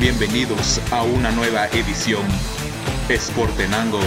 Bienvenidos 0.00 0.80
a 0.92 1.04
una 1.04 1.30
nueva 1.30 1.66
edición 1.68 2.24
Sportenango, 3.08 4.00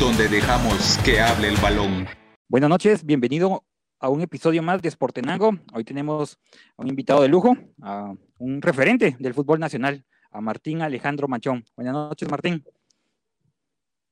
donde 0.00 0.28
dejamos 0.28 0.96
que 1.04 1.20
hable 1.20 1.48
el 1.48 1.56
balón. 1.58 2.06
Buenas 2.48 2.70
noches, 2.70 3.04
bienvenido 3.04 3.62
a 3.98 4.08
un 4.08 4.22
episodio 4.22 4.62
más 4.62 4.80
de 4.80 4.90
Sportenango. 4.90 5.52
Hoy 5.74 5.84
tenemos 5.84 6.38
a 6.74 6.82
un 6.82 6.88
invitado 6.88 7.20
de 7.20 7.28
lujo, 7.28 7.54
a 7.82 8.14
un 8.38 8.62
referente 8.62 9.14
del 9.18 9.34
fútbol 9.34 9.60
nacional, 9.60 10.06
a 10.30 10.40
Martín 10.40 10.80
Alejandro 10.80 11.28
Machón. 11.28 11.64
Buenas 11.76 11.92
noches, 11.92 12.30
Martín. 12.30 12.64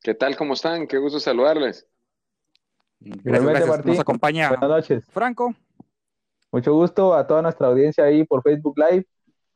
¿Qué 0.03 0.13
tal? 0.13 0.37
¿Cómo 0.37 0.53
están? 0.53 0.87
Qué 0.87 0.99
gusto 0.99 1.19
saludarles. 1.19 1.89
Gracias, 3.01 3.45
gracias. 3.45 3.69
Martín. 3.69 3.93
Nos 3.93 4.01
acompaña 4.01 4.51
Buenas 4.51 4.69
noches. 4.69 5.07
Franco. 5.11 5.55
Mucho 6.53 6.75
gusto 6.75 7.15
a 7.15 7.27
toda 7.27 7.41
nuestra 7.41 7.69
audiencia 7.69 8.05
ahí 8.05 8.25
por 8.25 8.43
Facebook 8.43 8.79
Live. 8.79 9.07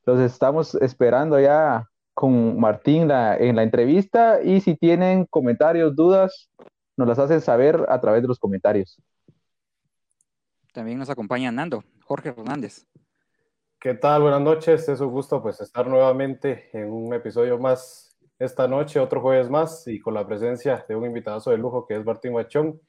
Los 0.04 0.20
estamos 0.20 0.74
esperando 0.76 1.38
ya 1.38 1.88
con 2.14 2.58
Martín 2.58 3.08
la- 3.08 3.36
en 3.36 3.56
la 3.56 3.62
entrevista 3.62 4.42
y 4.42 4.60
si 4.60 4.76
tienen 4.76 5.26
comentarios, 5.26 5.94
dudas, 5.94 6.50
nos 6.96 7.08
las 7.08 7.18
hacen 7.18 7.40
saber 7.40 7.86
a 7.88 8.00
través 8.00 8.22
de 8.22 8.28
los 8.28 8.38
comentarios. 8.38 9.00
También 10.72 10.98
nos 10.98 11.10
acompaña 11.10 11.50
Nando, 11.52 11.84
Jorge 12.04 12.30
Hernández. 12.30 12.86
¿Qué 13.78 13.94
tal? 13.94 14.22
Buenas 14.22 14.40
noches. 14.40 14.88
Es 14.88 15.00
un 15.00 15.10
gusto 15.10 15.42
pues 15.42 15.60
estar 15.60 15.86
nuevamente 15.86 16.70
en 16.72 16.90
un 16.92 17.12
episodio 17.14 17.58
más 17.58 18.16
esta 18.38 18.66
noche, 18.68 18.98
otro 19.00 19.20
jueves 19.20 19.48
más 19.50 19.86
y 19.86 20.00
con 20.00 20.14
la 20.14 20.26
presencia 20.26 20.84
de 20.88 20.96
un 20.96 21.04
invitadazo 21.04 21.50
de 21.50 21.58
lujo 21.58 21.86
que 21.86 21.96
es 21.96 22.04
Martín 22.04 22.32
Machón, 22.32 22.80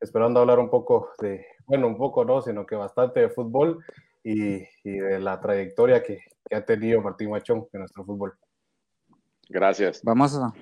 esperando 0.00 0.40
hablar 0.40 0.58
un 0.58 0.70
poco 0.70 1.10
de, 1.20 1.44
bueno, 1.66 1.86
un 1.86 1.96
poco 1.96 2.24
no, 2.24 2.40
sino 2.42 2.64
que 2.66 2.76
bastante 2.76 3.20
de 3.20 3.28
fútbol 3.30 3.84
y, 4.24 4.66
y 4.84 4.90
de 4.98 5.18
la 5.18 5.40
trayectoria 5.40 6.02
que, 6.02 6.20
que 6.48 6.54
ha 6.56 6.64
tenido 6.64 7.00
Martín 7.00 7.30
Machón 7.30 7.66
en 7.72 7.80
nuestro 7.80 8.04
fútbol. 8.04 8.34
Gracias. 9.48 10.00
Vamos 10.02 10.34
a, 10.36 10.52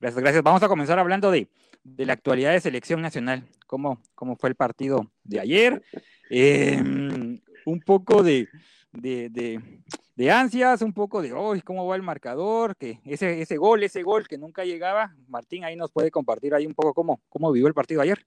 gracias, 0.00 0.22
gracias. 0.22 0.42
Vamos 0.42 0.62
a 0.62 0.68
comenzar 0.68 0.98
hablando 0.98 1.30
de, 1.30 1.48
de 1.84 2.06
la 2.06 2.12
actualidad 2.14 2.52
de 2.52 2.60
selección 2.60 3.00
nacional. 3.00 3.48
¿Cómo, 3.66 4.00
cómo 4.14 4.36
fue 4.36 4.50
el 4.50 4.54
partido 4.56 5.10
de 5.24 5.40
ayer? 5.40 5.82
Eh, 6.30 6.80
un 6.80 7.80
poco 7.84 8.22
de, 8.22 8.48
de, 8.92 9.28
de- 9.30 9.82
de 10.16 10.30
ansias, 10.30 10.80
un 10.80 10.94
poco 10.94 11.20
de, 11.20 11.34
hoy 11.34 11.60
¿cómo 11.60 11.86
va 11.86 11.94
el 11.94 12.00
marcador? 12.00 12.74
Que 12.74 13.00
ese, 13.04 13.42
ese 13.42 13.58
gol, 13.58 13.82
ese 13.82 14.02
gol 14.02 14.26
que 14.26 14.38
nunca 14.38 14.64
llegaba. 14.64 15.14
Martín 15.28 15.62
ahí 15.62 15.76
nos 15.76 15.92
puede 15.92 16.10
compartir 16.10 16.54
ahí 16.54 16.66
un 16.66 16.72
poco 16.72 16.94
cómo, 16.94 17.20
cómo 17.28 17.52
vivió 17.52 17.68
el 17.68 17.74
partido 17.74 18.00
ayer. 18.00 18.24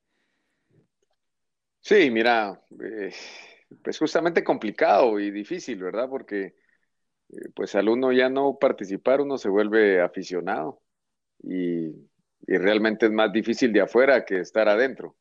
Sí, 1.80 2.12
mira, 2.12 2.62
eh, 2.80 3.12
pues 3.84 3.98
justamente 3.98 4.44
complicado 4.44 5.20
y 5.20 5.32
difícil, 5.32 5.82
¿verdad? 5.84 6.10
Porque 6.10 6.56
eh, 7.30 7.50
pues 7.56 7.76
al 7.76 7.90
uno 7.90 8.12
ya 8.12 8.30
no 8.30 8.58
participar, 8.60 9.22
uno 9.22 9.38
se 9.38 9.50
vuelve 9.50 10.02
aficionado 10.02 10.82
y, 11.44 11.88
y 11.88 12.58
realmente 12.58 13.08
es 13.08 13.12
más 13.12 13.32
difícil 13.32 13.74
de 13.74 13.82
afuera 13.82 14.26
que 14.26 14.40
estar 14.40 14.68
adentro. 14.70 15.18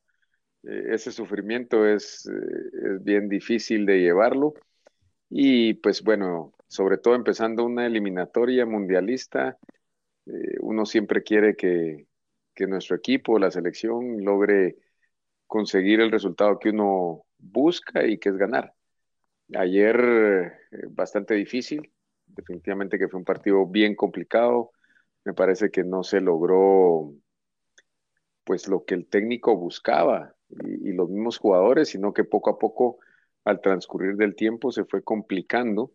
Eh, 0.64 0.86
ese 0.90 1.12
sufrimiento 1.12 1.86
es, 1.86 2.26
eh, 2.26 2.94
es 2.96 3.04
bien 3.04 3.28
difícil 3.28 3.86
de 3.86 4.00
llevarlo 4.00 4.54
y 5.30 5.74
pues 5.74 6.02
bueno, 6.02 6.54
sobre 6.68 6.98
todo 6.98 7.14
empezando 7.14 7.64
una 7.64 7.86
eliminatoria 7.86 8.66
mundialista, 8.66 9.58
uno 10.60 10.84
siempre 10.84 11.22
quiere 11.22 11.56
que, 11.56 12.06
que 12.54 12.66
nuestro 12.66 12.96
equipo, 12.96 13.38
la 13.38 13.50
selección, 13.50 14.22
logre 14.24 14.76
conseguir 15.46 16.00
el 16.00 16.10
resultado 16.12 16.58
que 16.58 16.70
uno 16.70 17.24
busca 17.38 18.04
y 18.06 18.18
que 18.18 18.30
es 18.30 18.36
ganar. 18.36 18.74
Ayer 19.54 19.96
eh, 20.72 20.86
bastante 20.90 21.34
difícil, 21.34 21.90
definitivamente 22.26 22.98
que 22.98 23.08
fue 23.08 23.18
un 23.18 23.24
partido 23.24 23.66
bien 23.66 23.94
complicado, 23.94 24.72
me 25.24 25.34
parece 25.34 25.70
que 25.70 25.84
no 25.84 26.02
se 26.02 26.20
logró 26.20 27.14
pues 28.44 28.68
lo 28.68 28.84
que 28.84 28.94
el 28.94 29.06
técnico 29.06 29.56
buscaba 29.56 30.34
y, 30.48 30.92
los 30.92 31.10
mismos 31.10 31.36
jugadores, 31.38 31.90
sino 31.90 32.14
que 32.14 32.24
poco 32.24 32.50
a 32.50 32.58
poco 32.58 32.98
al 33.44 33.60
transcurrir 33.60 34.16
del 34.16 34.34
tiempo 34.34 34.72
se 34.72 34.84
fue 34.84 35.02
complicando, 35.02 35.92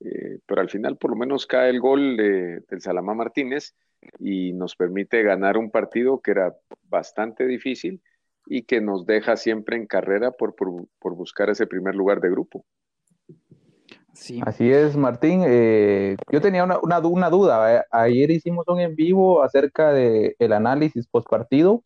eh, 0.00 0.38
pero 0.46 0.60
al 0.60 0.70
final 0.70 0.96
por 0.96 1.10
lo 1.10 1.16
menos 1.16 1.46
cae 1.46 1.70
el 1.70 1.80
gol 1.80 2.16
de- 2.16 2.60
del 2.68 2.80
Salamá 2.80 3.14
Martínez 3.14 3.74
y 4.20 4.52
nos 4.52 4.76
permite 4.76 5.22
ganar 5.24 5.56
un 5.56 5.70
partido 5.72 6.20
que 6.20 6.30
era 6.30 6.56
bastante 6.84 7.46
difícil 7.46 8.00
y 8.50 8.62
que 8.62 8.80
nos 8.80 9.04
deja 9.06 9.36
siempre 9.36 9.76
en 9.76 9.86
carrera 9.86 10.30
por, 10.30 10.54
por, 10.54 10.86
por 10.98 11.14
buscar 11.14 11.50
ese 11.50 11.66
primer 11.66 11.94
lugar 11.94 12.20
de 12.20 12.30
grupo. 12.30 12.64
Sí. 14.14 14.40
Así 14.44 14.70
es, 14.70 14.96
Martín. 14.96 15.42
Eh, 15.46 16.16
yo 16.32 16.40
tenía 16.40 16.64
una, 16.64 16.78
una, 16.82 16.98
una 16.98 17.30
duda. 17.30 17.76
eh. 17.76 17.82
Ayer 17.90 18.30
hicimos 18.30 18.66
un 18.68 18.80
en 18.80 18.96
vivo 18.96 19.42
acerca 19.42 19.92
del 19.92 20.52
análisis 20.52 21.06
post 21.06 21.28
partido 21.28 21.84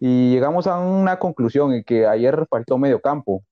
y 0.00 0.30
llegamos 0.30 0.66
a 0.66 0.78
una 0.78 1.18
conclusión 1.18 1.72
en 1.74 1.82
que 1.84 2.06
ayer 2.06 2.46
faltó 2.48 2.78
medio 2.78 3.00
campo, 3.00 3.42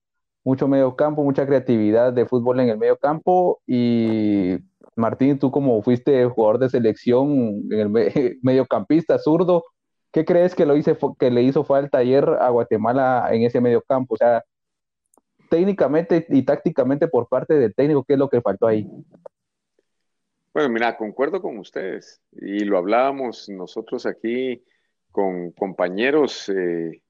mucho 0.44 0.66
medio 0.68 0.94
campo, 0.96 1.24
mucha 1.24 1.46
creatividad 1.46 2.12
de 2.12 2.24
fútbol 2.24 2.60
en 2.60 2.68
el 2.70 2.78
medio 2.78 2.96
campo 2.96 3.60
y 3.66 4.56
Martín, 4.94 5.38
tú 5.38 5.50
como 5.50 5.82
fuiste 5.82 6.24
jugador 6.24 6.58
de 6.58 6.70
selección 6.70 7.64
en 7.70 7.78
el 7.80 7.90
me- 7.90 8.10
mediocampista 8.42 9.18
zurdo, 9.18 9.64
¿qué 10.16 10.24
crees 10.24 10.54
que, 10.54 10.64
le 10.64 11.42
hizo 11.42 11.62
falta 11.62 11.98
ayer 11.98 12.26
a 12.26 12.48
Guatemala 12.48 13.28
en 13.32 13.42
ese 13.42 13.60
medio 13.60 13.82
campo? 13.82 14.14
O 14.14 14.16
sea, 14.16 14.42
técnicamente 15.50 16.24
y 16.30 16.42
tácticamente 16.42 17.06
por 17.06 17.28
parte 17.28 17.52
del 17.52 17.74
técnico, 17.74 18.02
¿qué 18.02 18.14
es 18.14 18.18
lo 18.18 18.30
que 18.30 18.40
faltó 18.40 18.66
ahí? 18.66 18.88
Bueno, 20.54 20.70
mira, 20.70 20.96
concuerdo 20.96 21.42
con 21.42 21.58
ustedes 21.58 22.22
y 22.32 22.60
lo 22.60 22.78
hablábamos 22.78 23.50
nosotros 23.50 24.06
aquí 24.06 24.64
con 25.10 25.50
compañeros, 25.50 26.48
eh, 26.48 27.02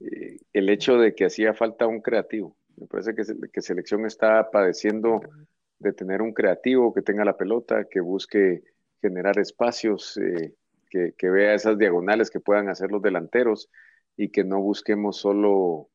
eh, 0.00 0.38
el 0.54 0.70
hecho 0.70 0.96
de 0.96 1.14
que 1.14 1.26
hacía 1.26 1.52
falta 1.52 1.86
un 1.86 2.00
creativo. 2.00 2.56
Me 2.78 2.86
parece 2.86 3.14
que 3.14 3.60
selección 3.60 4.06
está 4.06 4.50
padeciendo 4.50 5.20
de 5.78 5.92
tener 5.92 6.22
un 6.22 6.32
creativo 6.32 6.94
que 6.94 7.02
tenga 7.02 7.22
la 7.22 7.36
pelota, 7.36 7.84
que 7.84 8.00
busque 8.00 8.62
generar 9.02 9.38
espacios, 9.38 10.16
eh, 10.16 10.54
que, 10.90 11.30
vea 11.30 11.54
esas 11.54 11.78
diagonales 11.78 12.30
que 12.30 12.40
puedan 12.40 12.68
hacer 12.68 12.90
los 12.92 13.02
delanteros 13.02 13.70
y 14.16 14.30
que 14.30 14.44
no 14.44 14.60
busquemos 14.60 15.18
solo 15.18 15.90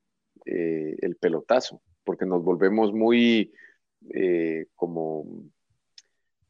eh, 0.45 0.95
el 1.01 1.17
pelotazo, 1.17 1.81
porque 2.03 2.25
nos 2.25 2.44
volvemos 2.44 2.94
muy 2.94 3.53
eh, 4.13 4.67
como, 4.75 5.25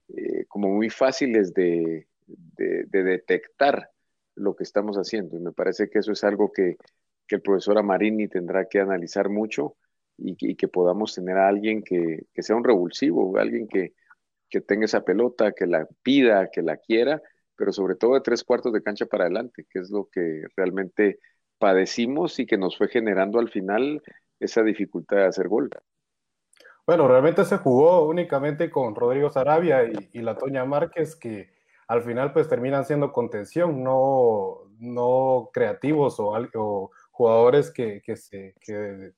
eh, 0.10 0.46
como 0.48 0.70
muy 0.70 0.90
fáciles 0.90 1.54
de, 1.54 2.08
de- 2.28 2.86
de 2.86 3.04
detectar 3.04 3.90
lo 4.36 4.56
que 4.56 4.64
estamos 4.64 4.98
haciendo. 4.98 5.38
Y 5.38 5.42
me 5.42 5.52
parece 5.52 5.90
que 5.90 6.00
eso 6.00 6.12
es 6.12 6.24
algo 6.24 6.52
que, 6.52 6.78
que 7.28 7.36
el 7.38 7.42
profesor 7.42 7.78
Amarini 7.78 8.28
tendrá 8.28 8.68
que 8.68 8.80
analizar 8.80 9.30
mucho 9.30 9.78
y, 10.18 10.36
y 10.52 10.56
que 10.56 10.68
podamos 10.68 11.16
tener 11.16 11.38
a 11.38 11.48
alguien 11.48 11.84
que, 11.84 12.26
que 12.34 12.44
sea 12.44 12.56
un 12.56 12.64
revulsivo, 12.64 13.38
alguien 13.38 13.68
que, 13.68 13.94
que 14.50 14.62
tenga 14.62 14.86
esa 14.86 15.06
pelota, 15.06 15.54
que 15.54 15.68
la 15.68 15.88
pida, 16.04 16.50
que 16.52 16.62
la 16.64 16.78
quiera, 16.78 17.22
pero 17.56 17.72
sobre 17.72 17.96
todo 17.96 18.14
de 18.14 18.22
tres 18.22 18.44
cuartos 18.44 18.74
de 18.74 18.84
cancha 18.84 19.06
para 19.06 19.26
adelante, 19.26 19.66
que 19.70 19.80
es 19.80 19.90
lo 19.90 20.10
que 20.12 20.44
realmente 20.56 21.20
padecimos 21.58 22.40
y 22.40 22.46
que 22.46 22.58
nos 22.58 22.78
fue 22.78 22.88
generando 22.88 23.40
al 23.40 23.50
final 23.50 24.02
esa 24.40 24.64
dificultad 24.64 25.18
de 25.18 25.26
hacer 25.26 25.48
gol. 25.48 25.70
Bueno, 26.86 27.08
realmente 27.08 27.44
se 27.46 27.58
jugó 27.58 28.06
únicamente 28.06 28.70
con 28.70 28.94
Rodrigo 28.94 29.32
Sarabia 29.32 29.84
y, 30.12 30.22
la 30.22 30.38
Toña 30.38 30.66
Márquez, 30.66 31.16
que 31.16 31.50
al 31.88 32.04
final 32.04 32.32
pues 32.32 32.48
terminan 32.48 32.86
siendo 32.86 33.12
contención, 33.12 33.84
no, 33.84 34.70
no 34.80 35.50
creativos 35.52 36.20
o, 36.20 36.34
o 36.56 36.92
jugadores 37.12 37.72
que, 37.72 38.02
que, 38.04 38.16
se, 38.16 38.54
que 38.62 39.14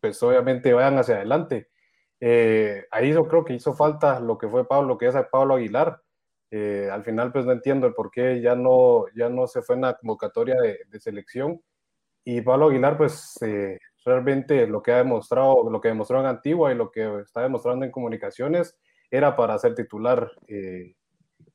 pues 0.00 0.22
obviamente 0.22 0.72
vayan 0.72 0.98
hacia 0.98 1.16
adelante. 1.16 1.68
Eh, 2.20 2.86
ahí 2.90 3.12
yo 3.12 3.26
creo 3.26 3.44
que 3.44 3.54
hizo 3.54 3.74
falta 3.74 4.20
lo 4.20 4.38
que 4.38 4.48
fue 4.48 4.66
Pablo, 4.66 4.98
que 4.98 5.06
es 5.06 5.14
Pablo 5.30 5.54
Aguilar. 5.54 6.00
Eh, 6.50 6.88
al 6.90 7.04
final 7.04 7.30
pues 7.32 7.44
no 7.46 7.52
entiendo 7.52 7.86
el 7.86 7.94
por 7.94 8.10
qué 8.10 8.40
ya 8.40 8.54
no, 8.56 9.04
ya 9.14 9.28
no 9.28 9.46
se 9.46 9.62
fue 9.62 9.76
en 9.76 9.82
la 9.82 9.94
convocatoria 9.96 10.56
de, 10.60 10.80
de 10.88 11.00
selección. 11.00 11.60
Y 12.24 12.40
Pablo 12.42 12.68
Aguilar 12.68 12.96
pues 12.98 13.38
eh, 13.42 13.78
realmente 14.04 14.66
lo 14.66 14.82
que 14.82 14.92
ha 14.92 14.98
demostrado, 14.98 15.70
lo 15.70 15.80
que 15.80 15.88
demostró 15.88 16.20
en 16.20 16.26
Antigua 16.26 16.72
y 16.72 16.76
lo 16.76 16.90
que 16.90 17.20
está 17.20 17.42
demostrando 17.42 17.84
en 17.84 17.90
comunicaciones 17.90 18.76
era 19.10 19.34
para 19.36 19.58
ser 19.58 19.74
titular 19.74 20.30
eh, 20.48 20.94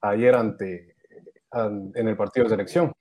ayer 0.02 0.36
ante, 0.36 0.96
an- 1.52 1.92
en 1.96 2.08
el 2.08 2.18
partido 2.18 2.46
de 2.46 2.50
selección. 2.52 2.92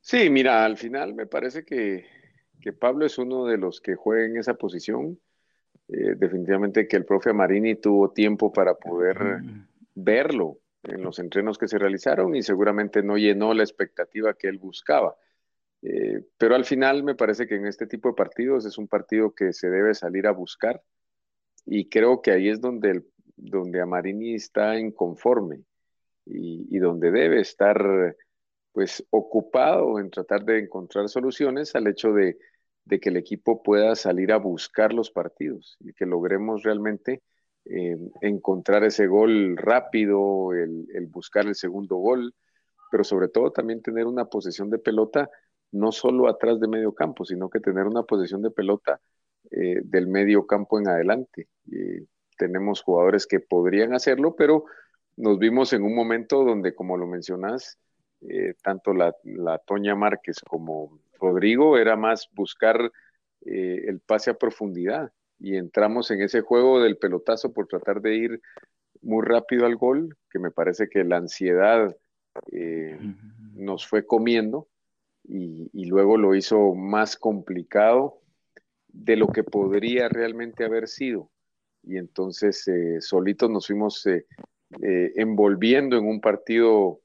Sí, 0.00 0.28
mira, 0.28 0.64
al 0.64 0.76
final 0.76 1.14
me 1.14 1.26
parece 1.26 1.64
que, 1.64 2.04
que 2.60 2.72
Pablo 2.72 3.06
es 3.06 3.16
uno 3.18 3.46
de 3.46 3.56
los 3.56 3.80
que 3.80 3.94
juega 3.94 4.26
en 4.26 4.36
esa 4.36 4.54
posición. 4.54 5.18
Eh, 5.88 6.14
definitivamente 6.16 6.86
que 6.88 6.96
el 6.96 7.04
profe 7.04 7.32
Marini 7.32 7.74
tuvo 7.74 8.10
tiempo 8.10 8.52
para 8.52 8.74
poder 8.74 9.42
verlo 9.94 10.58
en 10.82 11.02
los 11.02 11.18
entrenos 11.18 11.58
que 11.58 11.68
se 11.68 11.78
realizaron 11.78 12.34
y 12.34 12.42
seguramente 12.42 13.02
no 13.02 13.16
llenó 13.16 13.54
la 13.54 13.62
expectativa 13.62 14.34
que 14.34 14.48
él 14.48 14.58
buscaba. 14.58 15.16
Eh, 15.82 16.22
pero 16.38 16.54
al 16.54 16.64
final 16.64 17.04
me 17.04 17.14
parece 17.14 17.46
que 17.46 17.56
en 17.56 17.66
este 17.66 17.86
tipo 17.86 18.08
de 18.08 18.14
partidos 18.14 18.64
es 18.66 18.78
un 18.78 18.88
partido 18.88 19.34
que 19.34 19.52
se 19.52 19.68
debe 19.68 19.94
salir 19.94 20.26
a 20.26 20.32
buscar 20.32 20.82
y 21.66 21.88
creo 21.88 22.22
que 22.22 22.30
ahí 22.30 22.48
es 22.48 22.60
donde 22.60 22.90
el, 22.90 23.06
donde 23.36 23.80
Amarini 23.80 24.34
está 24.34 24.78
inconforme 24.78 25.64
y, 26.24 26.66
y 26.74 26.78
donde 26.78 27.10
debe 27.10 27.40
estar 27.40 28.16
pues 28.74 29.06
ocupado 29.10 30.00
en 30.00 30.10
tratar 30.10 30.44
de 30.44 30.58
encontrar 30.58 31.08
soluciones 31.08 31.76
al 31.76 31.86
hecho 31.86 32.12
de, 32.12 32.36
que 33.00 33.08
el 33.08 33.16
equipo 33.16 33.62
pueda 33.62 33.94
salir 33.94 34.32
a 34.32 34.36
buscar 34.36 34.92
los 34.92 35.12
partidos 35.12 35.76
y 35.78 35.94
que 35.94 36.06
logremos 36.06 36.64
realmente 36.64 37.22
eh, 37.66 37.96
encontrar 38.20 38.84
ese 38.84 39.06
gol 39.06 39.56
rápido, 39.56 40.52
el, 40.52 41.06
buscar 41.08 41.46
el 41.46 41.54
segundo 41.54 41.96
gol, 41.96 42.34
pero 42.90 43.04
sobre 43.04 43.28
todo 43.28 43.50
también 43.50 43.82
tener 43.82 44.06
una 44.06 44.26
posesión 44.26 44.70
de 44.70 44.78
pelota 44.78 45.30
no 45.72 45.90
solo 45.90 46.28
atrás 46.28 46.60
de 46.60 46.68
medio 46.68 46.92
campo, 46.94 47.24
sino 47.24 47.50
que 47.50 47.60
tener 47.60 47.86
una 47.86 48.04
posesión 48.04 48.42
de 48.42 48.50
pelota 48.50 49.00
eh, 49.50 49.80
del 49.82 50.06
medio 50.06 50.46
campo 50.46 50.78
en 50.78 50.88
adelante. 50.88 51.48
tenemos 52.38 52.82
jugadores 52.82 53.26
que 53.26 53.40
podrían 53.40 53.94
hacerlo, 53.94 54.36
pero 54.36 54.64
nos 55.16 55.38
vimos 55.38 55.72
en 55.72 55.82
un 55.82 55.94
momento 55.94 56.44
donde, 56.44 56.74
como 56.74 56.96
lo 56.96 57.06
mencionas, 57.06 57.78
eh, 58.28 58.54
tanto 58.62 58.94
la, 58.94 59.14
Toña 59.66 59.94
Márquez 59.94 60.38
como 60.48 60.98
Rodrigo, 61.20 61.76
era 61.76 61.96
más 61.96 62.28
buscar 62.32 62.90
eh, 63.44 63.84
el 63.86 64.00
pase 64.00 64.30
a 64.30 64.38
profundidad. 64.38 65.12
Y 65.38 65.56
entramos 65.56 66.10
en 66.10 66.22
ese 66.22 66.40
juego 66.40 66.80
del 66.80 66.96
pelotazo 66.96 67.52
por 67.52 67.66
tratar 67.66 68.00
de 68.00 68.14
ir 68.14 68.42
muy 69.02 69.24
rápido 69.24 69.66
al 69.66 69.76
gol, 69.76 70.16
que 70.30 70.38
me 70.38 70.50
parece 70.50 70.88
que 70.88 71.04
la 71.04 71.16
ansiedad 71.16 71.94
eh, 72.52 72.98
nos 73.54 73.86
fue 73.86 74.06
comiendo 74.06 74.68
y, 75.24 75.70
y, 75.72 75.86
luego 75.86 76.16
lo 76.16 76.34
hizo 76.34 76.74
más 76.74 77.16
complicado 77.16 78.20
de 78.88 79.16
lo 79.16 79.28
que 79.28 79.44
podría 79.44 80.08
realmente 80.08 80.64
haber 80.64 80.88
sido. 80.88 81.30
Y 81.82 81.98
entonces 81.98 82.64
solitos 83.00 83.50
nos 83.50 83.66
fuimos 83.66 84.06
envolviendo 84.80 85.96
en 85.98 86.06
un 86.06 86.20
partido 86.20 87.00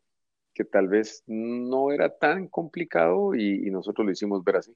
que 0.59 0.65
tal 0.65 0.89
vez 0.89 1.23
no 1.25 1.89
era 1.93 2.09
tan 2.17 2.49
complicado 2.49 3.33
y, 3.33 3.69
nosotros 3.71 4.05
lo 4.05 4.11
hicimos 4.11 4.43
ver 4.43 4.57
así. 4.57 4.75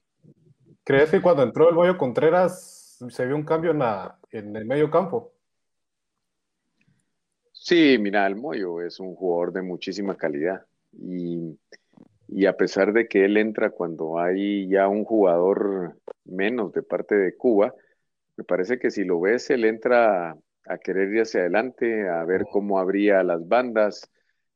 ¿Crees 0.82 1.10
que 1.10 1.20
cuando 1.20 1.42
entró 1.42 1.68
el 1.68 1.74
Boyo 1.74 1.98
Contreras 1.98 2.83
se 3.10 3.26
vio 3.26 3.36
un 3.36 3.44
cambio 3.44 3.70
en, 3.72 3.82
en 4.30 4.56
el 4.56 4.64
medio 4.64 4.90
campo? 4.90 5.34
Sí, 7.52 7.96
mira, 7.98 8.26
el 8.26 8.36
Moyo 8.36 8.80
es 8.82 9.00
un 9.00 9.14
jugador 9.14 9.52
de 9.52 9.62
muchísima 9.62 10.16
calidad 10.16 10.66
y, 10.92 11.58
y, 12.28 12.46
a 12.46 12.56
pesar 12.56 12.92
de 12.92 13.08
que 13.08 13.24
él 13.24 13.36
entra 13.36 13.70
cuando 13.70 14.18
hay 14.18 14.68
ya 14.68 14.88
un 14.88 15.04
jugador 15.04 15.98
menos 16.24 16.72
de 16.72 16.82
parte 16.82 17.14
de 17.16 17.36
Cuba, 17.36 17.74
me 18.36 18.44
parece 18.44 18.78
que 18.78 18.90
si 18.90 19.04
lo 19.04 19.20
ves, 19.20 19.50
él 19.50 19.64
entra 19.64 20.36
a 20.66 20.78
querer 20.78 21.12
ir 21.12 21.22
hacia 21.22 21.40
adelante, 21.40 22.08
a 22.08 22.24
ver 22.24 22.44
cómo 22.50 22.78
abría 22.78 23.22
las 23.22 23.46
bandas, 23.46 24.10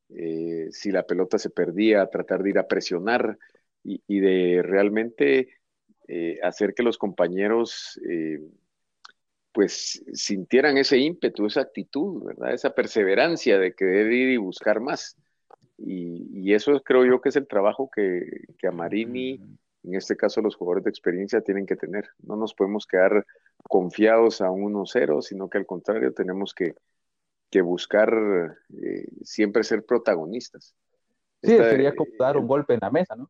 eh, 0.09 0.67
si 0.71 0.91
la 0.91 1.03
pelota 1.03 1.37
se 1.37 1.49
perdía, 1.49 2.09
tratar 2.09 2.43
de 2.43 2.49
ir 2.51 2.59
a 2.59 2.67
presionar 2.67 3.37
y, 3.83 4.19
de 4.19 4.61
realmente 4.63 5.58
eh, 6.11 6.39
hacer 6.41 6.73
que 6.73 6.81
los 6.81 6.97
compañeros 6.97 8.01
eh, 8.09 8.41
pues 9.51 10.03
sintieran 10.11 10.75
ese 10.79 10.97
ímpetu, 10.97 11.45
esa 11.45 11.61
actitud, 11.61 12.23
¿verdad? 12.25 12.51
Esa 12.51 12.73
perseverancia 12.73 13.59
de 13.59 13.75
querer 13.75 14.11
ir 14.11 14.29
y 14.29 14.37
buscar 14.37 14.79
más. 14.79 15.15
Y, 15.77 16.51
eso 16.51 16.81
creo 16.81 17.05
yo 17.05 17.21
que 17.21 17.29
es 17.29 17.35
el 17.35 17.47
trabajo 17.47 17.91
que, 17.93 18.25
que 18.57 18.65
a 18.65 18.71
Marini, 18.71 19.39
en 19.83 19.93
este 19.93 20.17
caso 20.17 20.41
los 20.41 20.55
jugadores 20.55 20.83
de 20.83 20.89
experiencia, 20.89 21.41
tienen 21.41 21.67
que 21.67 21.75
tener. 21.75 22.09
No 22.23 22.35
nos 22.35 22.55
podemos 22.55 22.87
quedar 22.87 23.23
confiados 23.61 24.41
a 24.41 24.49
1-0, 24.49 25.21
sino 25.21 25.47
que 25.47 25.59
al 25.59 25.67
contrario 25.67 26.11
tenemos 26.11 26.55
que, 26.55 26.73
que 27.51 27.61
buscar 27.61 28.11
eh, 28.81 29.07
siempre 29.21 29.63
ser 29.63 29.85
protagonistas. 29.85 30.73
Sí, 31.43 31.55
sería 31.55 31.95
como 31.95 32.09
dar 32.17 32.35
un 32.35 32.47
golpe 32.47 32.73
en 32.73 32.79
la 32.81 32.89
mesa, 32.89 33.15
¿no? 33.15 33.29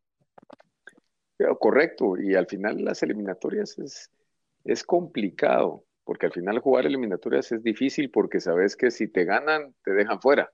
Correcto, 1.59 2.18
y 2.18 2.36
al 2.36 2.47
final 2.47 2.83
las 2.83 3.01
eliminatorias 3.01 3.77
es, 3.80 4.12
es 4.65 4.83
complicado, 4.83 5.86
porque 6.03 6.25
al 6.25 6.33
final 6.33 6.59
jugar 6.59 6.86
eliminatorias 6.86 7.51
es 7.53 7.63
difícil 7.63 8.12
porque 8.12 8.41
sabes 8.41 8.75
que 8.75 8.91
si 8.91 9.07
te 9.07 9.24
ganan, 9.24 9.74
te 9.83 9.94
dejan 9.94 10.19
fuera. 10.21 10.51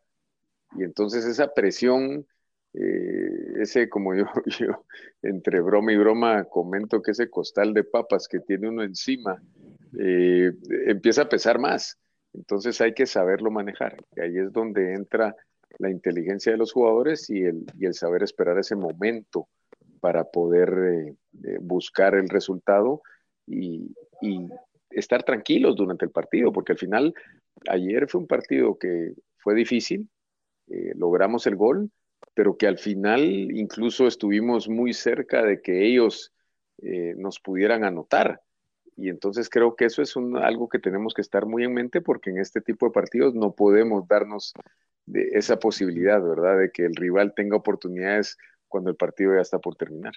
Y 0.78 0.84
entonces 0.84 1.26
esa 1.26 1.54
presión, 1.54 2.28
eh, 2.74 3.30
ese 3.62 3.90
como 3.90 4.14
yo, 4.60 4.86
entre 5.24 5.62
broma 5.62 5.94
y 5.94 5.98
broma 5.98 6.46
comento 6.46 7.02
que 7.02 7.12
ese 7.12 7.30
costal 7.30 7.74
de 7.74 7.84
papas 7.84 8.28
que 8.28 8.40
tiene 8.42 8.70
uno 8.70 8.84
encima, 8.84 9.42
eh, 10.00 10.52
empieza 10.88 11.24
a 11.24 11.30
pesar 11.30 11.60
más. 11.60 12.00
Entonces 12.34 12.82
hay 12.82 12.94
que 12.94 13.06
saberlo 13.08 13.52
manejar. 13.52 13.98
Y 14.16 14.22
ahí 14.22 14.38
es 14.38 14.52
donde 14.54 14.94
entra 14.94 15.36
la 15.80 15.90
inteligencia 15.92 16.52
de 16.52 16.58
los 16.60 16.74
jugadores 16.74 17.30
y 17.30 17.44
el, 17.44 17.66
y 17.80 17.86
el 17.86 17.94
saber 17.96 18.24
esperar 18.24 18.60
ese 18.60 18.76
momento 18.76 19.48
para 20.06 20.24
poder 20.24 20.70
eh, 20.70 21.16
eh, 21.46 21.58
buscar 21.60 22.14
el 22.14 22.30
resultado 22.30 23.02
y, 23.48 23.92
estar 24.92 25.24
tranquilos 25.24 25.76
durante 25.76 26.06
el 26.06 26.12
partido, 26.12 26.54
porque 26.54 26.74
al 26.74 26.78
final 26.78 27.14
ayer 27.68 28.08
fue 28.08 28.22
un 28.22 28.28
partido 28.28 28.78
que 28.78 29.14
fue 29.38 29.56
difícil, 29.56 30.08
eh, 30.68 30.94
logramos 30.96 31.48
el 31.48 31.56
gol, 31.56 31.90
pero 32.36 32.56
que 32.56 32.68
al 32.68 32.78
final 32.78 33.24
incluso 33.52 34.06
estuvimos 34.06 34.70
muy 34.70 34.94
cerca 34.94 35.44
de 35.44 35.60
que 35.60 35.88
ellos 35.88 36.32
nos 37.18 37.40
pudieran 37.40 37.84
anotar. 37.84 38.42
Y 38.96 39.10
entonces 39.10 39.50
creo 39.50 39.76
que 39.76 39.86
eso 39.86 40.04
es 40.04 40.16
algo 40.16 40.70
que 40.70 40.80
tenemos 40.80 41.16
que 41.16 41.22
estar 41.22 41.48
muy 41.48 41.64
en 41.64 41.74
mente 41.74 42.00
porque 42.00 42.30
en 42.30 42.38
este 42.38 42.62
tipo 42.62 42.86
de 42.86 42.92
partidos 42.92 43.34
no 43.34 43.54
podemos 43.56 44.08
darnos 44.08 44.54
de 45.08 45.30
esa 45.34 45.58
posibilidad, 45.58 46.22
¿verdad? 46.22 46.60
De 46.60 46.72
que 46.72 46.86
el 46.86 46.96
rival 46.96 47.34
tenga 47.36 47.58
oportunidades 47.58 48.38
cuando 48.76 48.90
el 48.90 48.98
partido 48.98 49.34
ya 49.34 49.40
está 49.40 49.58
por 49.58 49.78
terminar. 49.78 50.12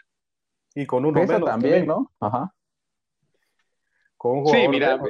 Y 0.74 0.84
con 0.84 1.04
uno 1.04 1.24
menos 1.24 1.44
también, 1.44 1.86
¿no? 1.86 2.10
Ajá. 2.18 2.52
sí, 4.46 4.66
mira, 4.68 5.00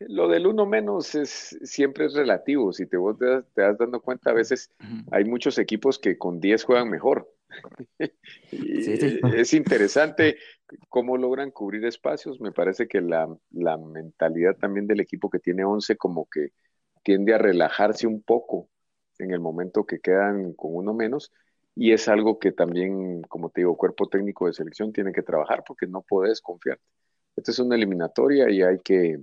lo 0.00 0.26
del 0.26 0.48
uno 0.48 0.66
menos 0.66 1.14
es 1.14 1.56
siempre 1.62 2.06
es 2.06 2.14
relativo. 2.14 2.72
Si 2.72 2.86
te, 2.86 2.96
vos 2.96 3.16
te, 3.16 3.26
das 3.54 3.78
dando 3.78 4.00
cuenta, 4.00 4.30
a 4.30 4.34
veces 4.34 4.72
hay 5.12 5.24
muchos 5.24 5.56
equipos 5.58 6.00
que 6.00 6.18
con 6.18 6.40
10 6.40 6.64
juegan 6.64 6.90
mejor. 6.90 7.32
Es 8.50 9.54
interesante 9.54 10.36
cómo 10.88 11.16
logran 11.16 11.52
cubrir 11.52 11.84
espacios. 11.84 12.40
Me 12.40 12.50
parece 12.50 12.88
que 12.88 13.00
la, 13.00 13.28
mentalidad 13.78 14.56
también 14.56 14.88
del 14.88 14.98
equipo 14.98 15.30
que 15.30 15.38
tiene 15.38 15.64
11 15.64 15.96
como 15.96 16.28
que 16.28 16.48
tiende 17.04 17.34
a 17.34 17.38
relajarse 17.38 18.08
un 18.08 18.20
poco 18.20 18.68
en 19.20 19.30
el 19.30 19.38
momento 19.38 19.86
que 19.86 20.00
quedan 20.00 20.54
con 20.54 20.74
uno 20.74 20.92
menos. 20.92 21.30
Y 21.76 21.92
es 21.92 22.08
algo 22.08 22.38
que 22.38 22.52
también, 22.52 23.22
como 23.22 23.50
te 23.50 23.62
digo, 23.62 23.76
cuerpo 23.76 24.08
técnico 24.08 24.46
de 24.46 24.52
selección 24.52 24.92
tiene 24.92 25.12
que 25.12 25.22
trabajar 25.22 25.64
porque 25.66 25.86
no 25.86 26.02
puedes 26.02 26.40
confiarte. 26.40 26.84
Esta 27.36 27.50
es 27.50 27.58
una 27.58 27.74
eliminatoria 27.74 28.48
y 28.50 28.62
hay 28.62 28.78
que, 28.78 29.18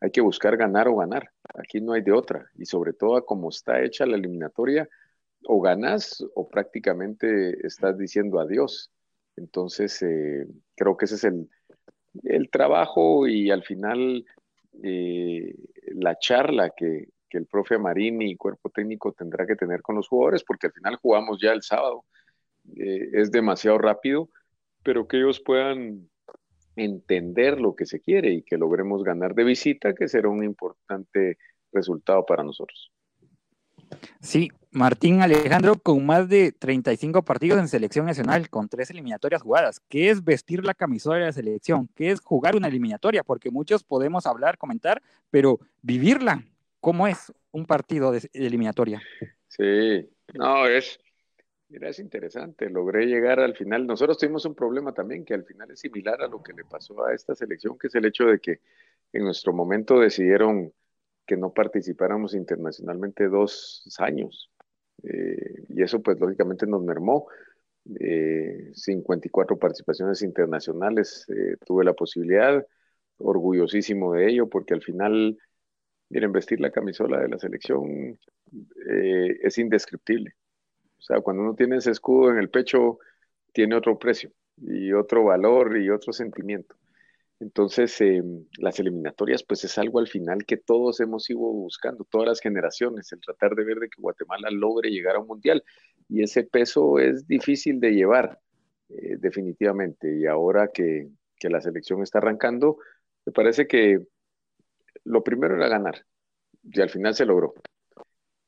hay 0.00 0.10
que 0.10 0.20
buscar 0.22 0.56
ganar 0.56 0.88
o 0.88 0.96
ganar. 0.96 1.30
Aquí 1.54 1.80
no 1.80 1.92
hay 1.92 2.02
de 2.02 2.12
otra. 2.12 2.50
Y 2.56 2.64
sobre 2.64 2.94
todo, 2.94 3.24
como 3.24 3.50
está 3.50 3.82
hecha 3.82 4.06
la 4.06 4.16
eliminatoria, 4.16 4.88
o 5.44 5.60
ganas 5.60 6.24
o 6.34 6.48
prácticamente 6.48 7.66
estás 7.66 7.96
diciendo 7.98 8.40
adiós. 8.40 8.90
Entonces, 9.36 10.02
eh, 10.02 10.46
creo 10.74 10.96
que 10.96 11.04
ese 11.04 11.14
es 11.16 11.24
el, 11.24 11.48
el 12.24 12.50
trabajo 12.50 13.26
y 13.28 13.50
al 13.50 13.62
final 13.62 14.24
eh, 14.82 15.54
la 15.94 16.18
charla 16.18 16.70
que, 16.70 17.08
que, 17.28 17.38
el 17.38 17.46
profe 17.46 17.78
Marini 17.78 18.30
y 18.30 18.36
cuerpo 18.36 18.70
técnico 18.70 19.12
tendrá 19.12 19.46
que 19.46 19.56
tener 19.56 19.82
con 19.82 19.96
los 19.96 20.08
jugadores, 20.08 20.44
porque 20.44 20.68
al 20.68 20.72
final 20.72 20.96
jugamos 20.96 21.38
ya 21.40 21.52
el 21.52 21.62
sábado. 21.62 22.04
Eh, 22.76 23.10
es 23.12 23.30
demasiado 23.30 23.78
rápido, 23.78 24.28
pero 24.82 25.06
que 25.06 25.18
ellos 25.18 25.40
puedan 25.40 26.08
entender 26.76 27.60
lo 27.60 27.74
que 27.74 27.86
se 27.86 28.00
quiere 28.00 28.32
y 28.32 28.42
que 28.42 28.56
logremos 28.56 29.02
ganar 29.02 29.34
de 29.34 29.44
visita, 29.44 29.94
que 29.94 30.08
será 30.08 30.28
un 30.28 30.44
importante 30.44 31.38
resultado 31.72 32.24
para 32.24 32.44
nosotros. 32.44 32.92
Sí, 34.20 34.50
Martín 34.70 35.22
Alejandro 35.22 35.76
con 35.76 36.04
más 36.04 36.28
de 36.28 36.52
35 36.52 37.22
partidos 37.22 37.58
en 37.58 37.68
selección 37.68 38.06
nacional, 38.06 38.50
con 38.50 38.68
tres 38.68 38.90
eliminatorias 38.90 39.42
jugadas. 39.42 39.80
¿Qué 39.88 40.10
es 40.10 40.22
vestir 40.22 40.64
la 40.64 40.74
camisola 40.74 41.16
de 41.16 41.24
la 41.26 41.32
selección? 41.32 41.88
¿Qué 41.94 42.10
es 42.10 42.20
jugar 42.20 42.54
una 42.54 42.68
eliminatoria? 42.68 43.24
Porque 43.24 43.50
muchos 43.50 43.82
podemos 43.82 44.26
hablar, 44.26 44.58
comentar, 44.58 45.02
pero 45.30 45.58
vivirla, 45.82 46.44
¿cómo 46.88 47.06
es 47.06 47.30
un 47.50 47.66
partido 47.66 48.12
de 48.12 48.30
eliminatoria? 48.32 49.02
Sí, 49.46 50.08
no, 50.32 50.66
es, 50.66 50.98
mira, 51.68 51.90
es 51.90 51.98
interesante. 51.98 52.70
Logré 52.70 53.04
llegar 53.04 53.40
al 53.40 53.54
final. 53.54 53.86
Nosotros 53.86 54.16
tuvimos 54.16 54.46
un 54.46 54.54
problema 54.54 54.94
también 54.94 55.22
que 55.22 55.34
al 55.34 55.44
final 55.44 55.70
es 55.70 55.80
similar 55.80 56.22
a 56.22 56.28
lo 56.28 56.42
que 56.42 56.54
le 56.54 56.64
pasó 56.64 57.04
a 57.04 57.12
esta 57.12 57.34
selección, 57.34 57.76
que 57.76 57.88
es 57.88 57.94
el 57.94 58.06
hecho 58.06 58.24
de 58.24 58.38
que 58.38 58.60
en 59.12 59.24
nuestro 59.24 59.52
momento 59.52 60.00
decidieron 60.00 60.72
que 61.26 61.36
no 61.36 61.52
participáramos 61.52 62.32
internacionalmente 62.32 63.28
dos 63.28 63.84
años. 63.98 64.50
Eh, 65.02 65.66
y 65.68 65.82
eso 65.82 66.00
pues 66.00 66.18
lógicamente 66.18 66.66
nos 66.66 66.82
mermó. 66.82 67.26
54 67.84 69.56
eh, 69.56 69.58
participaciones 69.58 70.22
internacionales, 70.22 71.26
eh, 71.28 71.56
tuve 71.66 71.84
la 71.84 71.92
posibilidad, 71.92 72.66
orgullosísimo 73.18 74.14
de 74.14 74.30
ello, 74.30 74.48
porque 74.48 74.72
al 74.72 74.80
final 74.80 75.36
miren, 76.10 76.32
vestir 76.32 76.60
la 76.60 76.70
camisola 76.70 77.20
de 77.20 77.28
la 77.28 77.38
selección 77.38 78.18
eh, 78.90 79.38
es 79.42 79.58
indescriptible. 79.58 80.34
O 80.98 81.02
sea, 81.02 81.20
cuando 81.20 81.42
uno 81.42 81.54
tiene 81.54 81.76
ese 81.76 81.90
escudo 81.90 82.30
en 82.30 82.38
el 82.38 82.50
pecho, 82.50 82.98
tiene 83.52 83.74
otro 83.74 83.98
precio 83.98 84.32
y 84.56 84.92
otro 84.92 85.24
valor 85.24 85.78
y 85.78 85.90
otro 85.90 86.12
sentimiento. 86.12 86.76
Entonces, 87.40 88.00
eh, 88.00 88.22
las 88.58 88.80
eliminatorias, 88.80 89.44
pues 89.44 89.62
es 89.62 89.78
algo 89.78 90.00
al 90.00 90.08
final 90.08 90.44
que 90.44 90.56
todos 90.56 90.98
hemos 91.00 91.30
ido 91.30 91.38
buscando, 91.38 92.04
todas 92.04 92.26
las 92.26 92.40
generaciones, 92.40 93.12
el 93.12 93.20
tratar 93.20 93.54
de 93.54 93.64
ver 93.64 93.78
de 93.78 93.88
que 93.88 94.02
Guatemala 94.02 94.50
logre 94.50 94.90
llegar 94.90 95.16
a 95.16 95.20
un 95.20 95.28
mundial. 95.28 95.62
Y 96.08 96.22
ese 96.22 96.42
peso 96.44 96.98
es 96.98 97.28
difícil 97.28 97.78
de 97.78 97.92
llevar, 97.92 98.40
eh, 98.88 99.16
definitivamente. 99.18 100.18
Y 100.18 100.26
ahora 100.26 100.68
que 100.68 101.08
la 101.42 101.60
selección 101.60 102.02
está 102.02 102.18
arrancando, 102.18 102.78
me 103.24 103.32
parece 103.32 103.68
que 103.68 104.00
lo 105.08 105.22
primero 105.24 105.56
era 105.56 105.68
ganar, 105.68 106.04
y 106.62 106.80
al 106.80 106.90
final 106.90 107.14
se 107.14 107.24
logró. 107.24 107.54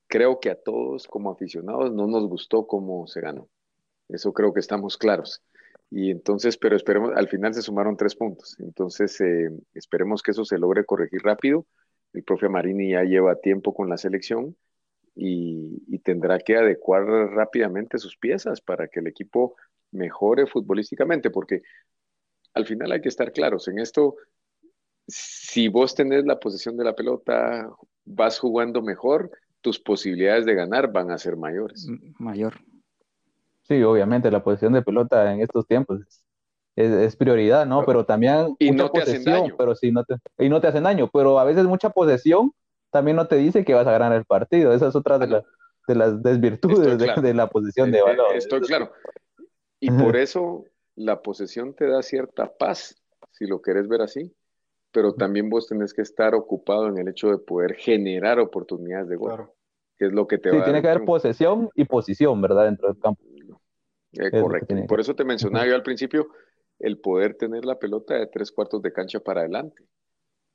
Creo 0.07 0.41
que 0.41 0.51
a 0.51 0.57
todos 0.57 1.07
como 1.07 1.31
aficionados 1.31 1.93
no 1.93 2.07
nos 2.07 2.27
gustó 2.29 2.67
cómo 2.67 3.07
se 3.07 3.21
ganó. 3.21 3.49
Eso 4.09 4.33
creo 4.33 4.53
que 4.53 4.61
estamos 4.61 4.97
claros. 4.97 5.43
Y 5.91 6.11
entonces, 6.11 6.57
pero 6.57 6.77
esperemos, 6.77 7.13
al 7.17 7.29
final 7.29 7.55
se 7.55 7.63
sumaron 7.63 7.97
tres 7.97 8.15
puntos. 8.15 8.57
Entonces, 8.61 9.21
eh, 9.21 9.51
esperemos 9.75 10.23
que 10.23 10.33
eso 10.33 10.45
se 10.45 10.59
logre 10.59 10.85
corregir 10.85 11.23
rápido. 11.23 11.67
El 12.13 12.25
profe 12.25 12.49
Marini 12.49 12.93
ya 12.93 13.03
lleva 13.05 13.41
tiempo 13.41 13.73
con 13.75 13.89
la 13.89 13.97
selección 13.97 14.57
y, 15.15 15.99
tendrá 15.99 16.39
que 16.39 16.57
adecuar 16.57 17.05
rápidamente 17.05 17.99
sus 17.99 18.17
piezas 18.17 18.61
para 18.61 18.89
que 18.89 19.01
el 19.01 19.07
equipo 19.07 19.55
mejore 19.93 20.47
futbolísticamente, 20.47 21.31
porque 21.31 21.63
al 22.55 22.67
final 22.67 22.93
hay 22.93 23.01
que 23.01 23.09
estar 23.09 23.33
claros 23.33 23.69
en 23.69 23.79
esto. 23.79 24.17
Si 25.11 25.69
vos 25.69 25.95
tenés 25.95 26.25
la 26.25 26.39
posesión 26.39 26.77
de 26.77 26.85
la 26.85 26.95
pelota, 26.95 27.69
vas 28.05 28.39
jugando 28.39 28.83
mejor, 28.83 29.31
tus 29.61 29.79
posibilidades 29.79 30.47
de 30.47 30.55
ganar 30.55 30.93
van 30.93 31.11
a 31.11 31.19
ser 31.19 31.37
mayores. 31.37 31.87
Mayor. 32.19 32.55
Sí, 33.63 33.83
obviamente 33.83 34.31
la 34.31 34.43
posición 34.43 34.73
de 34.73 34.83
pelota 34.83 35.33
en 35.33 35.41
estos 35.41 35.67
tiempos 35.67 36.01
es, 36.77 37.17
prioridad, 37.17 37.67
¿no? 37.67 37.85
Pero 37.85 38.05
también 38.05 38.57
y 38.59 38.71
no 38.71 38.91
te 38.91 39.03
hacen 39.03 39.25
daño. 39.25 39.55
pero 39.57 39.75
sí 39.75 39.93
no 39.93 40.05
te, 40.05 40.17
y 40.39 40.49
no 40.49 40.61
te 40.61 40.69
hacen 40.69 40.85
daño, 40.85 41.11
pero 41.13 41.39
a 41.39 41.45
veces 41.45 41.65
mucha 41.65 41.91
posesión 41.91 42.53
también 42.91 43.17
no 43.17 43.27
te 43.27 43.37
dice 43.37 43.65
que 43.65 43.75
vas 43.75 43.87
a 43.87 43.93
ganar 43.93 44.13
el 44.13 44.25
partido. 44.25 44.73
Esa 44.73 44.89
es 44.89 44.97
otra 44.97 45.19
de, 45.19 45.37
ah, 45.37 45.45
de 45.87 45.95
las 45.95 46.23
desvirtudes 46.23 46.99
de, 46.99 47.35
la 47.35 47.49
posición 47.49 47.91
de 47.91 47.99
eh, 47.99 48.01
eh, 48.01 48.05
balón. 48.05 48.37
Estoy 48.37 48.61
claro. 48.61 48.93
Y 49.79 49.91
por 49.91 50.17
eso 50.17 50.65
la 50.97 51.23
posesión 51.23 51.75
te 51.75 51.87
da 51.87 52.03
cierta 52.03 52.53
paz, 52.53 53.01
si 53.31 53.47
lo 53.47 53.63
querés 53.63 53.89
ver 53.89 54.03
así, 54.03 54.35
pero 54.93 55.15
también 55.15 55.49
vos 55.49 55.69
tenés 55.69 55.95
que 55.95 56.03
estar 56.03 56.35
ocupado 56.35 56.89
en 56.89 56.99
el 56.99 57.09
hecho 57.09 57.31
de 57.31 57.39
poder 57.39 57.75
generar 57.75 58.39
oportunidades 58.39 59.09
de 59.09 59.17
gol. 59.17 59.29
Claro. 59.29 59.55
Que 59.99 60.07
es 60.07 60.13
lo 60.13 60.27
que 60.27 60.39
te 60.39 60.51
sí, 60.51 60.57
tiene 60.65 60.81
que 60.81 60.89
haber 60.89 61.05
posesión 61.05 61.69
y 61.75 61.85
posición, 61.85 62.41
¿verdad? 62.41 62.65
Dentro 62.65 62.89
del 62.89 62.99
campo. 62.99 63.23
Eh, 64.13 64.31
correcto. 64.31 64.75
Por 64.89 65.01
eso 65.01 65.15
te 65.15 65.25
mencionaba 65.25 65.67
yo 65.67 65.75
al 65.75 65.83
principio 65.83 66.29
el 66.79 66.99
poder 66.99 67.35
tener 67.35 67.65
la 67.65 67.79
pelota 67.79 68.15
de 68.15 68.27
tres 68.27 68.51
cuartos 68.51 68.83
de 68.83 68.93
cancha 68.93 69.21
para 69.21 69.41
adelante, 69.41 69.85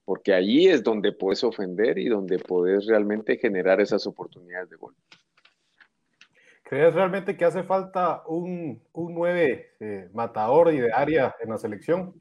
porque 0.04 0.34
allí 0.34 0.68
es 0.68 0.84
donde 0.84 1.12
puedes 1.14 1.44
ofender 1.44 1.98
y 1.98 2.10
donde 2.10 2.40
puedes 2.40 2.88
realmente 2.88 3.38
generar 3.38 3.80
esas 3.80 4.06
oportunidades 4.08 4.70
de 4.70 4.76
gol. 4.76 4.96
¿Crees 6.64 6.96
realmente 6.96 7.38
que 7.38 7.46
hace 7.46 7.64
falta 7.64 8.24
un, 8.26 8.82
un 8.92 9.14
9 9.14 9.76
eh, 9.80 10.10
matador 10.14 10.74
y 10.74 10.80
de 10.80 10.92
área 10.92 11.36
en 11.40 11.52
la 11.52 11.60
selección? 11.60 12.20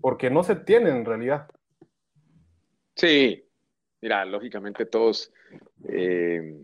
Porque 0.00 0.30
no 0.30 0.42
se 0.42 0.56
tiene 0.56 0.90
en 0.90 1.04
realidad. 1.04 1.48
Sí, 2.94 3.44
mira, 4.00 4.24
lógicamente 4.24 4.86
todos 4.86 5.32
eh, 5.88 6.62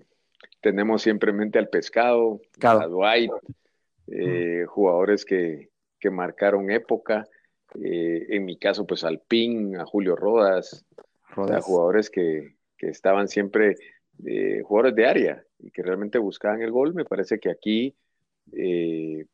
tenemos 0.60 1.02
siempre 1.02 1.30
en 1.30 1.36
mente 1.36 1.58
al 1.58 1.68
pescado, 1.68 2.40
a 2.62 2.86
Dwight, 2.86 3.30
eh, 4.06 4.64
jugadores 4.66 5.24
que, 5.24 5.70
marcaron 6.10 6.70
época. 6.70 7.26
Eh, 7.82 8.26
en 8.28 8.44
mi 8.44 8.58
caso, 8.58 8.86
pues 8.86 9.04
al 9.04 9.20
PIN, 9.20 9.76
a 9.76 9.86
Julio 9.86 10.16
Rodas, 10.16 10.84
jugadores 11.62 12.10
que, 12.10 12.56
estaban 12.78 13.28
siempre, 13.28 13.76
eh, 14.26 14.60
jugadores 14.62 14.94
de 14.94 15.06
área 15.06 15.44
y 15.58 15.70
que 15.70 15.82
realmente 15.82 16.18
buscaban 16.18 16.60
el 16.60 16.70
gol. 16.70 16.92
Me 16.92 17.06
parece 17.06 17.38
que 17.38 17.50
aquí, 17.50 17.94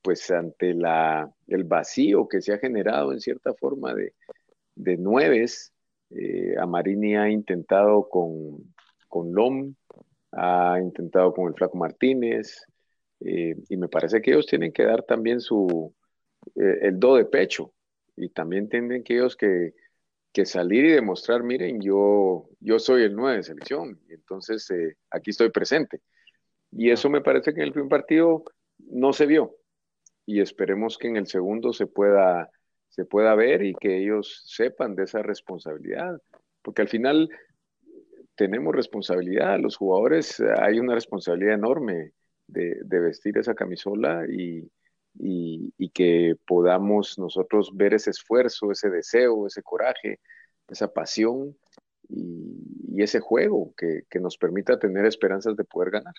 pues 0.03 0.31
ante 0.31 0.75
la, 0.75 1.31
el 1.49 1.65
vacío 1.65 2.29
que 2.29 2.41
se 2.41 2.53
ha 2.53 2.59
generado 2.59 3.13
en 3.13 3.21
cierta 3.21 3.53
forma 3.55 3.95
de, 3.95 4.15
de 4.75 4.97
nueves, 4.97 5.73
Amarini 6.59 7.17
ha 7.17 7.29
intentado 7.29 8.09
con, 8.09 8.75
con 9.09 9.33
Lom, 9.33 9.75
ha 10.33 10.79
intentado 10.81 11.33
con 11.33 11.49
el 11.49 11.55
Flaco 11.55 11.77
Martínez, 11.77 12.65
eh, 13.21 13.55
y 13.69 13.77
me 13.77 13.89
parece 13.89 14.23
que 14.23 14.31
ellos 14.31 14.47
tienen 14.47 14.73
que 14.73 14.85
dar 14.85 15.03
también 15.03 15.41
su, 15.41 15.95
eh, 16.57 16.79
el 16.83 16.99
do 16.99 17.17
de 17.17 17.27
pecho 17.27 17.73
y 18.17 18.31
también 18.31 18.69
tienen 18.69 19.05
que 19.05 19.15
ellos 19.15 19.37
que, 19.37 19.75
que, 20.33 20.47
salir 20.47 20.85
y 20.87 20.93
demostrar, 20.93 21.43
miren, 21.43 21.81
yo, 21.81 22.49
yo 22.61 22.79
soy 22.79 23.03
el 23.05 23.15
9 23.15 23.39
de 23.39 23.43
selección, 23.43 24.01
y 24.09 24.15
entonces 24.15 24.71
eh, 24.71 24.97
aquí 25.11 25.31
estoy 25.31 25.51
presente. 25.51 26.01
Y 26.73 26.91
eso 26.91 27.11
me 27.11 27.21
parece 27.21 27.53
que 27.53 27.61
en 27.61 27.69
el 27.69 27.73
primer 27.73 27.91
partido 27.91 28.45
no 28.91 29.13
se 29.13 29.27
vio 29.27 29.57
y 30.27 30.41
esperemos 30.41 30.99
que 30.99 31.09
en 31.09 31.17
el 31.17 31.27
segundo 31.27 31.73
se 31.73 31.87
pueda, 31.87 32.51
se 32.89 33.05
pueda 33.05 33.35
ver 33.35 33.65
y 33.65 33.75
que 33.75 33.99
ellos 34.03 34.43
sepan 34.47 34.95
de 34.95 35.05
esa 35.05 35.23
responsabilidad, 35.23 36.21
porque 36.63 36.83
al 36.83 36.89
final 36.89 37.29
tenemos 38.37 38.75
responsabilidad, 38.75 39.59
los 39.59 39.77
jugadores 39.77 40.41
hay 40.41 40.79
una 40.79 40.95
responsabilidad 40.95 41.55
enorme 41.55 42.13
de, 42.47 43.01
vestir 43.01 43.39
esa 43.39 43.55
camisola 43.55 44.25
y, 44.29 44.71
que 45.93 46.37
podamos 46.47 47.19
nosotros 47.19 47.71
ver 47.75 47.95
ese 47.95 48.11
esfuerzo, 48.11 48.71
ese 48.71 48.89
deseo, 48.89 49.47
ese 49.47 49.63
coraje, 49.63 50.21
esa 50.69 50.93
pasión 50.93 51.57
y, 52.09 53.03
ese 53.03 53.21
juego 53.21 53.75
que, 53.77 54.21
nos 54.21 54.37
permita 54.37 54.79
tener 54.79 55.05
esperanzas 55.07 55.57
de 55.57 55.65
poder 55.65 55.91
ganar. 55.91 56.15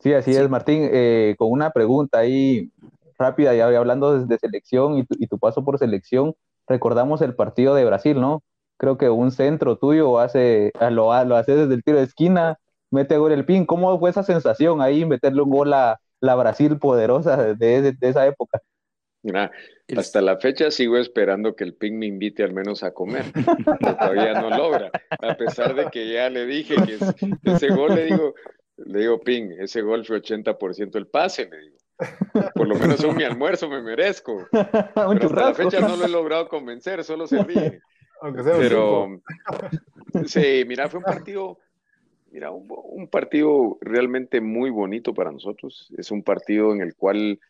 Sí, 0.00 0.14
así 0.14 0.32
es, 0.32 0.48
Martín. 0.48 0.88
Eh, 0.92 1.34
con 1.38 1.50
una 1.50 1.70
pregunta 1.70 2.18
ahí 2.18 2.70
rápida, 3.18 3.54
ya 3.54 3.66
hablando 3.66 4.24
de, 4.24 4.38
selección 4.38 4.96
y 4.96 5.04
tu, 5.04 5.14
y 5.18 5.26
tu, 5.26 5.38
paso 5.38 5.62
por 5.62 5.78
selección, 5.78 6.34
recordamos 6.66 7.20
el 7.20 7.34
partido 7.34 7.74
de 7.74 7.84
Brasil, 7.84 8.18
¿no? 8.18 8.42
Creo 8.78 8.96
que 8.96 9.10
un 9.10 9.30
centro 9.30 9.76
tuyo 9.76 10.18
hace, 10.18 10.72
lo, 10.90 11.24
lo 11.24 11.36
hace 11.36 11.54
desde 11.54 11.74
el 11.74 11.84
tiro 11.84 11.98
de 11.98 12.04
esquina, 12.04 12.58
mete 12.90 13.18
gol 13.18 13.32
el 13.32 13.44
pin. 13.44 13.66
¿Cómo 13.66 13.98
fue 13.98 14.08
esa 14.08 14.22
sensación 14.22 14.80
ahí, 14.80 15.04
meterle 15.04 15.42
un 15.42 15.50
gol 15.50 15.74
a 15.74 16.00
la 16.20 16.34
Brasil 16.34 16.78
poderosa 16.78 17.54
de, 17.54 17.94
esa 18.00 18.26
época? 18.26 18.60
Mira, 19.22 19.50
hasta 19.98 20.22
la 20.22 20.38
fecha 20.38 20.70
sigo 20.70 20.96
esperando 20.96 21.54
que 21.54 21.64
el 21.64 21.74
PIN 21.74 21.98
me 21.98 22.06
invite 22.06 22.42
al 22.42 22.54
menos 22.54 22.82
a 22.82 22.92
comer. 22.92 23.26
todavía 23.80 24.40
no 24.40 24.48
logra. 24.48 24.90
A 25.10 25.34
pesar 25.34 25.74
de 25.74 25.90
que 25.90 26.10
ya 26.10 26.30
le 26.30 26.46
dije 26.46 26.74
que 26.76 27.52
ese 27.52 27.68
gol, 27.68 27.94
le 27.96 28.06
digo, 28.06 28.34
le 28.86 29.00
digo, 29.00 29.20
PIN, 29.20 29.52
ese 29.58 29.82
gol 29.82 30.04
fue 30.04 30.22
80% 30.22 30.96
el 30.96 31.06
pase, 31.06 31.48
le 31.48 31.60
digo. 31.60 31.76
Por 32.54 32.66
lo 32.66 32.76
menos 32.76 33.04
un 33.04 33.16
mi 33.16 33.24
almuerzo 33.24 33.68
me 33.68 33.82
merezco. 33.82 34.46
Pero 34.52 34.70
hasta 34.94 35.48
la 35.48 35.54
fecha 35.54 35.80
no 35.80 35.96
lo 35.96 36.04
he 36.04 36.08
logrado 36.08 36.48
convencer, 36.48 37.04
solo 37.04 37.26
se 37.26 37.42
ríe. 37.42 37.80
Aunque 38.22 38.42
sea 38.42 38.56
Pero, 38.56 39.20
sí, 40.26 40.64
mira, 40.66 40.88
fue 40.88 40.98
un 40.98 41.04
partido 41.04 41.58
Mira, 42.30 42.52
un, 42.52 43.08
partido 43.08 43.76
realmente 43.80 44.40
muy 44.40 44.70
bonito 44.70 45.12
para 45.12 45.32
nosotros. 45.32 45.92
Es 45.96 46.12
un 46.12 46.22
partido 46.22 46.72
en 46.72 46.80
el 46.80 46.94
cual 46.94 47.40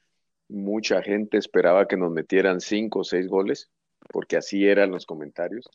mucha 0.48 1.02
gente 1.02 1.36
esperaba 1.36 1.86
que 1.86 1.98
nos 1.98 2.10
metieran 2.10 2.62
cinco 2.62 3.00
o 3.00 3.04
seis 3.04 3.28
goles, 3.28 3.70
porque 4.10 4.38
así 4.38 4.66
eran 4.66 4.90
los 4.90 5.04
comentarios. 5.04 5.68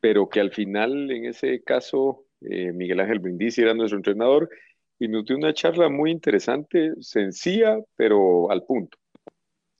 Pero 0.00 0.28
que 0.28 0.40
al 0.40 0.52
final, 0.52 1.10
en 1.10 1.24
ese 1.24 1.62
caso, 1.62 2.25
eh, 2.40 2.72
Miguel 2.72 3.00
Ángel 3.00 3.18
Brindisi 3.18 3.62
era 3.62 3.74
nuestro 3.74 3.98
entrenador 3.98 4.48
y 4.98 5.08
nos 5.08 5.24
dio 5.24 5.36
una 5.36 5.54
charla 5.54 5.88
muy 5.88 6.10
interesante, 6.10 6.92
sencilla, 7.00 7.78
pero 7.96 8.50
al 8.50 8.64
punto. 8.64 8.98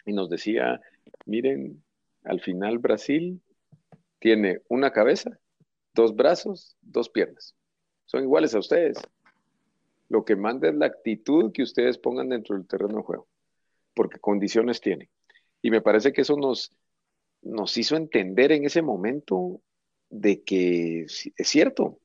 Y 0.04 0.12
nos 0.12 0.28
decía, 0.28 0.80
miren, 1.24 1.82
al 2.24 2.40
final 2.40 2.78
Brasil 2.78 3.40
tiene 4.18 4.60
una 4.68 4.90
cabeza, 4.92 5.38
dos 5.94 6.14
brazos, 6.14 6.76
dos 6.82 7.08
piernas 7.08 7.56
son 8.06 8.22
iguales 8.22 8.54
a 8.54 8.60
ustedes. 8.60 8.98
Lo 10.08 10.24
que 10.24 10.36
manda 10.36 10.68
es 10.68 10.74
la 10.74 10.86
actitud 10.86 11.52
que 11.52 11.62
ustedes 11.62 11.98
pongan 11.98 12.30
dentro 12.30 12.56
del 12.56 12.66
terreno 12.66 12.98
de 12.98 13.02
juego, 13.02 13.28
porque 13.94 14.18
condiciones 14.18 14.80
tienen. 14.80 15.10
Y 15.60 15.70
me 15.70 15.82
parece 15.82 16.12
que 16.12 16.22
eso 16.22 16.36
nos, 16.36 16.72
nos 17.42 17.76
hizo 17.76 17.96
entender 17.96 18.52
en 18.52 18.64
ese 18.64 18.82
momento 18.82 19.60
de 20.08 20.42
que 20.42 21.02
es 21.02 21.48
cierto. 21.48 21.98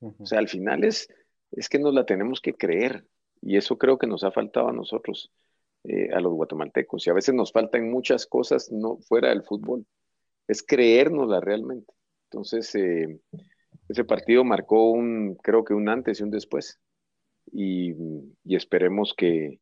O 0.00 0.26
sea, 0.26 0.38
al 0.38 0.48
final 0.48 0.84
es, 0.84 1.08
es 1.52 1.68
que 1.68 1.78
nos 1.78 1.94
la 1.94 2.06
tenemos 2.06 2.40
que 2.40 2.54
creer. 2.54 3.06
Y 3.42 3.56
eso 3.56 3.78
creo 3.78 3.98
que 3.98 4.06
nos 4.06 4.24
ha 4.24 4.30
faltado 4.30 4.68
a 4.68 4.72
nosotros, 4.72 5.32
eh, 5.84 6.10
a 6.12 6.20
los 6.20 6.32
guatemaltecos. 6.32 7.06
Y 7.06 7.10
a 7.10 7.14
veces 7.14 7.34
nos 7.34 7.52
faltan 7.52 7.90
muchas 7.90 8.26
cosas 8.26 8.70
no, 8.70 8.98
fuera 8.98 9.30
del 9.30 9.42
fútbol. 9.42 9.86
Es 10.46 10.62
creérnosla 10.62 11.40
realmente. 11.40 11.92
Entonces, 12.30 12.74
eh, 12.74 13.18
ese 13.88 14.04
partido 14.04 14.44
marcó 14.44 14.90
un, 14.90 15.36
creo 15.36 15.64
que 15.64 15.74
un 15.74 15.88
antes 15.88 16.20
y 16.20 16.22
un 16.22 16.30
después. 16.30 16.78
Y, 17.52 17.94
esperemos 18.44 19.14
que, 19.14 19.60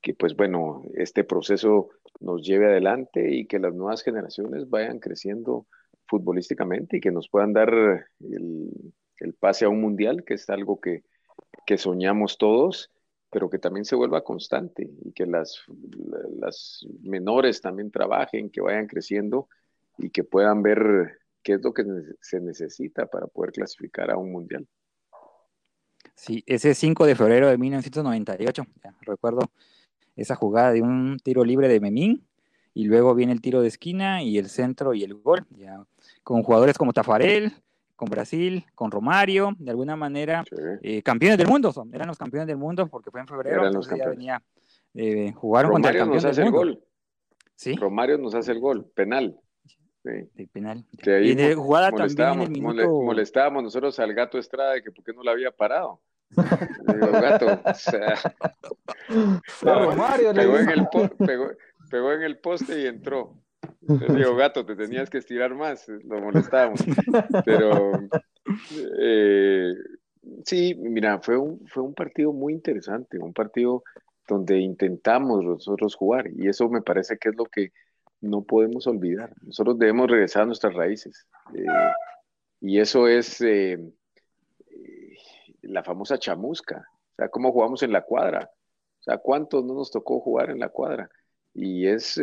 que, 0.00 0.14
pues 0.14 0.36
bueno, 0.36 0.82
este 0.94 1.24
proceso 1.24 1.88
nos 2.20 2.46
lleve 2.46 2.66
adelante 2.66 3.34
y 3.34 3.46
que 3.46 3.58
las 3.58 3.74
nuevas 3.74 4.02
generaciones 4.02 4.68
vayan 4.68 4.98
creciendo 5.00 5.66
futbolísticamente 6.06 6.98
y 6.98 7.00
que 7.00 7.10
nos 7.10 7.28
puedan 7.28 7.52
dar 7.52 7.72
el, 8.20 8.70
el 9.20 9.34
pase 9.34 9.64
a 9.64 9.68
un 9.68 9.80
mundial, 9.80 10.24
que 10.24 10.34
es 10.34 10.50
algo 10.50 10.80
que, 10.80 11.04
que 11.66 11.78
soñamos 11.78 12.38
todos 12.38 12.90
pero 13.30 13.48
que 13.48 13.58
también 13.58 13.84
se 13.84 13.94
vuelva 13.94 14.24
constante 14.24 14.90
y 15.04 15.12
que 15.12 15.24
las, 15.24 15.62
las 16.40 16.84
menores 17.02 17.60
también 17.60 17.90
trabajen, 17.90 18.50
que 18.50 18.60
vayan 18.60 18.88
creciendo 18.88 19.48
y 19.98 20.10
que 20.10 20.24
puedan 20.24 20.62
ver 20.62 21.20
qué 21.42 21.54
es 21.54 21.62
lo 21.62 21.72
que 21.72 21.84
se 22.20 22.40
necesita 22.40 23.06
para 23.06 23.28
poder 23.28 23.52
clasificar 23.52 24.10
a 24.10 24.16
un 24.16 24.32
mundial. 24.32 24.66
Sí, 26.14 26.42
ese 26.46 26.74
5 26.74 27.06
de 27.06 27.14
febrero 27.14 27.48
de 27.48 27.56
1998, 27.56 28.64
recuerdo 29.02 29.42
esa 30.16 30.34
jugada 30.34 30.72
de 30.72 30.82
un 30.82 31.18
tiro 31.22 31.44
libre 31.44 31.68
de 31.68 31.80
Memín 31.80 32.26
y 32.74 32.84
luego 32.84 33.14
viene 33.14 33.32
el 33.32 33.40
tiro 33.40 33.62
de 33.62 33.68
esquina 33.68 34.22
y 34.22 34.38
el 34.38 34.48
centro 34.48 34.92
y 34.92 35.04
el 35.04 35.14
gol, 35.14 35.46
ya 35.56 35.84
con 36.24 36.42
jugadores 36.42 36.76
como 36.76 36.92
Tafarel, 36.92 37.52
con 38.00 38.08
Brasil, 38.08 38.64
con 38.74 38.90
Romario, 38.90 39.54
de 39.58 39.72
alguna 39.72 39.94
manera, 39.94 40.42
eh, 40.80 41.02
campeones 41.02 41.36
del 41.36 41.48
mundo, 41.48 41.70
son, 41.70 41.94
eran 41.94 42.08
los 42.08 42.16
campeones 42.16 42.46
del 42.46 42.56
mundo 42.56 42.86
porque 42.86 43.10
fue 43.10 43.20
en 43.20 43.26
febrero, 43.26 43.66
entonces 43.66 43.98
ya 43.98 44.08
venía, 44.08 44.42
eh, 44.94 45.34
jugaron 45.36 45.72
contra 45.72 45.90
el 45.90 45.98
campeón 45.98 46.14
nos 46.14 46.24
hace 46.24 46.40
el 46.40 46.50
gol. 46.50 46.82
¿Sí? 47.54 47.76
Romario 47.76 48.16
nos 48.16 48.34
hace 48.34 48.52
el 48.52 48.58
gol, 48.58 48.86
penal. 48.94 49.38
Sí. 50.02 50.46
penal. 50.46 50.82
y 50.92 51.34
de 51.34 51.54
jugada 51.54 51.92
también 51.92 52.40
en 52.40 52.52
minuto... 52.52 53.02
molestábamos 53.02 53.64
nosotros 53.64 53.98
al 53.98 54.14
gato 54.14 54.38
Estrada 54.38 54.72
de 54.72 54.82
que 54.82 54.90
por 54.90 55.04
qué 55.04 55.12
no 55.12 55.22
lo 55.22 55.30
había 55.30 55.50
parado. 55.50 56.00
Digo, 56.30 57.12
gato, 57.12 57.60
o 57.62 57.74
sea, 57.74 58.14
Romario, 59.60 60.32
pegó, 60.32 60.56
en 60.56 60.70
el 60.70 60.88
pegó 61.90 62.12
en 62.12 62.22
el 62.22 62.38
poste 62.38 62.80
y 62.80 62.86
entró. 62.86 63.39
Digo, 63.80 64.36
gato, 64.36 64.64
te 64.64 64.76
tenías 64.76 65.10
que 65.10 65.18
estirar 65.18 65.54
más, 65.54 65.88
lo 65.88 66.20
molestábamos. 66.20 66.80
Pero 67.44 67.92
eh, 68.98 69.74
sí, 70.44 70.74
mira, 70.76 71.20
fue 71.20 71.38
un, 71.38 71.66
fue 71.66 71.82
un 71.82 71.94
partido 71.94 72.32
muy 72.32 72.52
interesante, 72.52 73.18
un 73.18 73.32
partido 73.32 73.82
donde 74.28 74.58
intentamos 74.58 75.44
nosotros 75.44 75.96
jugar 75.96 76.30
y 76.32 76.48
eso 76.48 76.68
me 76.68 76.82
parece 76.82 77.18
que 77.18 77.30
es 77.30 77.36
lo 77.36 77.44
que 77.44 77.72
no 78.20 78.42
podemos 78.42 78.86
olvidar. 78.86 79.32
Nosotros 79.42 79.78
debemos 79.78 80.10
regresar 80.10 80.42
a 80.42 80.46
nuestras 80.46 80.74
raíces 80.74 81.26
eh, 81.54 81.64
y 82.60 82.78
eso 82.78 83.08
es 83.08 83.40
eh, 83.40 83.78
la 85.62 85.82
famosa 85.82 86.18
chamusca, 86.18 86.86
o 87.12 87.14
sea, 87.16 87.28
cómo 87.28 87.50
jugamos 87.50 87.82
en 87.82 87.92
la 87.92 88.02
cuadra, 88.02 88.50
o 89.00 89.02
sea, 89.02 89.18
cuántos 89.18 89.64
no 89.64 89.74
nos 89.74 89.90
tocó 89.90 90.20
jugar 90.20 90.50
en 90.50 90.60
la 90.60 90.68
cuadra 90.68 91.10
y 91.52 91.86
es 91.88 92.20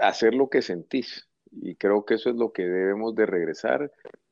hacer 0.00 0.34
lo 0.34 0.48
que 0.48 0.62
sentís. 0.62 1.28
Y 1.50 1.76
creo 1.76 2.04
que 2.04 2.14
eso 2.14 2.30
es 2.30 2.36
lo 2.36 2.52
que 2.52 2.64
debemos 2.64 3.14
de 3.14 3.26
regresar, 3.26 3.90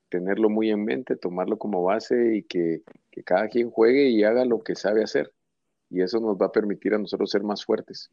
tenerlo 0.08 0.48
muy 0.48 0.70
en 0.70 0.84
mente, 0.84 1.16
tomarlo 1.16 1.58
como 1.58 1.82
base 1.82 2.36
y 2.36 2.42
que, 2.42 2.82
cada 3.24 3.48
quien 3.48 3.70
juegue 3.70 4.08
y 4.10 4.24
haga 4.24 4.44
lo 4.44 4.62
que 4.62 4.74
sabe 4.74 5.02
hacer. 5.02 5.32
Y 5.88 6.02
eso 6.02 6.20
nos 6.20 6.36
va 6.36 6.46
a 6.46 6.52
permitir 6.52 6.94
a 6.94 6.98
nosotros 6.98 7.30
ser 7.30 7.42
más 7.42 7.64
fuertes. 7.64 8.10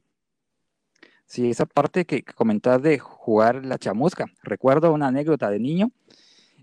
Sí, 1.25 1.49
esa 1.49 1.65
parte 1.65 2.05
que 2.05 2.23
comentás 2.23 2.81
de 2.81 2.99
jugar 2.99 3.65
la 3.65 3.77
chamusca. 3.77 4.25
Recuerdo 4.43 4.93
una 4.93 5.07
anécdota 5.07 5.49
de 5.49 5.59
niño. 5.59 5.91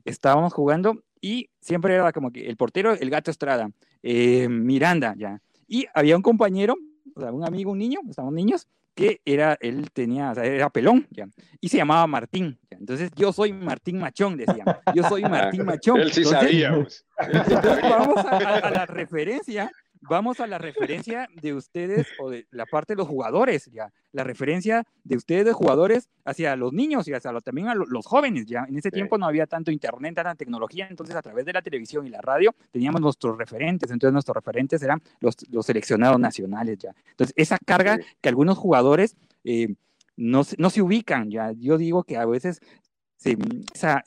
Estábamos 0.05 0.55
jugando 0.55 1.03
y 1.21 1.51
siempre 1.61 1.95
era 1.95 2.13
como 2.13 2.31
que 2.31 2.47
el 2.49 2.57
portero, 2.57 2.95
el 2.95 3.11
gato 3.11 3.31
Estrada, 3.31 3.71
eh, 4.03 4.49
Miranda, 4.49 5.15
ya. 5.17 5.43
Y 5.69 5.87
había 5.95 6.17
un 6.17 6.23
compañero, 6.23 6.77
o 7.15 7.21
sea, 7.21 7.33
un 7.33 7.45
amigo, 7.45 7.73
un 7.73 7.79
niño, 7.79 8.01
estábamos 8.09 8.35
niños, 8.35 8.67
que 8.95 9.21
era, 9.25 9.57
él 9.61 9.91
tenía, 9.93 10.31
o 10.31 10.35
sea, 10.35 10.45
era 10.45 10.71
pelón, 10.71 11.07
¿ya? 11.11 11.27
y 11.61 11.69
se 11.69 11.77
llamaba 11.77 12.07
Martín. 12.07 12.59
Entonces, 12.71 13.11
yo 13.15 13.33
soy 13.33 13.53
Martín 13.53 13.99
Machón, 13.99 14.37
decía. 14.37 14.81
Yo 14.95 15.03
soy 15.05 15.23
Martín 15.29 15.65
Machón. 15.65 16.01
Él 16.01 16.13
sí 16.13 16.25
sabía. 16.25 16.75
Pues. 16.75 17.05
Entonces, 17.19 17.83
vamos 17.83 18.25
a, 18.25 18.71
la 18.71 18.87
referencia 18.87 19.71
vamos 20.01 20.41
a 20.41 20.47
la 20.47 20.59
referencia 20.59 21.29
de 21.41 21.55
ustedes 21.55 22.07
o 22.19 22.31
de 22.31 22.47
la 22.51 22.67
parte 22.67 22.95
de 22.95 22.99
los 22.99 23.09
jugadores, 23.09 23.71
ya. 23.73 23.93
La 24.13 24.25
referencia 24.25 24.85
de 25.05 25.17
ustedes 25.17 25.45
de 25.45 25.53
jugadores 25.53 26.09
hacia 26.25 26.57
los 26.57 26.73
niños 26.73 27.07
y 27.09 27.13
hacia 27.13 27.33
también 27.41 27.69
a 27.69 27.75
los 27.75 28.07
jóvenes, 28.07 28.47
ya. 28.47 28.65
En 28.69 28.77
ese 28.77 28.91
tiempo 28.91 29.19
no 29.19 29.27
había 29.27 29.47
tanto 29.47 29.71
internet, 29.71 30.15
tanta 30.15 30.35
tecnología, 30.35 30.89
entonces 30.89 31.15
a 31.15 31.23
través 31.23 31.45
de 31.45 31.53
la 31.53 31.63
televisión 31.63 32.07
y 32.07 32.11
la 32.11 32.21
radio 32.21 32.55
teníamos 32.71 33.01
nuestros 33.01 33.37
referentes, 33.39 33.91
entonces 33.91 34.13
nuestros 34.13 34.35
referentes 34.35 34.83
eran 34.83 35.01
los, 35.21 35.37
los 35.51 35.67
seleccionados 35.67 36.19
nacionales, 36.19 36.79
ya. 36.79 36.95
Entonces, 37.11 37.35
esa 37.37 37.59
carga 37.59 37.99
que 38.21 38.29
algunos 38.29 38.59
jugadores 38.59 39.17
eh, 39.45 39.75
no, 40.17 40.43
no 40.59 40.71
se 40.71 40.83
ubican, 40.83 41.31
ya. 41.31 41.53
Yo 41.53 41.79
digo 41.79 42.05
que 42.05 42.17
a 42.17 42.27
veces 42.27 42.61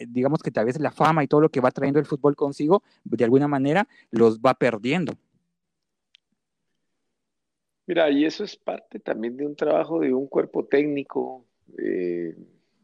digamos 0.08 0.42
que 0.42 0.52
tal 0.52 0.66
vez 0.66 0.80
la 0.80 0.92
fama 0.92 1.24
y 1.24 1.28
todo 1.28 1.42
lo 1.42 1.50
que 1.50 1.62
va 1.62 1.72
trayendo 1.72 2.00
el 2.00 2.06
fútbol 2.06 2.36
consigo, 2.36 2.84
de 3.04 3.24
alguna 3.24 3.48
manera 3.48 3.88
los 4.10 4.40
va 4.40 4.56
perdiendo. 4.56 5.14
Mira, 7.86 8.10
y 8.10 8.26
eso 8.26 8.44
es 8.44 8.56
parte 8.56 9.00
también 9.00 9.36
de 9.36 9.46
un 9.46 9.56
trabajo 9.56 10.00
de 10.00 10.14
un 10.14 10.28
cuerpo 10.28 10.66
técnico, 10.66 11.46
eh, 11.78 12.36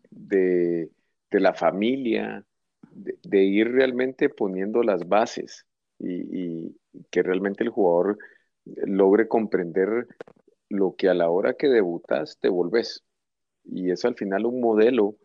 de, 0.09 0.89
la 1.31 1.53
familia, 1.53 2.45
de, 2.91 3.43
ir 3.43 3.71
realmente 3.71 4.29
poniendo 4.29 4.83
las 4.83 5.07
bases 5.07 5.65
y, 5.99 6.75
que 7.11 7.23
realmente 7.23 7.63
el 7.63 7.69
jugador 7.69 8.17
logre 8.65 9.27
comprender 9.27 10.07
lo 10.69 10.95
que 10.95 11.09
a 11.09 11.13
la 11.13 11.29
hora 11.29 11.53
que 11.53 11.69
debutas 11.69 12.37
te 12.39 12.49
volvés. 12.49 13.03
Y 13.63 13.91
es 13.91 14.03
al 14.05 14.15
final 14.15 14.45
un 14.45 14.59
modelo 14.59 15.15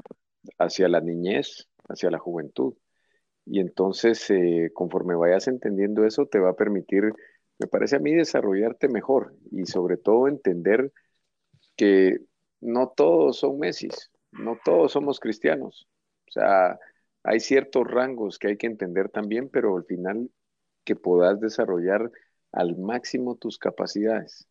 hacia 0.58 0.88
la 0.88 1.00
niñez, 1.00 1.68
hacia 1.88 2.10
la 2.10 2.18
juventud. 2.18 2.74
Y 3.46 3.60
entonces, 3.60 4.30
eh, 4.30 4.70
conforme 4.74 5.14
vayas 5.16 5.48
entendiendo 5.48 6.04
eso, 6.06 6.26
te 6.26 6.38
va 6.38 6.50
a 6.50 6.56
permitir 6.56 7.12
me 7.58 7.66
parece 7.66 7.96
a 7.96 8.00
mí 8.00 8.14
desarrollarte 8.14 8.88
mejor 8.88 9.34
y 9.50 9.66
sobre 9.66 9.96
todo 9.96 10.28
entender 10.28 10.92
que 11.76 12.18
no 12.60 12.92
todos 12.96 13.38
son 13.38 13.58
Messi, 13.58 13.88
no 14.32 14.58
todos 14.64 14.92
somos 14.92 15.20
cristianos. 15.20 15.88
O 16.28 16.32
sea, 16.32 16.78
hay 17.22 17.40
ciertos 17.40 17.86
rangos 17.86 18.38
que 18.38 18.48
hay 18.48 18.56
que 18.56 18.66
entender 18.66 19.08
también, 19.08 19.48
pero 19.48 19.76
al 19.76 19.84
final 19.84 20.30
que 20.84 20.96
puedas 20.96 21.40
desarrollar 21.40 22.10
al 22.52 22.76
máximo 22.76 23.36
tus 23.36 23.58
capacidades. 23.58 24.46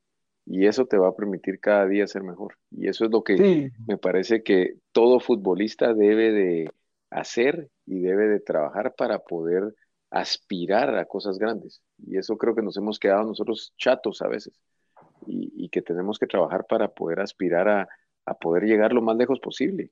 Y 0.45 0.67
eso 0.67 0.85
te 0.85 0.97
va 0.97 1.09
a 1.09 1.15
permitir 1.15 1.59
cada 1.59 1.87
día 1.87 2.05
ser 2.07 2.23
mejor. 2.23 2.57
Y 2.71 2.89
eso 2.89 3.05
es 3.05 3.11
lo 3.11 3.23
que 3.23 3.71
me 3.87 3.97
parece 3.97 4.43
que 4.43 4.75
todo 4.91 5.19
futbolista 5.19 5.93
debe 5.93 6.31
de 6.31 6.71
hacer 7.09 7.69
y 7.85 7.99
debe 7.99 8.27
de 8.27 8.39
trabajar 8.39 8.93
para 8.95 9.19
poder 9.19 9.73
aspirar 10.13 10.95
a 10.95 11.05
cosas 11.05 11.39
grandes. 11.39 11.81
Y 11.97 12.17
eso 12.17 12.37
creo 12.37 12.53
que 12.53 12.61
nos 12.61 12.77
hemos 12.77 12.99
quedado 12.99 13.23
nosotros 13.23 13.73
chatos 13.77 14.21
a 14.21 14.27
veces. 14.27 14.53
Y, 15.25 15.69
que 15.69 15.81
tenemos 15.81 16.19
que 16.19 16.27
trabajar 16.27 16.65
para 16.69 16.89
poder 16.89 17.19
aspirar 17.19 17.67
a, 18.25 18.33
poder 18.35 18.63
llegar 18.63 18.93
lo 18.93 19.01
más 19.01 19.17
lejos 19.17 19.39
posible. 19.39 19.89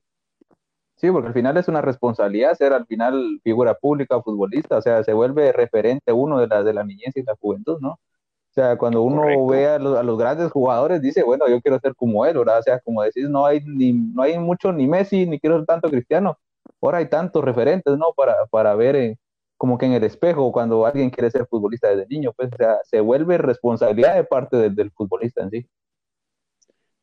Sí, 0.96 1.10
porque 1.10 1.28
al 1.28 1.34
final 1.34 1.56
es 1.56 1.66
una 1.66 1.80
responsabilidad 1.80 2.54
ser 2.54 2.72
al 2.72 2.86
final 2.86 3.40
figura 3.42 3.74
pública 3.74 4.16
o 4.16 4.22
futbolista, 4.22 4.76
o 4.78 4.82
sea, 4.82 5.02
se 5.02 5.12
vuelve 5.12 5.50
referente 5.50 6.12
uno 6.12 6.38
de 6.38 6.46
la, 6.46 6.62
de 6.62 6.72
la 6.72 6.84
niñez 6.84 7.16
y 7.16 7.24
la 7.24 7.34
juventud, 7.34 7.78
¿no? 7.80 7.92
O 7.92 8.54
sea, 8.54 8.76
cuando 8.76 9.02
uno 9.02 9.46
ve 9.48 9.66
a 9.66 9.78
los, 9.78 9.98
a 9.98 10.02
los, 10.04 10.16
grandes 10.18 10.52
jugadores, 10.52 11.02
dice, 11.02 11.24
bueno, 11.24 11.48
yo 11.48 11.60
quiero 11.60 11.80
ser 11.80 11.96
como 11.96 12.24
él, 12.26 12.38
¿verdad? 12.38 12.60
O 12.60 12.62
sea, 12.62 12.78
como 12.78 13.02
decís, 13.02 13.28
no 13.28 13.44
hay, 13.44 13.60
ni, 13.64 13.92
no 13.92 14.22
hay 14.22 14.38
mucho 14.38 14.72
ni 14.72 14.86
Messi, 14.86 15.26
ni 15.26 15.40
quiero 15.40 15.56
ser 15.56 15.66
tanto 15.66 15.90
cristiano. 15.90 16.38
Ahora 16.80 16.98
hay 16.98 17.08
tantos 17.08 17.42
referentes, 17.44 17.98
¿no? 17.98 18.12
Para, 18.14 18.36
para 18.50 18.74
ver 18.76 18.96
en, 18.96 19.18
como 19.62 19.78
que 19.78 19.86
en 19.86 19.92
el 19.92 20.02
espejo 20.02 20.50
cuando 20.50 20.84
alguien 20.84 21.08
quiere 21.08 21.30
ser 21.30 21.46
futbolista 21.46 21.88
desde 21.88 22.08
niño, 22.08 22.32
pues 22.32 22.50
se 22.82 22.98
vuelve 22.98 23.38
responsabilidad 23.38 24.16
de 24.16 24.24
parte 24.24 24.70
del 24.70 24.90
futbolista 24.90 25.44
en 25.44 25.50
sí. 25.50 25.68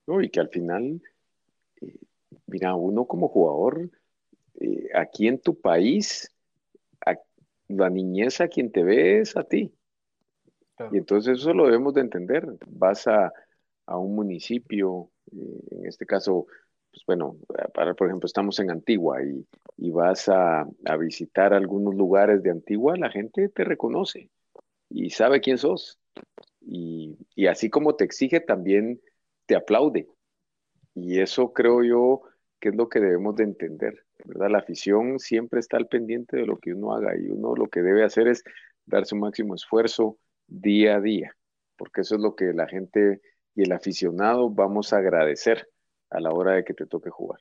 No, 0.06 0.22
y 0.22 0.30
que 0.30 0.42
al 0.42 0.50
final, 0.50 1.02
eh, 1.80 1.96
mira, 2.48 2.76
uno 2.76 3.06
como 3.06 3.30
jugador, 3.30 3.90
eh, 4.60 4.90
aquí 4.94 5.30
en 5.30 5.40
tu 5.40 5.58
país, 5.58 6.36
la 7.70 7.90
niñez 7.90 8.42
a 8.42 8.50
quien 8.50 8.74
te 8.74 8.84
ve 8.84 9.22
es 9.22 9.38
a 9.38 9.46
ti. 9.46 9.74
Y 10.92 10.98
entonces 10.98 11.40
eso 11.40 11.54
lo 11.54 11.64
debemos 11.64 11.94
de 11.94 12.02
entender. 12.02 12.46
Vas 12.68 13.08
a, 13.08 13.32
a 13.86 13.98
un 13.98 14.16
municipio, 14.16 15.10
eh, 15.32 15.62
en 15.72 15.86
este 15.86 16.06
caso 16.06 16.46
pues 16.92 17.04
bueno, 17.06 17.38
para, 17.74 17.94
por 17.94 18.08
ejemplo, 18.08 18.26
estamos 18.26 18.60
en 18.60 18.72
Antigua 18.72 19.24
y, 19.24 19.46
vas 19.92 20.28
a, 20.28 20.68
visitar 21.00 21.54
algunos 21.54 21.96
lugares 21.96 22.44
de 22.44 22.52
Antigua, 22.52 22.98
la 22.98 23.10
gente 23.10 23.48
te 23.50 23.64
reconoce 23.64 24.30
y 24.90 25.10
sabe 25.12 25.40
quién 25.40 25.58
sos. 25.58 26.00
Y, 26.62 27.18
así 27.48 27.70
como 27.70 27.96
te 27.96 28.04
exige, 28.04 28.42
también 28.42 29.02
te 29.46 29.56
aplaude. 29.56 30.08
Y 30.94 31.22
eso 31.22 31.54
creo 31.54 31.84
yo 31.84 32.22
que 32.60 32.70
es 32.70 32.76
lo 32.76 32.90
que 32.90 33.00
debemos 33.00 33.36
de 33.38 33.46
entender. 33.46 34.06
¿verdad? 34.26 34.50
La 34.52 34.58
afición 34.60 35.18
siempre 35.18 35.62
está 35.62 35.78
al 35.78 35.88
pendiente 35.88 36.36
de 36.36 36.46
lo 36.46 36.58
que 36.58 36.74
uno 36.74 36.94
haga 36.94 37.18
y 37.18 37.30
uno 37.30 37.56
lo 37.56 37.68
que 37.68 37.82
debe 37.82 38.04
hacer 38.04 38.28
es 38.28 38.44
dar 38.86 39.06
su 39.06 39.16
máximo 39.16 39.56
esfuerzo 39.56 40.18
día 40.48 40.98
a 40.98 41.02
día, 41.02 41.38
porque 41.78 42.02
eso 42.02 42.16
es 42.16 42.22
lo 42.22 42.36
que 42.36 42.52
la 42.54 42.68
gente 42.68 43.22
y 43.56 43.64
el 43.64 43.72
aficionado 43.72 44.50
vamos 44.50 44.92
a 44.92 44.98
agradecer 44.98 45.70
a 46.10 46.20
la 46.20 46.32
hora 46.32 46.54
de 46.56 46.66
que 46.66 46.74
te 46.74 46.86
toque 46.86 47.10
jugar. 47.10 47.40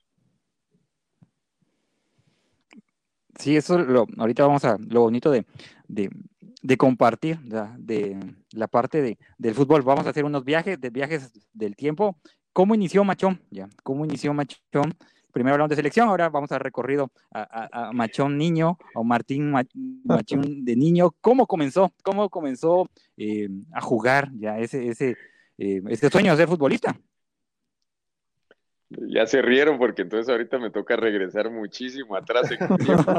Sí, 3.38 3.57
eso 3.57 3.79
lo, 3.79 4.07
ahorita 4.16 4.46
vamos 4.46 4.64
a 4.64 4.77
lo 4.79 5.03
bonito 5.03 5.31
de, 5.31 5.44
de, 5.87 6.77
compartir 6.77 7.38
de, 7.40 8.18
la 8.53 8.66
parte 8.66 9.01
de, 9.01 9.18
del 9.38 9.55
fútbol. 9.55 9.83
Vamos 9.83 10.07
a 10.07 10.11
hacer 10.11 10.24
unos 10.24 10.44
viajes, 10.44 10.81
de 10.81 10.90
viajes 10.90 11.33
del 11.53 11.77
tiempo. 11.77 12.18
¿Cómo 12.53 12.74
inició 12.74 13.05
Machón? 13.05 13.40
Ya, 13.51 13.68
¿cómo 13.85 14.05
inició 14.05 14.35
Machón? 14.35 14.94
Primero 15.31 15.55
hablamos 15.55 15.70
de 15.70 15.77
selección, 15.77 16.09
ahora 16.09 16.31
vamos 16.31 16.51
a 16.51 16.59
recorrido 16.59 17.12
a, 17.31 17.92
Machón 17.92 18.37
niño 18.37 18.77
o 18.94 19.05
Martín 19.05 19.53
Machón 19.53 19.70
de 20.64 20.74
niño. 20.74 21.14
¿Cómo 21.20 21.46
comenzó? 21.46 21.92
¿Cómo 22.03 22.29
comenzó 22.31 22.90
eh, 23.16 23.48
a 23.72 23.81
jugar 23.81 24.33
ya 24.35 24.59
ese, 24.59 24.88
ese, 24.88 25.16
eh, 25.59 25.81
ese 25.88 26.11
sueño 26.11 26.33
de 26.33 26.38
ser 26.38 26.48
futbolista? 26.48 26.98
Ya 28.90 29.27
se 29.27 29.42
rieron 29.42 29.79
porque 29.79 30.03
entonces 30.03 30.31
ahorita 30.31 30.59
me 30.59 30.70
toca 30.70 30.96
regresar 30.96 31.51
muchísimo 31.51 32.16
atrás 32.16 32.51
en 32.51 32.59
el 32.62 32.79
tiempo. 32.79 33.12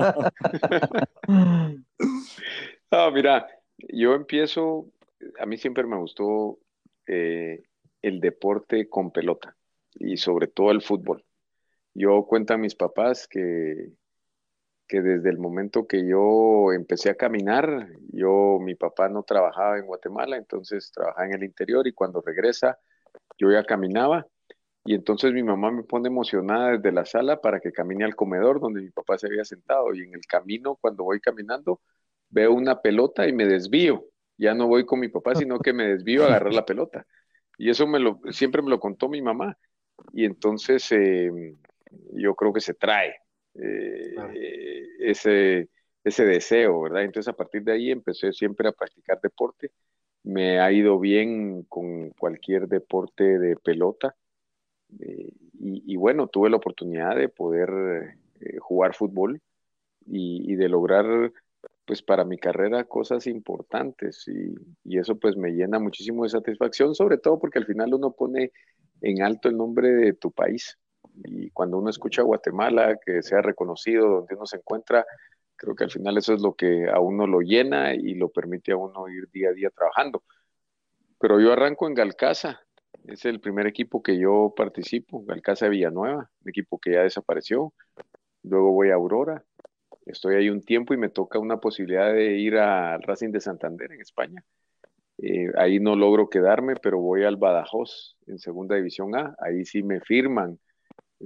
no, 2.91 3.11
mira, 3.11 3.47
yo 3.77 4.15
empiezo, 4.15 4.87
a 5.39 5.45
mí 5.45 5.57
siempre 5.57 5.85
me 5.85 5.97
gustó 5.97 6.57
eh, 7.05 7.61
el 8.01 8.19
deporte 8.19 8.89
con 8.89 9.11
pelota 9.11 9.55
y 9.93 10.17
sobre 10.17 10.47
todo 10.47 10.71
el 10.71 10.81
fútbol. 10.81 11.23
Yo 11.93 12.25
cuento 12.25 12.55
a 12.55 12.57
mis 12.57 12.73
papás 12.73 13.27
que, 13.27 13.91
que 14.87 15.01
desde 15.01 15.29
el 15.29 15.37
momento 15.37 15.85
que 15.85 16.07
yo 16.07 16.73
empecé 16.73 17.11
a 17.11 17.15
caminar, 17.15 17.89
yo, 18.11 18.57
mi 18.59 18.73
papá 18.73 19.07
no 19.07 19.21
trabajaba 19.21 19.77
en 19.77 19.85
Guatemala, 19.85 20.35
entonces 20.35 20.91
trabajaba 20.91 21.27
en 21.27 21.35
el 21.35 21.43
interior 21.43 21.87
y 21.87 21.93
cuando 21.93 22.21
regresa, 22.21 22.79
yo 23.37 23.51
ya 23.51 23.63
caminaba 23.63 24.25
y 24.85 24.95
entonces 24.95 25.33
mi 25.33 25.43
mamá 25.43 25.71
me 25.71 25.83
pone 25.83 26.07
emocionada 26.07 26.71
desde 26.77 26.91
la 26.91 27.05
sala 27.05 27.41
para 27.41 27.59
que 27.59 27.71
camine 27.71 28.05
al 28.05 28.15
comedor 28.15 28.59
donde 28.59 28.81
mi 28.81 28.89
papá 28.89 29.17
se 29.17 29.27
había 29.27 29.43
sentado. 29.43 29.93
Y 29.93 30.01
en 30.01 30.13
el 30.15 30.25
camino, 30.27 30.77
cuando 30.81 31.03
voy 31.03 31.19
caminando, 31.19 31.81
veo 32.29 32.53
una 32.53 32.81
pelota 32.81 33.27
y 33.27 33.33
me 33.33 33.45
desvío. 33.45 34.05
Ya 34.37 34.53
no 34.53 34.67
voy 34.67 34.85
con 34.85 34.99
mi 34.99 35.09
papá, 35.09 35.35
sino 35.35 35.59
que 35.61 35.73
me 35.73 35.87
desvío 35.87 36.23
a 36.23 36.27
agarrar 36.27 36.53
la 36.53 36.65
pelota. 36.65 37.05
Y 37.57 37.69
eso 37.69 37.87
me 37.87 37.99
lo, 37.99 38.21
siempre 38.31 38.61
me 38.61 38.69
lo 38.69 38.79
contó 38.79 39.09
mi 39.09 39.21
mamá. 39.21 39.57
Y 40.13 40.25
entonces 40.25 40.91
em, 40.91 41.57
yo 42.13 42.35
creo 42.35 42.53
que 42.53 42.61
se 42.61 42.73
trae 42.73 43.15
eh, 43.55 44.85
ese, 44.99 45.69
ese 46.03 46.25
deseo, 46.25 46.81
¿verdad? 46.81 47.03
Entonces 47.03 47.31
a 47.31 47.35
partir 47.35 47.63
de 47.63 47.73
ahí 47.73 47.91
empecé 47.91 48.31
siempre 48.33 48.69
a 48.69 48.71
practicar 48.71 49.19
deporte. 49.21 49.71
Me 50.23 50.59
ha 50.59 50.71
ido 50.71 50.99
bien 50.99 51.63
con 51.63 52.11
cualquier 52.11 52.67
deporte 52.67 53.39
de 53.39 53.57
pelota. 53.57 54.15
Eh, 54.99 55.31
y, 55.61 55.95
bueno, 55.97 56.27
tuve 56.27 56.49
la 56.49 56.57
oportunidad 56.57 57.15
de 57.15 57.29
poder 57.29 58.17
eh, 58.39 58.57
jugar 58.59 58.95
fútbol 58.95 59.41
y, 60.05 60.55
de 60.55 60.69
lograr, 60.69 61.31
pues 61.85 62.01
para 62.01 62.23
mi 62.23 62.37
carrera, 62.37 62.85
cosas 62.85 63.27
importantes. 63.27 64.25
Y, 64.27 64.97
eso 64.97 65.17
pues 65.19 65.35
me 65.35 65.51
llena 65.51 65.79
muchísimo 65.79 66.23
de 66.23 66.29
satisfacción, 66.29 66.95
sobre 66.95 67.17
todo 67.17 67.39
porque 67.39 67.59
al 67.59 67.65
final 67.65 67.93
uno 67.93 68.11
pone 68.11 68.51
en 69.01 69.21
alto 69.21 69.49
el 69.49 69.57
nombre 69.57 69.89
de 69.89 70.13
tu 70.13 70.31
país. 70.31 70.77
Y 71.25 71.49
cuando 71.51 71.77
uno 71.77 71.89
escucha 71.89 72.21
Guatemala, 72.21 72.97
que 73.05 73.21
sea 73.21 73.41
reconocido 73.41 74.07
donde 74.07 74.35
uno 74.35 74.45
se 74.45 74.57
encuentra, 74.57 75.05
creo 75.55 75.75
que 75.75 75.83
al 75.83 75.91
final 75.91 76.17
eso 76.17 76.33
es 76.33 76.41
lo 76.41 76.55
que 76.55 76.89
a 76.89 76.99
uno 76.99 77.27
lo 77.27 77.41
llena 77.41 77.93
y 77.93 78.15
lo 78.15 78.29
permite 78.29 78.71
a 78.71 78.77
uno 78.77 79.09
ir 79.09 79.29
día 79.31 79.49
a 79.49 79.53
día 79.53 79.69
trabajando. 79.69 80.23
Pero 81.19 81.39
yo 81.41 81.51
arranco 81.51 81.87
en 81.87 81.95
Galcaza, 81.95 82.61
es 83.05 83.25
el 83.25 83.39
primer 83.39 83.67
equipo 83.67 84.01
que 84.01 84.17
yo 84.17 84.53
participo, 84.55 85.23
Alcázar 85.29 85.69
de 85.69 85.77
Villanueva, 85.77 86.29
un 86.43 86.49
equipo 86.49 86.79
que 86.79 86.93
ya 86.93 87.03
desapareció. 87.03 87.73
Luego 88.43 88.71
voy 88.71 88.89
a 88.89 88.95
Aurora. 88.95 89.43
Estoy 90.05 90.35
ahí 90.35 90.49
un 90.49 90.63
tiempo 90.63 90.93
y 90.93 90.97
me 90.97 91.09
toca 91.09 91.39
una 91.39 91.57
posibilidad 91.57 92.13
de 92.13 92.37
ir 92.37 92.57
al 92.57 93.01
Racing 93.03 93.31
de 93.31 93.41
Santander 93.41 93.91
en 93.91 94.01
España. 94.01 94.43
Eh, 95.17 95.51
ahí 95.57 95.79
no 95.79 95.95
logro 95.95 96.29
quedarme, 96.29 96.75
pero 96.75 96.99
voy 96.99 97.23
al 97.23 97.37
Badajoz 97.37 98.17
en 98.27 98.39
Segunda 98.39 98.75
División 98.75 99.15
A. 99.15 99.35
Ahí 99.39 99.65
sí 99.65 99.83
me 99.83 99.99
firman, 99.99 100.59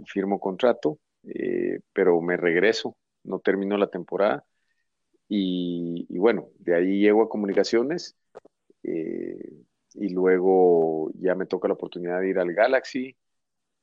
firmo 0.08 0.40
contrato, 0.40 1.00
eh, 1.24 1.80
pero 1.94 2.20
me 2.22 2.38
regreso, 2.38 2.98
no 3.24 3.40
termino 3.40 3.78
la 3.78 3.88
temporada. 3.88 4.44
Y, 5.30 6.06
bueno, 6.18 6.50
de 6.60 6.76
ahí 6.76 7.00
llego 7.00 7.24
a 7.24 7.30
Comunicaciones. 7.30 8.16
Eh, 8.84 9.64
y 9.96 10.10
luego 10.10 11.12
ya 11.16 11.36
me 11.36 11.46
toca 11.46 11.68
la 11.68 11.76
oportunidad 11.76 12.20
de 12.22 12.30
ir 12.30 12.40
al 12.40 12.54
Galaxy, 12.54 13.16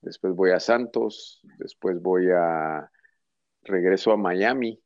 después 0.00 0.34
voy 0.34 0.50
a 0.50 0.60
Santos, 0.60 1.40
después 1.58 2.00
voy 2.00 2.28
a, 2.30 2.90
regreso 3.64 4.12
a 4.12 4.16
Miami 4.16 4.80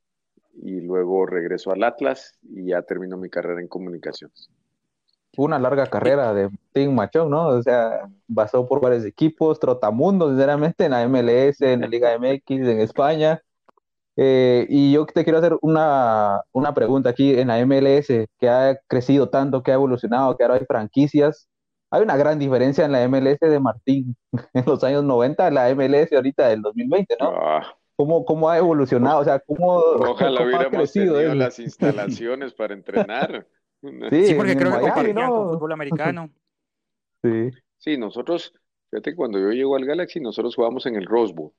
y 0.63 0.81
luego 0.81 1.27
regreso 1.27 1.73
al 1.73 1.83
Atlas 1.83 2.39
y 2.43 2.67
ya 2.67 2.83
termino 2.83 3.17
mi 3.17 3.29
carrera 3.29 3.61
en 3.61 3.69
comunicaciones. 3.69 4.51
Una 5.37 5.59
larga 5.59 5.87
carrera 5.89 6.33
de 6.33 6.49
Tim 6.73 6.95
Machón, 6.95 7.29
¿no? 7.29 7.49
O 7.49 7.63
sea, 7.63 8.09
pasó 8.33 8.67
por 8.67 8.81
varios 8.81 9.05
equipos, 9.05 9.59
trotamundo, 9.59 10.29
sinceramente, 10.29 10.85
en 10.85 10.93
la 10.93 11.09
MLS, 11.09 11.61
en 11.61 11.81
la 11.81 11.89
Liga 11.89 12.17
MX, 12.17 12.51
en 12.51 12.81
España, 12.81 13.43
eh, 14.17 14.67
y 14.69 14.93
yo 14.93 15.07
te 15.07 15.25
quiero 15.25 15.39
hacer 15.39 15.57
una, 15.61 16.43
pregunta 16.75 17.11
aquí 17.11 17.39
en 17.39 17.49
la 17.49 17.65
MLS, 17.67 18.09
que 18.39 18.49
ha 18.49 18.79
crecido 18.87 19.29
tanto, 19.29 19.63
que 19.63 19.73
ha 19.73 19.75
evolucionado, 19.75 20.37
que 20.37 20.45
ahora 20.45 20.57
hay 20.57 20.65
franquicias. 20.67 21.49
Hay 21.91 22.03
una 22.03 22.17
gran 22.17 22.39
diferencia 22.39 22.85
en 22.85 22.93
la 22.93 23.07
MLS 23.09 23.39
de 23.41 23.61
Martín 23.61 24.17
en 24.53 24.65
los 24.67 24.83
años 24.83 25.05
90, 25.05 25.51
la 25.51 25.75
MLS 25.75 26.13
ahorita 26.13 26.49
del 26.49 26.63
2020, 26.63 27.17
¿no? 27.21 27.33
Ah. 27.37 27.77
¿Cómo, 27.97 28.51
ha 28.51 28.59
evolucionado? 28.59 29.21
O 29.21 29.25
sea, 29.25 29.39
¿cómo, 29.39 29.77
Ojalá 29.77 30.43
hubiéramos 30.45 30.93
tenido 30.93 31.35
las 31.35 31.59
instalaciones 31.61 32.53
para 32.53 32.75
entrenar. 32.75 33.47
Sí, 33.81 34.35
porque 34.37 34.57
creo 34.57 34.73
que 34.73 34.81
compartían 34.81 35.31
con 35.31 35.51
fútbol 35.51 35.73
americano. 35.73 36.31
Sí. 37.23 37.51
Sí, 37.79 37.99
nosotros, 37.99 38.53
fíjate, 38.91 39.15
cuando 39.15 39.39
yo 39.39 39.51
llego 39.51 39.77
al 39.77 39.85
Galaxy, 39.85 40.19
nosotros 40.19 40.57
jugamos 40.57 40.87
en 40.87 40.97
el 40.97 41.07
Rose 41.07 41.35
Bowl. 41.35 41.53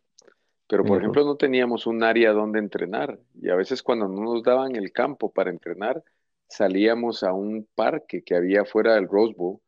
Pero, 0.68 0.84
por 0.84 0.98
ejemplo, 0.98 1.24
no 1.24 1.36
teníamos 1.36 1.86
un 1.86 2.04
área 2.04 2.32
donde 2.32 2.60
entrenar 2.60 3.20
y 3.40 3.50
a 3.50 3.56
veces 3.56 3.84
cuando 3.84 4.08
no 4.08 4.22
nos 4.24 4.44
daban 4.44 4.76
el 4.76 4.92
campo 4.92 5.32
para 5.32 5.52
entrenar, 5.52 6.04
salíamos 6.48 7.24
a 7.24 7.34
un 7.34 7.68
parque 7.76 8.24
que 8.24 8.36
había 8.36 8.66
fuera 8.66 8.96
del 8.96 9.08
Rose 9.08 9.36
Bowl 9.38 9.60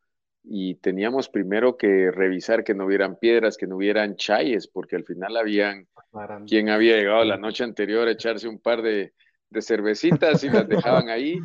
y 0.43 0.75
teníamos 0.75 1.29
primero 1.29 1.77
que 1.77 2.09
revisar 2.09 2.63
que 2.63 2.73
no 2.73 2.85
hubieran 2.85 3.17
piedras, 3.17 3.57
que 3.57 3.67
no 3.67 3.75
hubieran 3.75 4.15
chayes, 4.15 4.67
porque 4.67 4.95
al 4.95 5.03
final 5.03 5.37
habían 5.37 5.87
quien 6.47 6.69
había 6.69 6.95
llegado 6.95 7.23
la 7.25 7.37
noche 7.37 7.63
anterior 7.63 8.07
a 8.07 8.11
echarse 8.11 8.47
un 8.47 8.59
par 8.59 8.81
de, 8.81 9.13
de 9.49 9.61
cervecitas 9.61 10.43
y 10.43 10.49
las 10.49 10.67
dejaban 10.69 11.09
ahí, 11.09 11.39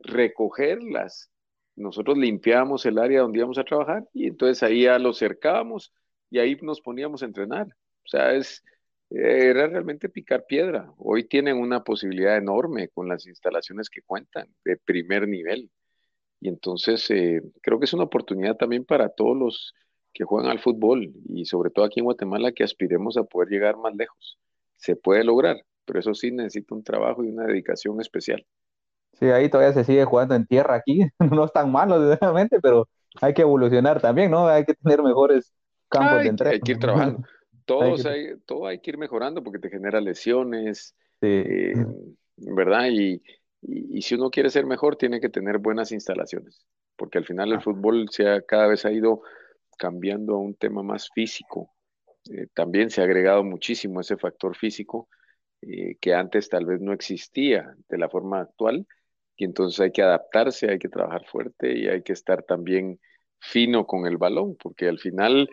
recogerlas. 0.00 1.30
Nosotros 1.76 2.18
limpiábamos 2.18 2.84
el 2.84 2.98
área 2.98 3.20
donde 3.20 3.38
íbamos 3.38 3.58
a 3.58 3.64
trabajar 3.64 4.04
y 4.12 4.26
entonces 4.26 4.62
ahí 4.62 4.82
ya 4.82 4.98
lo 4.98 5.14
cercábamos 5.14 5.94
y 6.28 6.38
ahí 6.38 6.56
nos 6.60 6.80
poníamos 6.80 7.22
a 7.22 7.26
entrenar. 7.26 7.68
O 8.04 8.08
sea, 8.08 8.32
es, 8.34 8.62
era 9.14 9.66
realmente 9.66 10.08
picar 10.08 10.46
piedra. 10.46 10.92
Hoy 10.98 11.24
tienen 11.24 11.58
una 11.58 11.84
posibilidad 11.84 12.36
enorme 12.36 12.88
con 12.88 13.08
las 13.08 13.26
instalaciones 13.26 13.90
que 13.90 14.02
cuentan 14.02 14.48
de 14.64 14.76
primer 14.76 15.28
nivel. 15.28 15.70
Y 16.40 16.48
entonces 16.48 17.08
eh, 17.10 17.42
creo 17.62 17.78
que 17.78 17.84
es 17.84 17.92
una 17.92 18.04
oportunidad 18.04 18.56
también 18.56 18.84
para 18.84 19.10
todos 19.10 19.36
los 19.36 19.74
que 20.12 20.24
juegan 20.24 20.50
al 20.50 20.60
fútbol 20.60 21.12
y 21.28 21.44
sobre 21.44 21.70
todo 21.70 21.84
aquí 21.84 22.00
en 22.00 22.04
Guatemala 22.04 22.52
que 22.52 22.64
aspiremos 22.64 23.16
a 23.16 23.24
poder 23.24 23.48
llegar 23.48 23.76
más 23.76 23.94
lejos. 23.94 24.38
Se 24.76 24.96
puede 24.96 25.24
lograr, 25.24 25.56
pero 25.84 26.00
eso 26.00 26.14
sí 26.14 26.30
necesita 26.30 26.74
un 26.74 26.82
trabajo 26.82 27.24
y 27.24 27.28
una 27.28 27.46
dedicación 27.46 28.00
especial. 28.00 28.44
Sí, 29.14 29.26
ahí 29.26 29.48
todavía 29.48 29.72
se 29.72 29.84
sigue 29.84 30.04
jugando 30.04 30.34
en 30.34 30.46
tierra 30.46 30.76
aquí. 30.76 31.00
No 31.36 31.44
es 31.44 31.52
tan 31.52 31.70
malo, 31.70 31.98
sinceramente, 32.00 32.60
pero 32.60 32.88
hay 33.20 33.34
que 33.34 33.42
evolucionar 33.42 34.00
también, 34.00 34.30
¿no? 34.30 34.48
Hay 34.48 34.64
que 34.64 34.74
tener 34.74 35.02
mejores 35.02 35.52
campos 35.88 36.22
de 36.22 36.28
entreno. 36.28 36.52
Hay 36.54 36.60
que 36.60 36.72
ir 36.72 36.78
trabajando. 36.78 37.22
Todos 37.64 38.06
hay, 38.06 38.36
todo 38.46 38.66
hay 38.66 38.80
que 38.80 38.90
ir 38.90 38.98
mejorando 38.98 39.42
porque 39.42 39.58
te 39.58 39.70
genera 39.70 40.00
lesiones, 40.00 40.94
eh, 41.20 41.74
¿verdad? 42.36 42.88
Y, 42.90 43.22
si 44.00 44.16
uno 44.16 44.30
quiere 44.30 44.50
ser 44.50 44.66
mejor, 44.66 44.96
tiene 44.96 45.20
que 45.20 45.28
tener 45.28 45.58
buenas 45.58 45.92
instalaciones, 45.92 46.66
porque 46.96 47.18
al 47.18 47.24
final 47.24 47.52
el 47.52 47.58
ah. 47.58 47.60
fútbol 47.60 48.08
se 48.10 48.28
ha, 48.28 48.42
cada 48.42 48.66
vez 48.66 48.84
ha 48.84 48.92
ido 48.92 49.22
cambiando 49.78 50.34
a 50.34 50.38
un 50.38 50.54
tema 50.54 50.82
más 50.82 51.10
físico. 51.14 51.72
Eh, 52.30 52.48
también 52.54 52.90
se 52.90 53.00
ha 53.00 53.04
agregado 53.04 53.44
muchísimo 53.44 54.00
ese 54.00 54.16
factor 54.16 54.56
físico 54.56 55.08
eh, 55.60 55.96
que 56.00 56.12
antes 56.14 56.48
tal 56.48 56.66
vez 56.66 56.80
no 56.80 56.92
existía 56.92 57.76
de 57.88 57.98
la 57.98 58.08
forma 58.08 58.40
actual, 58.40 58.84
y 59.36 59.44
entonces 59.44 59.78
hay 59.80 59.92
que 59.92 60.02
adaptarse, 60.02 60.70
hay 60.70 60.78
que 60.78 60.88
trabajar 60.88 61.24
fuerte 61.26 61.76
y 61.76 61.88
hay 61.88 62.02
que 62.02 62.12
estar 62.12 62.42
también 62.42 63.00
fino 63.38 63.86
con 63.86 64.06
el 64.06 64.16
balón, 64.16 64.56
porque 64.56 64.88
al 64.88 64.98
final 64.98 65.48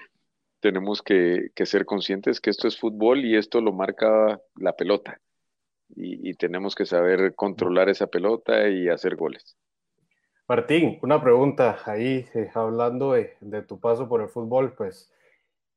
tenemos 0.60 1.02
que, 1.02 1.52
ser 1.66 1.86
conscientes 1.86 2.42
que 2.42 2.50
esto 2.50 2.68
es 2.68 2.80
fútbol 2.80 3.26
y 3.26 3.36
esto 3.36 3.62
lo 3.62 3.72
marca 3.74 4.42
la 4.56 4.74
pelota. 4.74 5.20
Y, 5.96 6.36
tenemos 6.36 6.76
que 6.76 6.86
saber 6.86 7.34
controlar 7.34 7.90
esa 7.90 8.08
pelota 8.08 8.70
y 8.70 8.90
hacer 8.90 9.16
goles. 9.16 9.58
Martín, 10.48 11.00
una 11.02 11.22
pregunta 11.22 11.80
ahí, 11.86 12.28
eh, 12.36 12.50
hablando 12.54 13.14
de, 13.14 13.36
tu 13.68 13.80
paso 13.80 14.08
por 14.08 14.22
el 14.22 14.30
fútbol, 14.30 14.74
pues 14.74 15.12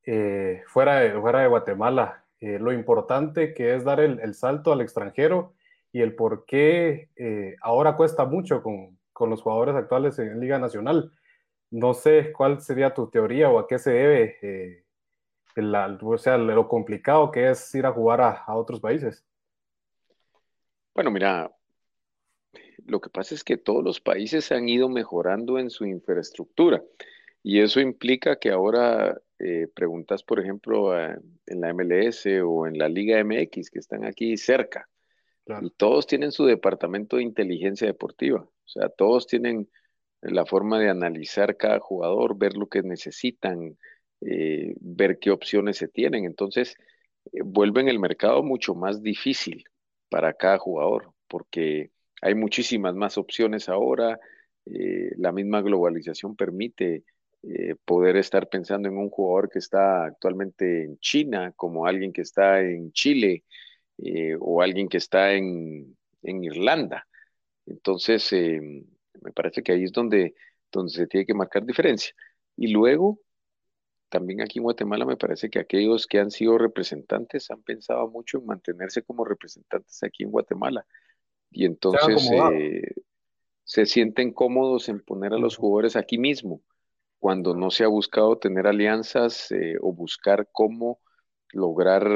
eh, 0.04 0.62
fuera, 0.66 1.00
de, 1.00 1.18
fuera 1.18 1.40
de 1.40 1.48
Guatemala, 1.48 2.24
eh, 2.40 2.58
lo 2.58 2.72
importante 2.72 3.54
que 3.54 3.74
es 3.74 3.84
dar 3.84 4.00
el, 4.00 4.34
salto 4.34 4.72
al 4.72 4.82
extranjero 4.82 5.54
y 5.92 6.02
el 6.02 6.14
por 6.14 6.44
qué 6.44 7.08
ahora 7.62 7.96
cuesta 7.96 8.24
mucho 8.24 8.62
con, 8.62 8.98
con 9.12 9.30
los 9.30 9.42
jugadores 9.42 9.74
actuales 9.74 10.18
en 10.18 10.40
Liga 10.40 10.58
Nacional 10.58 11.12
no 11.72 11.94
sé 11.94 12.32
cuál 12.32 12.60
sería 12.60 12.94
tu 12.94 13.08
teoría 13.08 13.50
o 13.50 13.58
a 13.58 13.66
qué 13.66 13.78
se 13.78 13.90
debe 13.90 14.38
eh, 14.42 14.84
o 15.56 16.18
sea, 16.18 16.38
lo 16.38 16.68
complicado 16.68 17.30
que 17.30 17.50
es 17.50 17.74
ir 17.74 17.86
a 17.86 17.92
jugar 17.92 18.20
a, 18.20 18.54
otros 18.54 18.80
países. 18.80 19.24
Bueno, 20.94 21.10
mira, 21.10 21.50
lo 22.86 23.00
que 23.00 23.10
pasa 23.10 23.34
es 23.34 23.44
que 23.44 23.56
todos 23.56 23.84
los 23.84 24.00
países 24.00 24.50
han 24.52 24.68
ido 24.68 24.88
mejorando 24.88 25.58
en 25.58 25.70
su 25.70 25.84
infraestructura 25.84 26.82
y 27.42 27.60
eso 27.60 27.80
implica 27.80 28.38
que 28.38 28.50
ahora 28.50 29.20
eh, 29.38 29.68
preguntas, 29.74 30.22
por 30.22 30.40
ejemplo, 30.40 30.98
en 30.98 31.60
la 31.60 31.72
MLS 31.74 32.26
o 32.44 32.66
en 32.66 32.78
la 32.78 32.88
Liga 32.88 33.22
MX 33.22 33.70
que 33.70 33.78
están 33.78 34.04
aquí 34.04 34.36
cerca 34.36 34.88
y 35.60 35.70
todos 35.70 36.06
tienen 36.06 36.32
su 36.32 36.46
departamento 36.46 37.16
de 37.16 37.24
inteligencia 37.24 37.86
deportiva, 37.86 38.40
o 38.40 38.68
sea, 38.68 38.88
todos 38.88 39.26
tienen 39.26 39.68
la 40.22 40.46
forma 40.46 40.78
de 40.78 40.88
analizar 40.88 41.56
cada 41.56 41.80
jugador, 41.80 42.38
ver 42.38 42.56
lo 42.56 42.68
que 42.68 42.82
necesitan, 42.82 43.76
eh, 44.20 44.74
ver 44.80 45.18
qué 45.18 45.30
opciones 45.30 45.76
se 45.78 45.88
tienen. 45.88 46.24
Entonces, 46.24 46.76
eh, 47.32 47.40
vuelven 47.44 47.88
el 47.88 47.98
mercado 47.98 48.42
mucho 48.42 48.74
más 48.74 49.02
difícil 49.02 49.64
para 50.08 50.34
cada 50.34 50.58
jugador, 50.58 51.12
porque 51.28 51.90
hay 52.20 52.34
muchísimas 52.34 52.94
más 52.94 53.18
opciones 53.18 53.68
ahora. 53.68 54.18
Eh, 54.66 55.10
la 55.18 55.32
misma 55.32 55.60
globalización 55.62 56.36
permite 56.36 57.04
poder 57.84 58.16
estar 58.16 58.48
pensando 58.48 58.88
en 58.88 58.96
un 58.96 59.10
jugador 59.10 59.50
que 59.50 59.58
está 59.58 60.04
actualmente 60.04 60.84
en 60.84 60.98
China, 60.98 61.52
como 61.56 61.86
alguien 61.86 62.12
que 62.12 62.22
está 62.22 62.60
en 62.60 62.92
Chile 62.92 63.42
o 64.38 64.62
alguien 64.62 64.88
que 64.88 64.98
está 64.98 65.32
en, 65.32 65.96
en 66.22 66.44
Irlanda. 66.44 67.06
Entonces, 67.66 68.32
em, 68.32 68.84
me 69.22 69.32
parece 69.32 69.62
que 69.62 69.72
ahí 69.72 69.84
es 69.84 69.92
donde, 69.92 70.34
donde 70.70 70.92
se 70.92 71.06
tiene 71.06 71.26
que 71.26 71.34
marcar 71.34 71.64
diferencia. 71.64 72.14
Y 72.56 72.68
luego, 72.68 73.20
también 74.08 74.42
aquí 74.42 74.58
en 74.58 74.64
Guatemala 74.64 75.06
me 75.06 75.16
parece 75.16 75.48
que 75.48 75.58
aquellos 75.58 76.06
que 76.06 76.18
han 76.18 76.30
sido 76.30 76.58
representantes 76.58 77.50
han 77.50 77.62
pensado 77.62 78.08
mucho 78.08 78.38
en 78.38 78.46
mantenerse 78.46 79.02
como 79.02 79.24
representantes 79.24 80.02
aquí 80.02 80.24
en 80.24 80.30
Guatemala. 80.30 80.86
Y 81.50 81.64
entonces 81.64 82.28
eh, 82.52 82.94
se 83.64 83.86
sienten 83.86 84.32
cómodos 84.32 84.88
en 84.88 85.00
poner 85.00 85.32
a 85.32 85.38
los 85.38 85.56
jugadores 85.56 85.96
aquí 85.96 86.18
mismo, 86.18 86.62
cuando 87.18 87.54
no 87.54 87.70
se 87.70 87.84
ha 87.84 87.88
buscado 87.88 88.38
tener 88.38 88.66
alianzas 88.66 89.50
eh, 89.52 89.76
o 89.80 89.92
buscar 89.92 90.48
cómo 90.50 91.00
lograr 91.52 92.06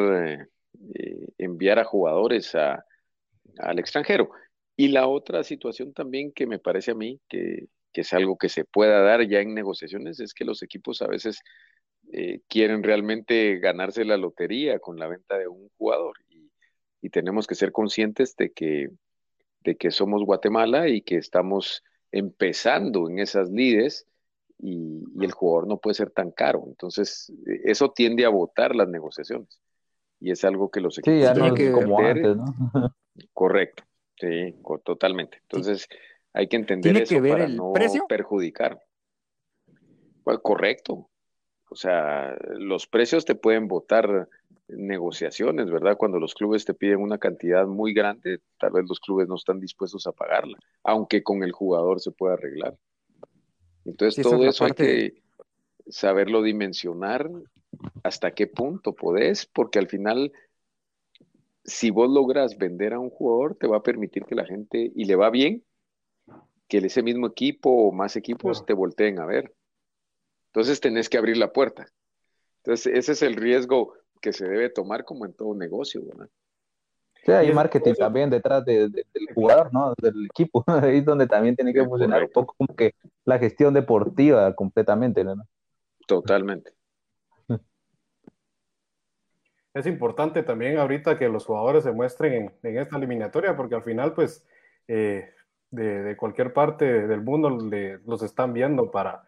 eh, 0.95 1.29
enviar 1.39 1.79
a 1.79 1.85
jugadores 1.85 2.55
al 2.55 3.79
extranjero. 3.79 4.31
Y 4.77 4.89
la 4.89 5.09
otra 5.09 5.43
situación 5.43 5.93
también 5.95 6.33
que 6.33 6.47
me 6.47 6.59
parece 6.59 6.91
a 6.91 6.95
mí 6.95 7.21
que, 7.29 7.69
es 7.95 8.13
algo 8.13 8.37
que 8.37 8.51
se 8.51 8.67
pueda 8.67 9.01
dar 9.01 9.27
ya 9.27 9.41
en 9.41 9.55
negociaciones 9.55 10.21
es 10.21 10.35
que 10.35 10.45
los 10.45 10.63
equipos 10.63 11.01
a 11.01 11.07
veces 11.07 11.41
eh, 12.13 12.41
quieren 12.47 12.83
realmente 12.83 13.59
ganarse 13.59 14.05
la 14.05 14.19
lotería 14.19 14.79
con 14.79 14.99
la 14.99 15.07
venta 15.07 15.39
de 15.39 15.49
un 15.49 15.71
jugador 15.79 16.15
y, 16.29 16.37
tenemos 17.11 17.47
que 17.47 17.55
ser 17.55 17.71
conscientes 17.71 18.35
de 18.35 18.51
que, 18.51 18.91
de 19.61 19.77
que 19.77 19.93
somos 19.93 20.25
Guatemala 20.25 20.89
y 20.89 21.03
que 21.03 21.17
estamos 21.17 21.85
empezando 22.11 23.09
en 23.09 23.21
esas 23.21 23.49
lides 23.49 24.09
y, 24.59 25.05
el 25.23 25.31
jugador 25.31 25.69
no 25.69 25.79
puede 25.79 25.95
ser 25.95 26.11
tan 26.11 26.33
caro. 26.33 26.65
Entonces, 26.67 27.33
eso 27.65 27.93
tiende 27.93 28.25
a 28.25 28.29
votar 28.29 28.75
las 28.75 28.89
negociaciones 28.89 29.61
y 30.19 30.33
es 30.33 30.45
algo 30.45 30.69
que 30.69 30.81
los 30.81 30.99
equipos 30.99 31.33
tienen 31.33 31.55
que 31.55 31.71
como 31.71 32.01
antes, 32.01 32.37
¿no? 32.37 32.45
Correcto. 33.33 33.85
Sí, 34.17 34.55
totalmente. 34.85 35.39
Entonces 35.43 35.89
hay 36.33 36.49
que 36.49 36.57
entender 36.57 36.97
eso 36.97 37.23
para 37.23 37.49
no 37.49 37.73
perjudicar. 38.09 38.81
Pues, 40.25 40.39
correcto. 40.41 41.09
O 41.69 41.77
sea, 41.77 42.37
los 42.57 42.87
precios 42.87 43.25
te 43.25 43.35
pueden 43.35 43.69
votar 43.69 44.29
negociaciones, 44.69 45.71
¿verdad? 45.71 45.97
Cuando 45.97 46.19
los 46.19 46.35
clubes 46.35 46.65
te 46.65 46.75
piden 46.75 47.01
una 47.01 47.19
cantidad 47.19 47.67
muy 47.67 47.93
grande, 47.93 48.41
tal 48.59 48.73
vez 48.73 48.85
los 48.89 49.01
clubes 49.01 49.29
no 49.29 49.37
están 49.37 49.61
dispuestos 49.61 50.07
a 50.07 50.13
pagarla, 50.13 50.59
aunque 50.83 51.23
con 51.23 51.43
el 51.43 51.53
jugador 51.53 52.01
se 52.01 52.11
pueda 52.11 52.35
arreglar. 52.35 52.77
Entonces 53.85 54.23
todo 54.23 54.45
eso 54.45 54.65
hay 54.65 54.73
que 54.73 55.23
saberlo 55.89 56.43
dimensionar 56.43 57.31
hasta 58.03 58.33
qué 58.33 58.47
punto 58.47 58.95
podés, 58.95 59.47
porque 59.47 59.79
al 59.79 59.87
final 59.87 60.33
si 61.67 61.91
vos 61.91 62.09
logras 62.09 62.57
vender 62.57 62.95
a 62.95 63.01
un 63.01 63.11
jugador, 63.11 63.57
te 63.57 63.67
va 63.67 63.79
a 63.79 63.83
permitir 63.83 64.25
que 64.25 64.35
la 64.35 64.47
gente, 64.47 64.93
y 64.95 65.05
le 65.05 65.17
va 65.17 65.31
bien, 65.31 65.65
que 66.69 66.79
ese 66.79 67.03
mismo 67.03 67.27
equipo 67.27 67.71
o 67.71 67.93
más 67.93 68.17
equipos 68.17 68.65
te 68.65 68.73
volteen 68.73 69.19
a 69.19 69.27
ver. 69.27 69.53
Entonces 70.47 70.81
tenés 70.81 71.09
que 71.09 71.19
abrir 71.19 71.37
la 71.37 71.53
puerta. 71.53 71.87
Entonces 72.59 72.95
ese 72.95 73.13
es 73.13 73.23
el 73.23 73.37
riesgo 73.37 73.95
que 74.21 74.33
se 74.33 74.49
debe 74.49 74.71
tomar 74.71 75.05
como 75.05 75.27
en 75.27 75.35
todo 75.35 75.55
negocio, 75.55 76.05
¿verdad? 76.07 76.29
Sí, 77.25 77.33
hay 77.33 77.53
marketing 77.53 77.95
también 77.95 78.31
detrás 78.31 78.65
del 78.65 79.05
jugador, 79.35 79.73
¿no? 79.73 79.93
Del 80.01 80.27
equipo. 80.27 80.65
Ahí 80.67 80.99
es 80.99 81.05
donde 81.05 81.27
también 81.27 81.57
tiene 81.57 81.73
que 81.73 81.85
funcionar 81.85 82.23
un 82.23 82.31
poco 82.31 82.55
como 82.57 82.75
que 82.77 82.95
la 83.25 83.39
gestión 83.39 83.75
deportiva 83.75 84.55
completamente, 84.55 85.25
¿no? 85.25 85.35
Totalmente 86.07 86.77
es 89.77 89.87
importante 89.87 90.43
también 90.43 90.79
ahorita 90.79 91.19
que 91.19 91.29
los 91.29 91.45
jugadores 91.45 91.85
se 91.85 91.93
muestren 91.93 92.51
en, 92.63 92.79
esta 92.79 92.97
eliminatoria, 92.97 93.55
porque 93.55 93.75
al 93.75 93.83
final, 93.83 94.15
pues, 94.15 94.43
eh, 94.89 95.29
de, 95.71 96.17
cualquier 96.17 96.55
parte 96.55 97.07
del 97.07 97.21
mundo 97.21 97.51
los 97.51 98.23
están 98.23 98.55
viendo 98.55 98.91
para, 98.91 99.25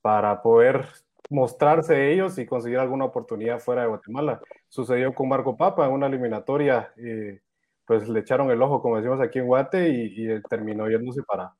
para 0.00 0.42
poder 0.42 0.86
mostrarse 1.28 2.12
ellos 2.12 2.38
y 2.38 2.46
conseguir 2.46 2.78
alguna 2.78 3.06
oportunidad 3.06 3.58
fuera 3.58 3.82
de 3.82 3.88
Guatemala. 3.88 4.40
Sucedió 4.68 5.12
con 5.12 5.28
Marco 5.28 5.56
Papa 5.56 5.86
en 5.86 5.92
una 5.92 6.06
eliminatoria, 6.06 6.92
eh, 6.96 7.40
pues 7.84 8.08
le 8.08 8.20
echaron 8.20 8.48
el 8.52 8.62
ojo, 8.62 8.80
como 8.80 8.96
decimos 8.96 9.20
aquí 9.20 9.40
en 9.40 9.46
Guate, 9.46 9.88
y, 9.88 10.40
terminó 10.48 10.88
yéndose 10.88 11.22
para, 11.24 11.52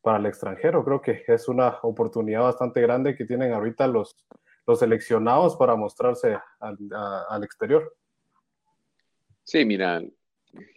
para 0.00 0.16
el 0.16 0.24
extranjero. 0.24 0.82
Creo 0.82 1.02
que 1.02 1.24
es 1.28 1.46
una 1.46 1.78
oportunidad 1.82 2.40
bastante 2.40 2.80
grande 2.80 3.14
que 3.14 3.26
tienen 3.26 3.52
ahorita 3.52 3.86
los, 3.86 4.16
los 4.66 4.80
seleccionados 4.80 5.56
para 5.56 5.76
mostrarse 5.76 6.36
al, 6.58 7.44
exterior. 7.44 7.96
Sí, 9.44 9.64
mira, 9.64 10.02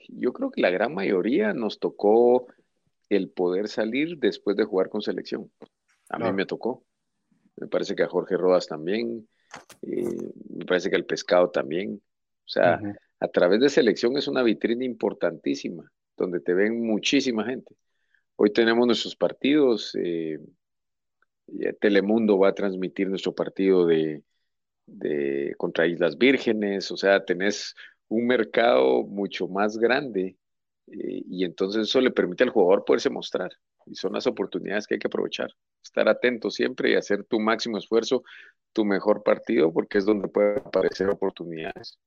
yo 0.09 0.31
creo 0.31 0.51
que 0.51 0.61
la 0.61 0.69
gran 0.69 0.93
mayoría 0.93 1.53
nos 1.53 1.79
tocó 1.79 2.47
el 3.09 3.29
poder 3.29 3.67
salir 3.67 4.17
después 4.17 4.55
de 4.55 4.65
jugar 4.65 4.89
con 4.89 5.01
selección. 5.01 5.51
A 6.09 6.19
mí 6.19 6.31
me 6.31 6.45
tocó. 6.45 6.83
Me 7.55 7.67
parece 7.67 7.95
que 7.95 8.03
a 8.03 8.07
Jorge 8.07 8.37
Rodas 8.37 8.67
también. 8.67 9.27
Eh, 9.81 10.31
me 10.49 10.65
parece 10.65 10.89
que 10.89 10.95
al 10.95 11.05
Pescado 11.05 11.49
también. 11.49 12.01
O 12.45 12.49
sea, 12.49 12.79
a 13.19 13.27
través 13.27 13.59
de 13.59 13.69
selección 13.69 14.17
es 14.17 14.27
una 14.27 14.43
vitrina 14.43 14.85
importantísima, 14.85 15.91
donde 16.15 16.39
te 16.39 16.53
ven 16.53 16.85
muchísima 16.85 17.43
gente. 17.43 17.75
Hoy 18.35 18.51
tenemos 18.53 18.85
nuestros 18.85 19.15
partidos. 19.15 19.95
Eh, 19.95 20.39
Telemundo 21.79 22.37
va 22.37 22.49
a 22.49 22.55
transmitir 22.55 23.09
nuestro 23.09 23.33
partido 23.33 23.85
de, 23.85 24.23
contra 25.57 25.87
Islas 25.87 26.17
Vírgenes, 26.17 26.91
o 26.91 26.97
sea, 26.97 27.23
tenés 27.23 27.75
un 28.07 28.27
mercado 28.27 29.03
mucho 29.03 29.47
más 29.47 29.77
grande 29.77 30.37
eh, 30.87 31.23
y 31.29 31.43
entonces 31.45 31.87
eso 31.87 32.01
le 32.01 32.11
permite 32.11 32.43
al 32.43 32.49
jugador 32.49 32.83
poderse 32.85 33.09
mostrar 33.09 33.51
y 33.85 33.95
son 33.95 34.13
las 34.13 34.27
oportunidades 34.27 34.87
que 34.87 34.95
hay 34.95 34.99
que 34.99 35.07
aprovechar, 35.07 35.49
estar 35.83 36.07
atento 36.07 36.49
siempre 36.49 36.91
y 36.91 36.95
hacer 36.95 37.23
tu 37.23 37.39
máximo 37.39 37.77
esfuerzo, 37.77 38.23
tu 38.73 38.85
mejor 38.85 39.23
partido, 39.23 39.71
porque 39.73 39.97
es 39.97 40.05
donde 40.05 40.27
pueden 40.27 40.59
aparecer 40.59 41.09
oportunidades. 41.09 41.97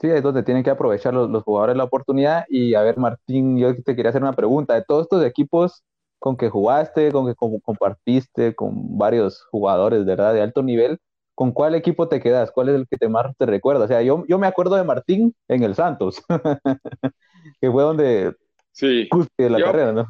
Sí, 0.00 0.08
es 0.08 0.22
donde 0.22 0.42
tienen 0.42 0.62
que 0.62 0.70
aprovechar 0.70 1.14
los 1.14 1.42
jugadores 1.42 1.76
la 1.76 1.84
oportunidad. 1.84 2.44
Y 2.48 2.74
a 2.74 2.82
ver, 2.82 2.98
Martín, 2.98 3.56
yo 3.56 3.74
te 3.82 3.96
quería 3.96 4.10
hacer 4.10 4.22
una 4.22 4.34
pregunta, 4.34 4.74
de 4.74 4.84
todos 4.84 5.02
estos 5.02 5.24
equipos 5.24 5.84
con 6.18 6.36
que 6.36 6.48
jugaste, 6.48 7.12
con 7.12 7.26
que 7.26 7.34
compartiste 7.34 8.54
con 8.54 8.98
varios 8.98 9.44
jugadores, 9.50 10.04
¿verdad? 10.04 10.34
De 10.34 10.42
alto 10.42 10.62
nivel, 10.62 10.98
¿con 11.34 11.52
cuál 11.52 11.74
equipo 11.74 12.08
te 12.08 12.20
quedas? 12.20 12.50
¿Cuál 12.50 12.70
es 12.70 12.74
el 12.76 12.88
que 12.88 12.96
te 12.96 13.08
más 13.08 13.36
te 13.36 13.46
recuerda? 13.46 13.84
O 13.84 13.88
sea, 13.88 14.02
yo, 14.02 14.24
yo 14.26 14.38
me 14.38 14.46
acuerdo 14.46 14.76
de 14.76 14.84
Martín 14.84 15.34
en 15.48 15.62
el 15.62 15.74
Santos, 15.74 16.22
que 17.60 17.70
fue 17.70 17.82
donde 17.82 18.34
sí. 18.72 19.08
de 19.38 19.50
la 19.50 19.60
carrera, 19.60 19.92
¿no? 19.92 20.08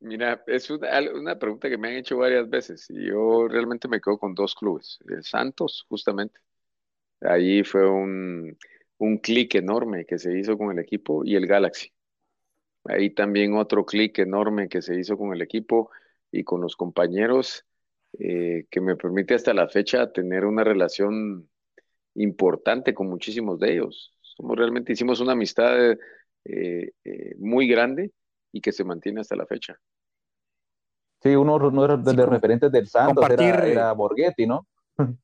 Mira, 0.00 0.42
es 0.46 0.70
una, 0.70 1.38
pregunta 1.38 1.68
que 1.68 1.76
me 1.76 1.88
han 1.88 1.94
hecho 1.96 2.16
varias 2.16 2.48
veces 2.48 2.88
y 2.88 3.06
yo 3.06 3.48
realmente 3.48 3.86
me 3.86 4.00
quedo 4.00 4.18
con 4.18 4.34
dos 4.34 4.54
clubes. 4.54 4.98
El 5.06 5.22
Santos, 5.24 5.84
justamente. 5.88 6.40
Ahí 7.20 7.62
fue 7.64 7.88
un, 7.88 8.56
un 8.98 9.18
clic 9.18 9.54
enorme 9.56 10.06
que 10.06 10.18
se 10.18 10.38
hizo 10.38 10.56
con 10.56 10.70
el 10.70 10.78
equipo 10.78 11.22
y 11.24 11.36
el 11.36 11.46
Galaxy. 11.46 11.92
Ahí 12.84 13.10
también 13.10 13.54
otro 13.54 13.84
clic 13.84 14.18
enorme 14.18 14.68
que 14.68 14.82
se 14.82 14.98
hizo 14.98 15.18
con 15.18 15.32
el 15.32 15.42
equipo 15.42 15.90
y 16.32 16.44
con 16.44 16.60
los 16.60 16.76
compañeros 16.76 17.64
eh, 18.18 18.66
que 18.70 18.80
me 18.80 18.96
permite 18.96 19.34
hasta 19.34 19.54
la 19.54 19.68
fecha 19.68 20.12
tener 20.12 20.44
una 20.44 20.64
relación 20.64 21.48
importante 22.14 22.94
con 22.94 23.08
muchísimos 23.08 23.60
de 23.60 23.74
ellos. 23.74 24.14
Somos 24.20 24.56
realmente 24.56 24.92
hicimos 24.92 25.20
una 25.20 25.32
amistad 25.32 25.92
eh, 26.44 26.92
eh, 27.04 27.34
muy 27.38 27.68
grande 27.68 28.12
y 28.52 28.60
que 28.60 28.72
se 28.72 28.84
mantiene 28.84 29.20
hasta 29.20 29.36
la 29.36 29.46
fecha. 29.46 29.78
Sí, 31.22 31.36
uno, 31.36 31.58
de 31.58 32.14
los 32.14 32.28
referentes 32.28 32.72
del 32.72 32.88
Santos 32.88 33.28
era, 33.28 33.92
Borghetti, 33.92 34.46
¿no? 34.46 34.66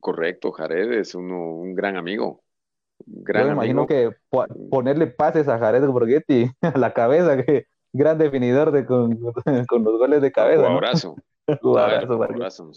Correcto, 0.00 0.50
Jared 0.50 0.92
es 0.92 1.14
un 1.14 1.74
gran 1.76 1.96
amigo. 1.96 2.41
Yo 3.06 3.44
me 3.46 3.52
imagino 3.52 3.86
que 3.86 4.10
ponerle 4.70 5.06
pases 5.06 5.48
a 5.48 5.58
Jared 5.58 5.86
Borghetti 5.86 6.50
a 6.62 6.78
la 6.78 6.92
cabeza, 6.92 7.42
que 7.42 7.66
gran 7.92 8.18
definidor 8.18 8.72
de 8.72 8.86
con, 8.86 9.18
los 9.84 9.98
goles 9.98 10.22
de 10.22 10.32
cabeza. 10.32 10.62
Un 10.62 10.72
abrazo. 10.72 11.16
Un 11.62 11.78
abrazo. 11.78 12.70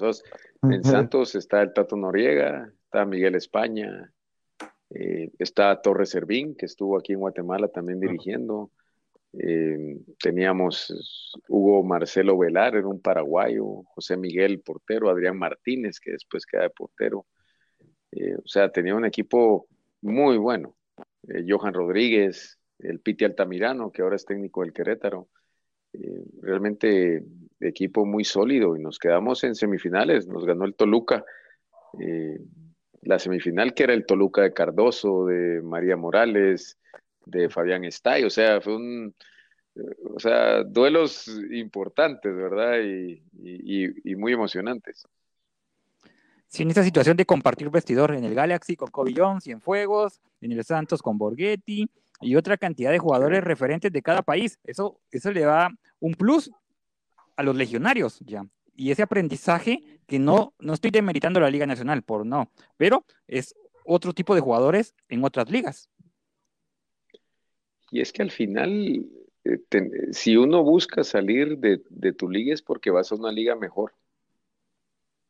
en 0.64 0.84
Santos 0.84 1.36
está 1.36 1.62
el 1.62 1.74
Tato 1.74 1.96
Noriega, 1.96 2.72
está 2.84 3.06
Miguel 3.06 3.36
España, 3.36 4.12
eh, 4.90 5.32
está 5.40 5.82
Torres 5.82 6.10
Servín, 6.10 6.56
que 6.56 6.66
estuvo 6.66 6.98
aquí 6.98 7.14
en 7.14 7.20
Guatemala 7.20 7.68
también 7.68 8.00
dirigiendo. 8.00 8.72
Eh, 9.38 9.98
teníamos 10.20 11.38
Hugo 11.50 11.84
Marcelo 11.84 12.38
Velar, 12.38 12.76
era 12.76 12.88
un 12.88 13.02
paraguayo, 13.02 13.84
José 13.94 14.16
Miguel, 14.16 14.62
portero, 14.62 15.10
Adrián 15.10 15.38
Martínez, 15.38 16.00
que 16.00 16.12
después 16.12 16.46
queda 16.46 16.64
de 16.64 16.70
portero. 16.70 17.26
Eh, 18.12 18.36
o 18.38 18.48
sea, 18.48 18.70
tenía 18.70 18.96
un 18.96 19.06
equipo 19.06 19.68
muy 20.02 20.38
bueno. 20.38 20.76
Johan 21.48 21.74
Rodríguez, 21.74 22.60
el 22.80 23.00
Piti 23.00 23.26
Altamirano, 23.26 23.92
que 23.92 24.02
ahora 24.02 24.16
es 24.16 24.26
técnico 24.26 24.62
del 24.62 24.74
Querétaro. 24.74 25.30
realmente 26.42 27.24
equipo 27.60 28.06
muy 28.06 28.24
sólido 28.24 28.76
y 28.76 28.82
nos 28.82 29.00
quedamos 29.00 29.44
en 29.44 29.56
semifinales, 29.56 30.28
nos 30.28 30.46
ganó 30.46 30.66
el 30.66 30.76
Toluca 30.76 31.26
la 33.06 33.20
semifinal 33.20 33.74
que 33.74 33.84
era 33.84 33.94
el 33.94 34.06
Toluca 34.06 34.42
de 34.42 34.54
Cardoso, 34.54 35.26
de 35.26 35.62
María 35.62 35.96
Morales, 35.96 36.78
de 37.26 37.50
Fabián 37.50 37.86
Estay, 37.86 38.24
o 38.24 38.30
sea, 38.30 38.62
fue 38.62 38.76
un, 38.76 39.16
o 40.14 40.20
sea, 40.20 40.64
duelos 40.64 41.28
importantes, 41.52 42.36
¿verdad? 42.36 42.80
Y, 42.82 43.24
y, 44.04 44.16
muy 44.16 44.34
emocionantes. 44.34 45.08
Sí, 46.48 46.64
en 46.64 46.70
esta 46.70 46.84
situación 46.84 47.18
de 47.18 47.26
compartir 47.26 47.70
vestidor 47.70 48.14
en 48.14 48.24
el 48.24 48.34
Galaxy 48.34 48.76
con 48.76 48.90
Kobe 48.90 49.14
Jones, 49.16 49.46
Fuegos, 49.62 50.22
en 50.42 50.52
el 50.52 50.64
Santos 50.64 51.02
con 51.02 51.18
Borghetti 51.18 51.90
y 52.22 52.36
otra 52.36 52.58
cantidad 52.58 52.92
de 52.92 53.00
jugadores 53.00 53.44
referentes 53.44 53.92
de 53.92 54.02
cada 54.02 54.22
país, 54.22 54.60
eso, 54.64 55.00
eso 55.12 55.32
le 55.32 55.42
da 55.42 55.70
un 56.00 56.14
plus 56.14 56.52
a 57.36 57.44
los 57.44 57.56
legionarios 57.56 58.20
ya. 58.22 58.46
Y 58.76 58.92
ese 58.92 59.04
aprendizaje 59.04 59.82
que 60.08 60.20
no, 60.20 60.54
no 60.60 60.74
estoy 60.74 60.92
demeritando 60.92 61.40
la 61.40 61.50
Liga 61.50 61.66
Nacional, 61.66 62.04
por 62.04 62.26
no, 62.26 62.52
pero 62.78 63.06
es 63.28 63.56
otro 63.86 64.14
tipo 64.14 64.36
de 64.36 64.42
jugadores 64.42 64.96
en 65.10 65.24
otras 65.24 65.50
ligas. 65.50 65.90
Y 67.92 68.02
es 68.02 68.12
que 68.12 68.24
al 68.24 68.32
final, 68.32 69.06
eh, 69.44 69.60
si 70.12 70.36
uno 70.38 70.64
busca 70.64 71.04
salir 71.04 71.58
de, 71.60 71.82
de, 71.90 72.14
tu 72.14 72.30
liga 72.30 72.54
es 72.54 72.62
porque 72.62 72.92
vas 72.92 73.12
a 73.12 73.16
una 73.16 73.32
liga 73.32 73.56
mejor. 73.56 73.94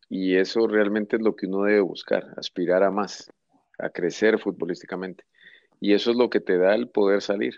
Y 0.09 0.35
eso 0.35 0.67
realmente 0.67 1.15
es 1.15 1.21
lo 1.21 1.35
que 1.35 1.47
uno 1.47 1.63
debe 1.63 1.81
buscar, 1.81 2.33
aspirar 2.37 2.83
a 2.83 2.91
más, 2.91 3.31
a 3.79 3.89
crecer 3.89 4.39
futbolísticamente. 4.39 5.23
Y 5.79 5.93
eso 5.93 6.11
es 6.11 6.17
lo 6.17 6.29
que 6.29 6.39
te 6.39 6.57
da 6.57 6.75
el 6.75 6.89
poder 6.89 7.21
salir. 7.21 7.55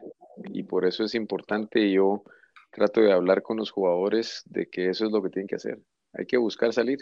Y 0.54 0.64
por 0.64 0.86
eso 0.86 1.04
es 1.04 1.16
importante, 1.16 1.92
yo 1.92 2.24
trato 2.72 3.02
de 3.02 3.12
hablar 3.12 3.42
con 3.42 3.58
los 3.58 3.72
jugadores 3.72 4.44
de 4.46 4.70
que 4.70 4.90
eso 4.90 5.06
es 5.06 5.12
lo 5.12 5.22
que 5.22 5.30
tienen 5.30 5.48
que 5.48 5.56
hacer, 5.56 5.80
hay 6.14 6.26
que 6.26 6.38
buscar 6.38 6.74
salir. 6.74 7.00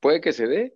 Puede 0.00 0.20
que 0.20 0.32
se 0.32 0.46
dé, 0.46 0.74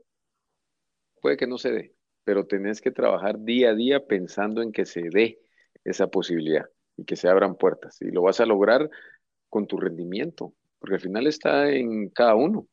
puede 1.21 1.37
que 1.37 1.47
no 1.47 1.59
se 1.59 1.71
dé, 1.73 1.95
pero 2.25 2.47
tenés 2.47 2.81
que 2.81 2.91
trabajar 2.91 3.41
día 3.41 3.71
a 3.71 3.75
día 3.75 4.07
pensando 4.07 4.63
en 4.63 4.73
que 4.73 4.85
se 4.85 5.03
dé 5.11 5.41
esa 5.85 6.09
posibilidad 6.09 6.67
y 6.97 7.05
que 7.05 7.17
se 7.17 7.29
abran 7.29 7.57
puertas. 7.57 8.01
Y 8.01 8.11
lo 8.11 8.23
vas 8.23 8.41
a 8.41 8.47
lograr 8.47 8.89
con 9.49 9.67
tu 9.67 9.79
rendimiento, 9.79 10.55
porque 10.79 10.97
al 10.97 11.01
final 11.01 11.27
está 11.27 11.71
en 11.71 12.09
cada 12.11 12.35
uno. 12.35 12.69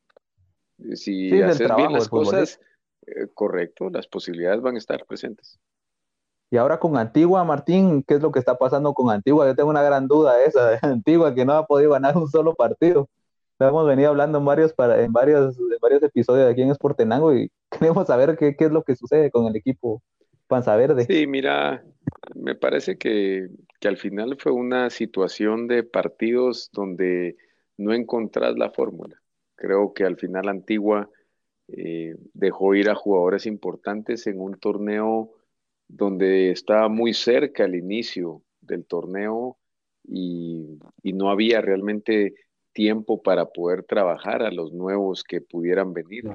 Si 0.93 1.41
haces 1.41 1.75
bien 1.75 1.91
las 1.91 2.07
cosas, 2.07 2.59
eh, 3.05 3.27
correcto, 3.33 3.89
las 3.89 4.07
posibilidades 4.07 4.61
van 4.61 4.75
a 4.75 4.79
estar 4.79 5.05
presentes. 5.05 5.59
Y 6.49 6.57
ahora 6.57 6.79
con 6.79 6.95
Antigua, 6.97 7.43
Martín, 7.43 8.03
¿qué 8.03 8.15
es 8.15 8.21
lo 8.21 8.31
que 8.31 8.39
está 8.39 8.57
pasando 8.57 8.93
con 8.93 9.11
Antigua? 9.13 9.45
Yo 9.47 9.55
tengo 9.55 9.69
una 9.69 9.83
gran 9.83 10.07
duda 10.07 10.41
esa 10.43 10.69
de 10.69 10.79
Antigua 10.81 11.35
que 11.35 11.45
no 11.45 11.53
ha 11.53 11.65
podido 11.65 11.91
ganar 11.91 12.15
un 12.17 12.29
solo 12.29 12.55
partido 12.55 13.09
lo 13.59 13.67
hemos 13.67 13.87
venido 13.87 14.09
hablando 14.09 14.37
en 14.37 14.45
varios, 14.45 14.73
para, 14.73 15.03
en 15.03 15.11
varios, 15.11 15.57
en 15.57 15.79
varios 15.81 16.03
episodios 16.03 16.45
de 16.45 16.51
aquí 16.51 16.61
en 16.61 16.71
Esportenango 16.71 17.33
y 17.33 17.51
queremos 17.71 18.07
saber 18.07 18.37
qué, 18.37 18.55
qué 18.55 18.65
es 18.65 18.71
lo 18.71 18.83
que 18.83 18.95
sucede 18.95 19.31
con 19.31 19.47
el 19.47 19.55
equipo 19.55 20.03
Panza 20.47 20.75
Verde. 20.75 21.05
Sí, 21.05 21.27
mira, 21.27 21.83
me 22.35 22.55
parece 22.55 22.97
que, 22.97 23.49
que 23.79 23.87
al 23.87 23.97
final 23.97 24.37
fue 24.39 24.51
una 24.51 24.89
situación 24.89 25.67
de 25.67 25.83
partidos 25.83 26.69
donde 26.71 27.35
no 27.77 27.93
encontrás 27.93 28.55
la 28.57 28.69
fórmula. 28.71 29.21
Creo 29.57 29.93
que 29.93 30.05
al 30.05 30.15
final 30.15 30.47
Antigua 30.47 31.09
eh, 31.67 32.15
dejó 32.33 32.75
ir 32.75 32.89
a 32.89 32.95
jugadores 32.95 33.45
importantes 33.45 34.25
en 34.27 34.39
un 34.39 34.57
torneo 34.57 35.33
donde 35.89 36.51
estaba 36.51 36.87
muy 36.87 37.13
cerca 37.13 37.65
al 37.65 37.75
inicio 37.75 38.41
del 38.61 38.85
torneo 38.85 39.57
y, 40.03 40.79
y 41.03 41.11
no 41.11 41.29
había 41.29 41.59
realmente 41.59 42.35
tiempo 42.71 43.21
para 43.21 43.47
poder 43.47 43.83
trabajar 43.83 44.43
a 44.43 44.51
los 44.51 44.71
nuevos 44.71 45.23
que 45.23 45.41
pudieran 45.41 45.93
venir. 45.93 46.29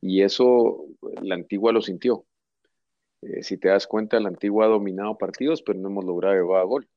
Y 0.00 0.22
eso 0.22 0.84
la 1.22 1.36
antigua 1.36 1.72
lo 1.72 1.80
sintió. 1.80 2.24
Eh, 3.22 3.42
si 3.42 3.56
te 3.56 3.68
das 3.68 3.86
cuenta, 3.86 4.20
la 4.20 4.28
antigua 4.28 4.66
ha 4.66 4.68
dominado 4.68 5.16
partidos, 5.16 5.62
pero 5.62 5.78
no 5.78 5.88
hemos 5.88 6.04
logrado 6.04 6.34
llevar 6.34 6.60
a 6.60 6.64
gol. 6.64 6.88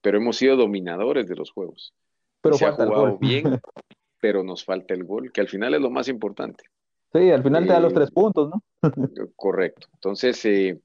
Pero 0.00 0.18
hemos 0.18 0.36
sido 0.36 0.56
dominadores 0.56 1.28
de 1.28 1.36
los 1.36 1.50
juegos. 1.50 1.94
Pero 2.40 2.56
se 2.56 2.64
ha 2.66 2.72
jugado 2.72 3.18
bien, 3.18 3.44
pero 4.24 4.42
nos 4.42 4.64
falta 4.64 4.94
el 4.94 5.04
gol, 5.04 5.30
que 5.30 5.42
al 5.42 5.48
final 5.48 5.74
es 5.74 5.82
lo 5.82 5.90
más 5.90 6.08
importante. 6.08 6.64
Sí, 7.12 7.30
al 7.30 7.42
final 7.42 7.66
te 7.66 7.74
da 7.74 7.78
los 7.78 7.92
eh, 7.92 7.96
tres 7.96 8.10
puntos, 8.10 8.48
¿no? 8.48 8.62
correcto. 9.36 9.86
Entonces, 9.92 10.42
eh, 10.46 10.80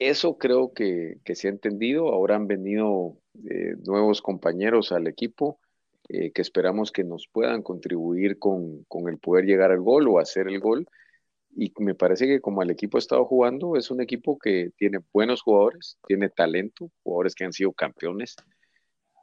eso 0.00 0.38
creo 0.38 0.72
que, 0.72 1.18
que, 1.24 1.36
se 1.36 1.46
ha 1.46 1.52
entendido. 1.52 2.08
Ahora 2.08 2.34
han 2.34 2.48
venido 2.48 3.16
nuevos 3.86 4.20
compañeros 4.22 4.90
al 4.90 5.06
equipo 5.06 5.60
eh, 6.08 6.32
que 6.32 6.42
esperamos 6.42 6.90
que 6.90 7.04
nos 7.04 7.28
puedan 7.30 7.62
contribuir 7.62 8.40
con, 8.40 8.84
el 9.06 9.18
poder 9.18 9.44
llegar 9.44 9.70
al 9.70 9.80
gol 9.80 10.08
o 10.08 10.18
hacer 10.18 10.48
el 10.48 10.58
gol. 10.58 10.88
Y 11.54 11.72
me 11.78 11.94
parece 11.94 12.26
que 12.26 12.40
como 12.40 12.60
el 12.64 12.70
equipo 12.70 12.98
ha 12.98 12.98
estado 12.98 13.24
jugando, 13.24 13.76
es 13.76 13.88
un 13.92 14.00
equipo 14.00 14.36
que 14.36 14.72
tiene 14.76 14.98
buenos 15.12 15.42
jugadores, 15.42 15.96
tiene 16.08 16.28
talento, 16.28 16.90
jugadores 17.04 17.36
que 17.36 17.44
han 17.44 17.52
sido 17.52 17.72
campeones 17.72 18.34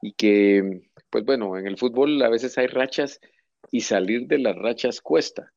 y 0.01 0.13
que, 0.13 0.89
pues 1.15 1.23
bueno, 1.23 1.57
en 1.57 1.65
el 1.65 1.77
fútbol 1.77 2.21
a 2.23 2.27
veces 2.27 2.57
hay 2.57 2.67
rachas 2.67 3.21
y 3.71 3.79
salir 3.79 4.27
de 4.27 4.37
las 4.37 4.53
rachas 4.53 4.99
cuesta, 4.99 5.53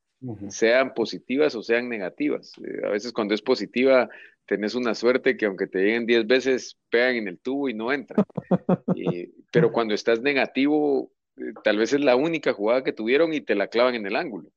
sean 0.50 0.94
positivas 0.94 1.56
o 1.56 1.64
sean 1.64 1.88
negativas. 1.88 2.52
Eh, 2.58 2.86
a 2.86 2.90
veces 2.90 3.12
cuando 3.12 3.34
es 3.34 3.42
positiva 3.42 4.08
tenés 4.46 4.76
una 4.76 4.94
suerte 4.94 5.36
que 5.36 5.46
aunque 5.46 5.66
te 5.66 5.80
lleguen 5.80 6.06
10 6.06 6.28
veces, 6.28 6.78
pegan 6.90 7.16
en 7.16 7.26
el 7.26 7.40
tubo 7.40 7.68
y 7.68 7.74
no 7.74 7.92
entran. 7.92 8.24
pero 9.52 9.72
cuando 9.72 9.94
estás 9.94 10.20
negativo, 10.20 11.10
eh, 11.36 11.52
tal 11.64 11.78
vez 11.78 11.92
es 11.92 12.02
la 12.02 12.14
única 12.14 12.52
jugada 12.52 12.84
que 12.84 12.92
tuvieron 12.92 13.34
y 13.34 13.40
te 13.40 13.56
la 13.56 13.66
clavan 13.66 13.96
en 13.96 14.06
el 14.06 14.14
ángulo. 14.14 14.52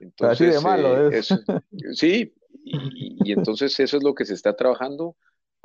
Entonces, 0.00 0.48
Así 0.48 0.56
de 0.56 0.62
malo 0.62 1.10
eh, 1.10 1.22
sí, 1.92 2.32
y, 2.64 3.32
entonces 3.32 3.78
eso 3.80 3.98
es 3.98 4.02
lo 4.02 4.14
que 4.14 4.24
se 4.24 4.32
está 4.32 4.56
trabajando 4.56 5.14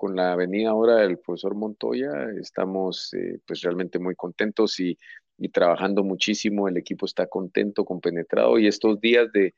con 0.02 0.16
la 0.16 0.36
venida 0.36 0.72
ahora 0.72 0.96
del 0.96 1.20
profesor 1.20 1.54
Montoya. 1.54 2.10
Estamos 2.40 3.14
eh, 3.14 3.38
pues 3.46 3.62
realmente 3.62 4.00
muy 4.00 4.16
contentos 4.16 4.80
y, 4.80 4.98
trabajando 5.54 6.04
muchísimo. 6.04 6.68
El 6.68 6.78
equipo 6.78 7.06
está 7.06 7.28
contento, 7.28 7.86
compenetrado 7.86 8.58
y 8.58 8.66
estos 8.66 9.00
días 9.00 9.32
de, 9.32 9.54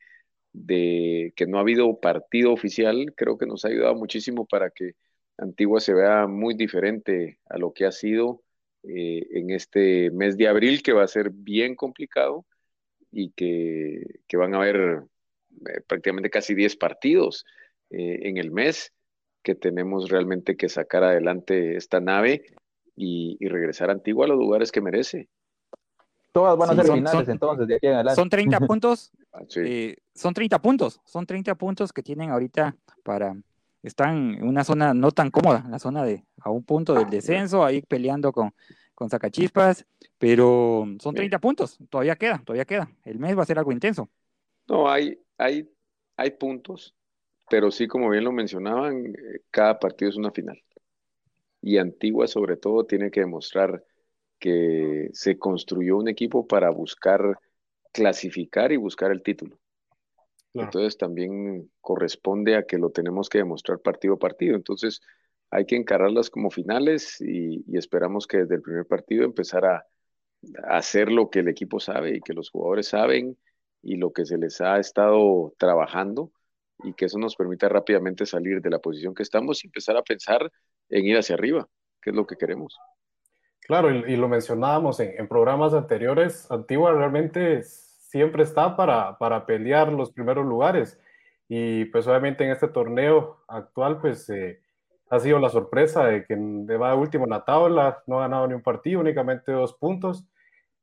de 0.52 1.32
que 1.34 1.46
no 1.46 1.56
ha 1.56 1.62
habido 1.62 1.98
partido 1.98 2.52
oficial 2.52 3.14
creo 3.16 3.38
que 3.38 3.46
nos 3.46 3.64
ha 3.64 3.68
ayudado 3.68 3.94
muchísimo 3.94 4.46
para 4.46 4.68
que 4.68 4.92
Antigua 5.38 5.80
se 5.80 5.94
vea 5.94 6.26
muy 6.26 6.54
diferente 6.54 7.38
a 7.46 7.56
lo 7.56 7.72
que 7.72 7.86
ha 7.86 7.92
sido 7.92 8.42
eh, 8.82 9.26
en 9.30 9.48
este 9.50 10.10
mes 10.10 10.36
de 10.36 10.48
abril 10.48 10.82
que 10.82 10.92
va 10.92 11.04
a 11.04 11.08
ser 11.08 11.30
bien 11.30 11.74
complicado 11.74 12.44
y 13.10 13.30
que, 13.30 14.20
van 14.34 14.54
a 14.54 14.58
haber 14.58 15.04
eh, 15.68 15.80
prácticamente 15.86 16.28
casi 16.28 16.54
10 16.54 16.76
partidos 16.76 17.46
eh, 17.90 18.20
en 18.24 18.36
el 18.36 18.50
mes 18.50 18.92
que 19.44 19.54
tenemos 19.54 20.08
realmente 20.08 20.56
que 20.56 20.68
sacar 20.68 21.04
adelante 21.04 21.76
esta 21.76 22.00
nave 22.00 22.46
y, 22.96 23.36
regresar 23.46 23.90
a 23.90 23.92
Antigua 23.92 24.24
a 24.24 24.28
los 24.28 24.38
lugares 24.38 24.72
que 24.72 24.80
merece. 24.80 25.28
Todas 26.32 26.56
van 26.56 26.70
a 26.70 26.72
Sí, 26.72 26.76
ser 26.78 26.86
son- 26.86 26.96
finales 26.98 27.26
son- 27.26 27.30
entonces, 27.32 27.68
de 27.68 27.74
aquí 27.76 27.86
en 27.86 27.92
adelante. 27.94 28.16
Son 28.16 28.28
30 28.30 28.58
puntos, 28.72 29.12
Ah, 29.32 29.42
sí. 29.48 29.60
eh, 29.62 29.96
son 30.14 30.32
30 30.34 30.60
puntos, 30.60 31.00
son 31.04 31.26
30 31.26 31.54
puntos 31.54 31.92
que 31.92 32.02
tienen 32.02 32.30
ahorita 32.30 32.74
para, 33.04 33.36
están 33.82 34.34
en 34.34 34.48
una 34.48 34.64
zona 34.64 34.94
no 34.94 35.10
tan 35.12 35.30
cómoda, 35.30 35.64
la 35.68 35.78
zona 35.78 36.04
de 36.04 36.24
a 36.40 36.50
un 36.50 36.64
punto 36.64 36.94
del 36.94 37.10
descenso, 37.10 37.64
ahí 37.64 37.82
peleando 37.82 38.32
con, 38.32 38.52
con 38.94 39.10
Sacachispas, 39.10 39.84
pero 40.18 40.86
son 41.00 41.14
30 41.14 41.38
puntos, 41.38 41.78
todavía 41.90 42.16
queda, 42.16 42.38
todavía 42.44 42.64
queda. 42.64 42.90
El 43.04 43.18
mes 43.18 43.36
va 43.36 43.42
a 43.42 43.46
ser 43.46 43.58
algo 43.58 43.72
intenso. 43.72 44.08
No, 44.68 44.88
hay, 44.90 45.18
hay, 45.36 45.68
hay 46.16 46.30
puntos, 46.30 46.94
pero 47.48 47.70
sí, 47.70 47.86
como 47.86 48.10
bien 48.10 48.24
lo 48.24 48.32
mencionaban, 48.32 49.06
eh, 49.06 49.40
cada 49.50 49.78
partido 49.78 50.10
es 50.10 50.16
una 50.16 50.30
final. 50.30 50.60
Y 51.60 51.78
Antigua, 51.78 52.26
sobre 52.26 52.56
todo, 52.56 52.84
tiene 52.84 53.10
que 53.10 53.20
demostrar 53.20 53.84
que 54.38 55.08
se 55.12 55.38
construyó 55.38 55.96
un 55.96 56.08
equipo 56.08 56.46
para 56.46 56.70
buscar 56.70 57.38
clasificar 57.92 58.72
y 58.72 58.76
buscar 58.76 59.10
el 59.10 59.22
título. 59.22 59.58
Claro. 60.52 60.68
Entonces 60.68 60.98
también 60.98 61.70
corresponde 61.80 62.56
a 62.56 62.64
que 62.64 62.78
lo 62.78 62.90
tenemos 62.90 63.28
que 63.28 63.38
demostrar 63.38 63.80
partido 63.80 64.14
a 64.14 64.18
partido. 64.18 64.56
Entonces 64.56 65.00
hay 65.50 65.64
que 65.64 65.76
encararlas 65.76 66.30
como 66.30 66.50
finales 66.50 67.20
y, 67.20 67.64
y 67.66 67.78
esperamos 67.78 68.26
que 68.26 68.38
desde 68.38 68.56
el 68.56 68.62
primer 68.62 68.86
partido 68.86 69.24
empezar 69.24 69.64
a, 69.64 69.86
a 70.64 70.76
hacer 70.76 71.10
lo 71.10 71.30
que 71.30 71.40
el 71.40 71.48
equipo 71.48 71.80
sabe 71.80 72.16
y 72.16 72.20
que 72.20 72.34
los 72.34 72.50
jugadores 72.50 72.88
saben 72.88 73.38
y 73.82 73.96
lo 73.96 74.12
que 74.12 74.26
se 74.26 74.38
les 74.38 74.60
ha 74.60 74.78
estado 74.78 75.54
trabajando 75.58 76.32
y 76.82 76.92
que 76.94 77.04
eso 77.06 77.18
nos 77.18 77.36
permita 77.36 77.68
rápidamente 77.68 78.26
salir 78.26 78.60
de 78.60 78.70
la 78.70 78.78
posición 78.78 79.14
que 79.14 79.22
estamos 79.22 79.62
y 79.62 79.68
empezar 79.68 79.96
a 79.96 80.02
pensar 80.02 80.50
en 80.88 81.04
ir 81.04 81.16
hacia 81.16 81.34
arriba, 81.34 81.68
que 82.02 82.10
es 82.10 82.16
lo 82.16 82.26
que 82.26 82.36
queremos. 82.36 82.78
Claro, 83.60 83.90
y, 83.90 84.12
y 84.12 84.16
lo 84.16 84.28
mencionábamos 84.28 85.00
en, 85.00 85.14
en 85.18 85.28
programas 85.28 85.72
anteriores, 85.72 86.50
Antigua 86.50 86.92
realmente 86.92 87.62
siempre 87.62 88.42
está 88.44 88.76
para, 88.76 89.18
para 89.18 89.44
pelear 89.46 89.92
los 89.92 90.12
primeros 90.12 90.46
lugares. 90.46 91.00
Y 91.48 91.84
pues 91.86 92.06
obviamente 92.06 92.44
en 92.44 92.52
este 92.52 92.68
torneo 92.68 93.44
actual, 93.48 94.00
pues 94.00 94.30
eh, 94.30 94.60
ha 95.10 95.18
sido 95.18 95.38
la 95.38 95.48
sorpresa 95.48 96.06
de 96.06 96.24
que 96.24 96.36
va 96.76 96.94
último 96.94 97.24
en 97.24 97.30
la 97.30 97.44
tabla, 97.44 98.02
no 98.06 98.18
ha 98.18 98.22
ganado 98.22 98.46
ni 98.46 98.54
un 98.54 98.62
partido, 98.62 99.00
únicamente 99.00 99.52
dos 99.52 99.74
puntos. 99.74 100.24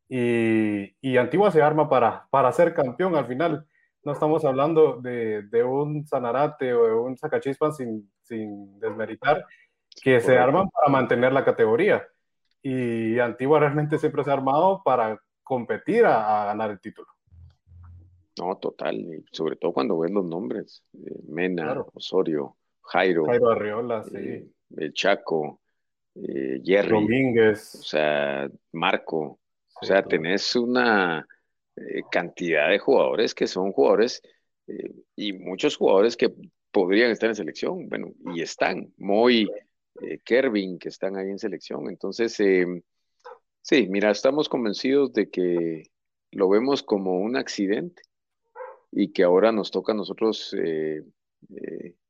Y, 0.10 0.94
y 1.02 1.18
Antigua 1.18 1.52
se 1.52 1.62
arma 1.62 1.88
para, 1.88 2.28
para 2.30 2.52
ser 2.52 2.74
campeón 2.74 3.16
al 3.16 3.28
final. 3.28 3.66
No 4.04 4.14
estamos 4.14 4.43
hablando 4.45 4.99
de, 5.02 5.43
de 5.43 5.64
un 5.64 6.06
Sanarate 6.08 6.74
o 6.74 6.86
de 6.88 6.93
un 6.93 7.18
Sacachispas 7.18 7.78
sin, 7.78 8.12
sin 8.24 8.80
desmeritar, 8.80 9.45
que 10.02 10.20
se 10.22 10.38
arman 10.38 10.70
para 10.70 10.89
mantener 10.91 11.34
la 11.34 11.45
categoría. 11.45 12.08
Y 12.64 13.20
Antigua 13.20 13.60
realmente 13.60 13.97
siempre 13.99 14.24
se 14.24 14.30
ha 14.32 14.34
armado 14.34 14.82
para 14.84 15.20
competir 15.43 16.06
a, 16.06 16.43
a 16.43 16.45
ganar 16.47 16.72
el 16.72 16.80
título. 16.80 17.08
No, 18.39 18.58
total, 18.58 18.95
y 18.95 19.24
sobre 19.32 19.56
todo 19.58 19.74
cuando 19.74 19.99
ves 19.99 20.12
los 20.12 20.26
nombres, 20.26 20.84
eh, 20.93 21.20
Mena, 21.28 21.64
Claro. 21.66 21.88
Osorio, 21.93 22.56
Jairo, 22.82 23.26
Jairo 23.26 23.49
Arriola, 23.52 24.04
sí. 24.04 24.18
eh, 24.18 24.47
el 24.78 24.93
Chaco, 24.93 25.60
eh, 26.16 26.62
Jerry, 26.64 26.91
o 26.91 27.02
Domínguez. 27.02 27.60
sea, 27.62 28.49
Marco, 28.72 29.20
o 29.20 29.39
sí, 29.82 29.88
sea, 29.88 30.02
todo. 30.02 30.10
tenés 30.10 30.56
una 30.56 31.28
eh, 31.76 32.01
cantidad 32.11 32.69
de 32.69 32.80
jugadores 32.80 33.34
que 33.34 33.47
son 33.47 33.72
jugadores 33.72 34.22
eh, 34.67 34.91
y 35.15 35.34
muchos 35.34 35.78
jugadores 35.78 36.17
que 36.17 36.34
podrían 36.72 37.11
estar 37.11 37.30
en 37.30 37.36
selección, 37.36 37.89
bueno, 37.89 38.13
y 38.34 38.41
están, 38.41 38.93
Moy, 38.97 39.47
eh, 40.01 40.19
Kervin, 40.24 40.80
que 40.80 40.89
están 40.89 41.17
ahí 41.17 41.30
en 41.30 41.39
selección. 41.39 41.89
Entonces, 41.89 42.39
eh, 42.39 42.65
sí, 43.61 43.88
mira, 43.89 44.11
estamos 44.11 44.49
convencidos 44.49 45.13
de 45.13 45.30
que 45.30 45.84
lo 46.32 46.49
vemos 46.49 46.84
como 46.84 47.19
un 47.19 47.36
accidente 47.36 48.03
y 48.91 49.11
que 49.11 49.24
ahora 49.24 49.51
nos 49.51 49.72
toca 49.72 49.91
a 49.93 49.95
nosotros 49.95 50.55
eh, 50.57 51.03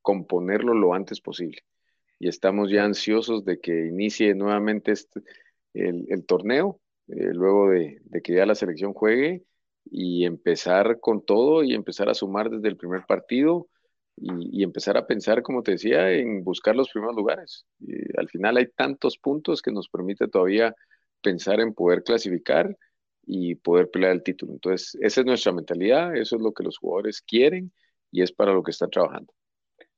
componerlo 0.01 0.73
lo 0.73 0.93
antes 0.93 1.21
posible. 1.21 1.63
Y 2.19 2.27
estamos 2.27 2.69
ya 2.71 2.83
ansiosos 2.85 3.45
de 3.45 3.59
que 3.59 3.87
inicie 3.87 4.35
nuevamente 4.35 4.91
este- 4.91 5.21
el, 5.73 6.25
torneo, 6.25 6.81
luego 7.07 7.69
de 7.69 8.21
que 8.23 8.35
ya 8.35 8.45
la 8.45 8.55
selección 8.55 8.93
juegue 8.93 9.43
y 9.85 10.25
empezar 10.25 10.99
con 10.99 11.25
todo 11.25 11.63
y 11.63 11.73
empezar 11.73 12.09
a 12.09 12.13
sumar 12.13 12.49
desde 12.49 12.67
el 12.69 12.77
primer 12.77 13.05
partido 13.05 13.67
y, 14.15 14.61
y 14.61 14.63
empezar 14.63 14.97
a 14.97 15.07
pensar, 15.07 15.41
como 15.41 15.63
te 15.63 15.71
decía, 15.71 16.11
en 16.11 16.43
buscar 16.43 16.75
los 16.75 16.89
primeros 16.91 17.15
lugares. 17.15 17.65
Y 17.79 17.93
al 18.17 18.29
final 18.29 18.57
hay 18.57 18.67
tantos 18.71 19.17
puntos 19.17 19.61
que 19.61 19.71
nos 19.71 19.89
permite 19.89 20.27
todavía 20.27 20.75
pensar 21.21 21.59
en 21.59 21.73
poder 21.73 22.03
clasificar 22.03 22.75
y 23.25 23.55
poder 23.55 23.89
pelear 23.89 24.13
el 24.13 24.23
título. 24.23 24.53
Entonces, 24.53 24.97
esa 25.01 25.21
es 25.21 25.25
nuestra 25.27 25.51
mentalidad, 25.51 26.15
eso 26.15 26.35
es 26.35 26.41
lo 26.41 26.53
que 26.53 26.63
los 26.63 26.77
jugadores 26.77 27.21
quieren 27.21 27.71
y 28.11 28.21
es 28.23 28.31
para 28.31 28.53
lo 28.53 28.63
que 28.63 28.71
están 28.71 28.89
trabajando. 28.89 29.33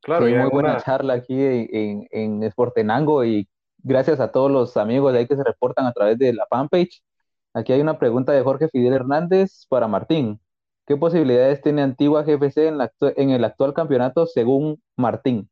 Claro, 0.02 0.26
Sí, 0.26 0.34
muy 0.34 0.50
en 0.50 0.50
buena 0.50 0.76
una- 0.76 0.78
charla 0.78 1.14
aquí 1.16 1.34
en, 1.34 1.68
en, 2.12 2.42
en 2.44 2.52
Sportenango 2.52 3.24
y 3.26 3.48
gracias 3.80 4.20
a 4.20 4.32
todos 4.32 4.52
los 4.52 4.78
amigos 4.78 5.14
de 5.14 5.20
ahí 5.20 5.28
que 5.28 5.36
se 5.36 5.44
reportan 5.44 5.86
a 5.86 5.94
través 5.94 6.18
de 6.20 6.34
la 6.34 6.46
fanpage. 6.50 7.02
Aquí 7.54 7.72
hay 7.72 7.82
una 7.82 8.00
pregunta 8.00 8.32
de 8.32 8.42
Jorge 8.42 8.68
Fidel 8.70 8.94
Hernández 8.94 9.66
para 9.70 9.88
Martín. 9.88 10.40
¿Qué 10.88 10.98
posibilidades 10.98 11.62
tiene 11.62 11.82
Antigua 11.82 12.24
GFC 12.24 12.68
en, 12.68 12.80
en 13.16 13.30
el 13.30 13.44
actual 13.44 13.74
campeonato 13.74 14.26
según 14.26 14.82
Martín? 14.98 15.50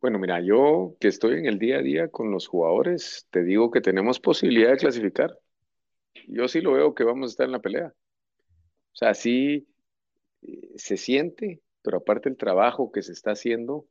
Bueno, 0.00 0.18
mira, 0.18 0.40
yo 0.40 0.96
que 1.00 1.08
estoy 1.08 1.38
en 1.38 1.46
el 1.46 1.58
día 1.58 1.78
a 1.78 1.82
día 1.82 2.08
con 2.08 2.30
los 2.30 2.46
jugadores, 2.46 3.26
te 3.30 3.42
digo 3.42 3.70
que 3.70 3.80
tenemos 3.80 4.20
posibilidad 4.20 4.70
de 4.70 4.76
clasificar. 4.76 5.38
Yo 6.28 6.48
sí 6.48 6.60
lo 6.60 6.72
veo 6.72 6.94
que 6.94 7.04
vamos 7.04 7.28
a 7.28 7.32
estar 7.32 7.46
en 7.46 7.52
la 7.52 7.60
pelea. 7.60 7.92
O 8.92 8.96
sea, 8.96 9.14
sí 9.14 9.68
eh, 10.42 10.72
se 10.76 10.96
siente, 10.96 11.62
pero 11.82 11.98
aparte 11.98 12.28
el 12.28 12.36
trabajo 12.36 12.90
que 12.92 13.02
se 13.02 13.12
está 13.12 13.32
haciendo 13.32 13.86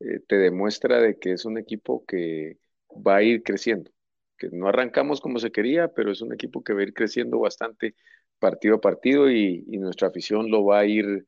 eh, 0.00 0.20
te 0.26 0.36
demuestra 0.36 1.00
de 1.00 1.18
que 1.18 1.32
es 1.32 1.44
un 1.44 1.58
equipo 1.58 2.04
que 2.06 2.58
va 2.90 3.16
a 3.16 3.22
ir 3.22 3.42
creciendo, 3.42 3.90
que 4.38 4.48
no 4.52 4.68
arrancamos 4.68 5.20
como 5.20 5.38
se 5.40 5.52
quería, 5.52 5.88
pero 5.88 6.12
es 6.12 6.22
un 6.22 6.32
equipo 6.32 6.62
que 6.64 6.72
va 6.74 6.80
a 6.80 6.84
ir 6.84 6.94
creciendo 6.94 7.40
bastante 7.40 7.94
partido 8.38 8.76
a 8.76 8.80
partido 8.80 9.30
y, 9.30 9.64
y 9.68 9.78
nuestra 9.78 10.08
afición 10.08 10.50
lo 10.50 10.64
va 10.64 10.80
a 10.80 10.86
ir 10.86 11.26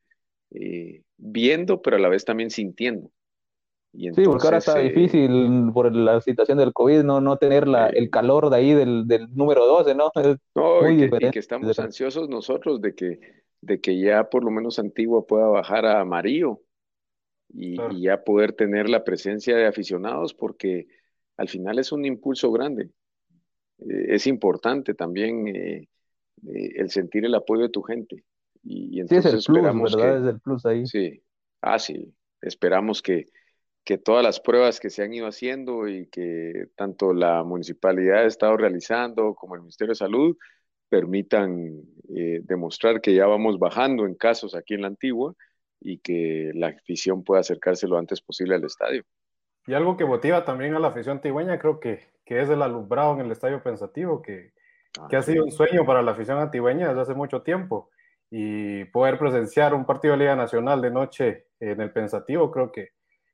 eh, 0.51 1.03
viendo, 1.17 1.81
pero 1.81 1.97
a 1.97 1.99
la 1.99 2.09
vez 2.09 2.25
también 2.25 2.49
sintiendo. 2.49 3.11
Y 3.93 4.09
Sí, 4.13 4.23
porque 4.25 4.47
ahora 4.47 4.57
está 4.59 4.81
eh, 4.81 4.89
difícil 4.89 5.71
por 5.73 5.93
la 5.93 6.21
situación 6.21 6.57
del 6.57 6.73
COVID, 6.73 7.03
no, 7.03 7.19
no 7.21 7.37
tener 7.37 7.67
la, 7.67 7.89
Eh. 7.89 7.93
el 7.95 8.09
calor 8.09 8.49
de 8.49 8.55
ahí 8.57 8.73
del, 8.73 9.05
del 9.07 9.33
número 9.35 9.65
12, 9.65 9.95
¿no? 9.95 10.11
Es 10.15 10.37
No, 10.55 10.81
muy 10.81 10.93
y 10.93 10.97
que, 10.97 11.03
y 11.03 11.05
diferente. 11.05 11.31
que 11.31 11.39
estamos 11.39 11.77
ansiosos 11.79 12.29
nosotros 12.29 12.81
de 12.81 12.95
que, 12.95 13.19
de 13.61 13.81
que 13.81 13.99
ya 13.99 14.29
por 14.29 14.43
lo 14.45 14.51
menos 14.51 14.79
Antigua 14.79 15.25
pueda 15.27 15.47
bajar 15.47 15.85
a 15.85 15.99
amarillo 16.01 16.61
y, 17.49 17.75
Claro. 17.75 17.93
y 17.93 18.03
ya 18.03 18.23
poder 18.23 18.53
tener 18.53 18.89
la 18.89 19.03
presencia 19.03 19.55
de 19.57 19.65
aficionados 19.67 20.33
porque 20.33 20.87
al 21.37 21.49
final 21.49 21.79
es 21.79 21.91
un 21.91 22.05
impulso 22.05 22.51
grande. 22.51 22.91
Eh, 23.81 24.15
es 24.15 24.27
importante 24.27 24.93
también 24.93 25.47
eh, 25.47 25.89
eh, 26.47 26.71
el 26.75 26.89
sentir 26.89 27.25
el 27.25 27.35
apoyo 27.35 27.63
de 27.63 27.69
tu 27.69 27.81
gente. 27.83 28.23
Y, 28.63 28.99
y 29.01 29.07
Sí, 29.07 29.15
es 29.15 29.25
el 29.25 29.39
entonces 29.39 29.45
plus, 29.45 29.57
esperamos 29.57 29.95
¿verdad? 29.95 30.13
que, 30.13 30.27
Es 30.29 30.33
el 30.35 30.41
plus 30.41 30.65
ahí. 30.65 30.85
Sí, 30.85 31.23
ah, 31.61 31.79
sí, 31.79 32.13
esperamos 32.41 33.01
que, 33.01 33.27
que 33.83 33.97
todas 33.97 34.23
las 34.23 34.39
pruebas 34.39 34.79
que 34.79 34.89
se 34.89 35.03
han 35.03 35.13
ido 35.13 35.27
haciendo 35.27 35.87
y 35.87 36.07
que 36.07 36.67
tanto 36.75 37.13
la 37.13 37.43
municipalidad 37.43 38.19
ha 38.23 38.27
estado 38.27 38.57
realizando 38.57 39.33
como 39.35 39.55
el 39.55 39.61
Ministerio 39.61 39.91
de 39.91 39.95
Salud 39.95 40.37
permitan 40.89 41.81
eh, 42.09 42.41
demostrar 42.43 43.01
que 43.01 43.15
ya 43.15 43.25
vamos 43.25 43.57
bajando 43.59 44.05
en 44.05 44.15
casos 44.15 44.55
aquí 44.55 44.73
en 44.75 44.81
la 44.81 44.87
Antigua 44.87 45.33
y 45.79 45.99
que 45.99 46.51
la 46.53 46.67
afición 46.67 47.23
pueda 47.23 47.41
acercarse 47.41 47.87
lo 47.87 47.97
antes 47.97 48.21
posible 48.21 48.55
al 48.55 48.65
estadio. 48.65 49.03
Y 49.67 49.73
algo 49.73 49.97
que 49.97 50.05
motiva 50.05 50.43
también 50.43 50.73
a 50.75 50.79
la 50.79 50.89
afición 50.89 51.17
antigüeña, 51.17 51.59
creo 51.59 51.79
que, 51.79 51.99
que 52.25 52.41
es 52.41 52.49
el 52.49 52.61
alumbrado 52.61 53.13
en 53.13 53.21
el 53.21 53.31
Estadio 53.31 53.61
Pensativo, 53.61 54.21
que, 54.21 54.53
que 55.09 55.15
ha 55.15 55.21
sido 55.21 55.43
un 55.43 55.51
sueño 55.51 55.85
para 55.85 56.01
la 56.01 56.11
afición 56.11 56.39
antigüeña 56.39 56.89
desde 56.89 57.01
hace 57.01 57.13
mucho 57.13 57.41
tiempo. 57.41 57.89
Y 58.29 58.85
poder 58.85 59.19
presenciar 59.19 59.73
un 59.73 59.85
partido 59.85 60.13
de 60.13 60.19
Liga 60.19 60.35
Nacional 60.35 60.81
de 60.81 60.91
noche 60.91 61.47
en 61.59 61.81
el 61.81 61.91
Pensativo, 61.91 62.49
creo 62.49 62.71
que 62.71 62.89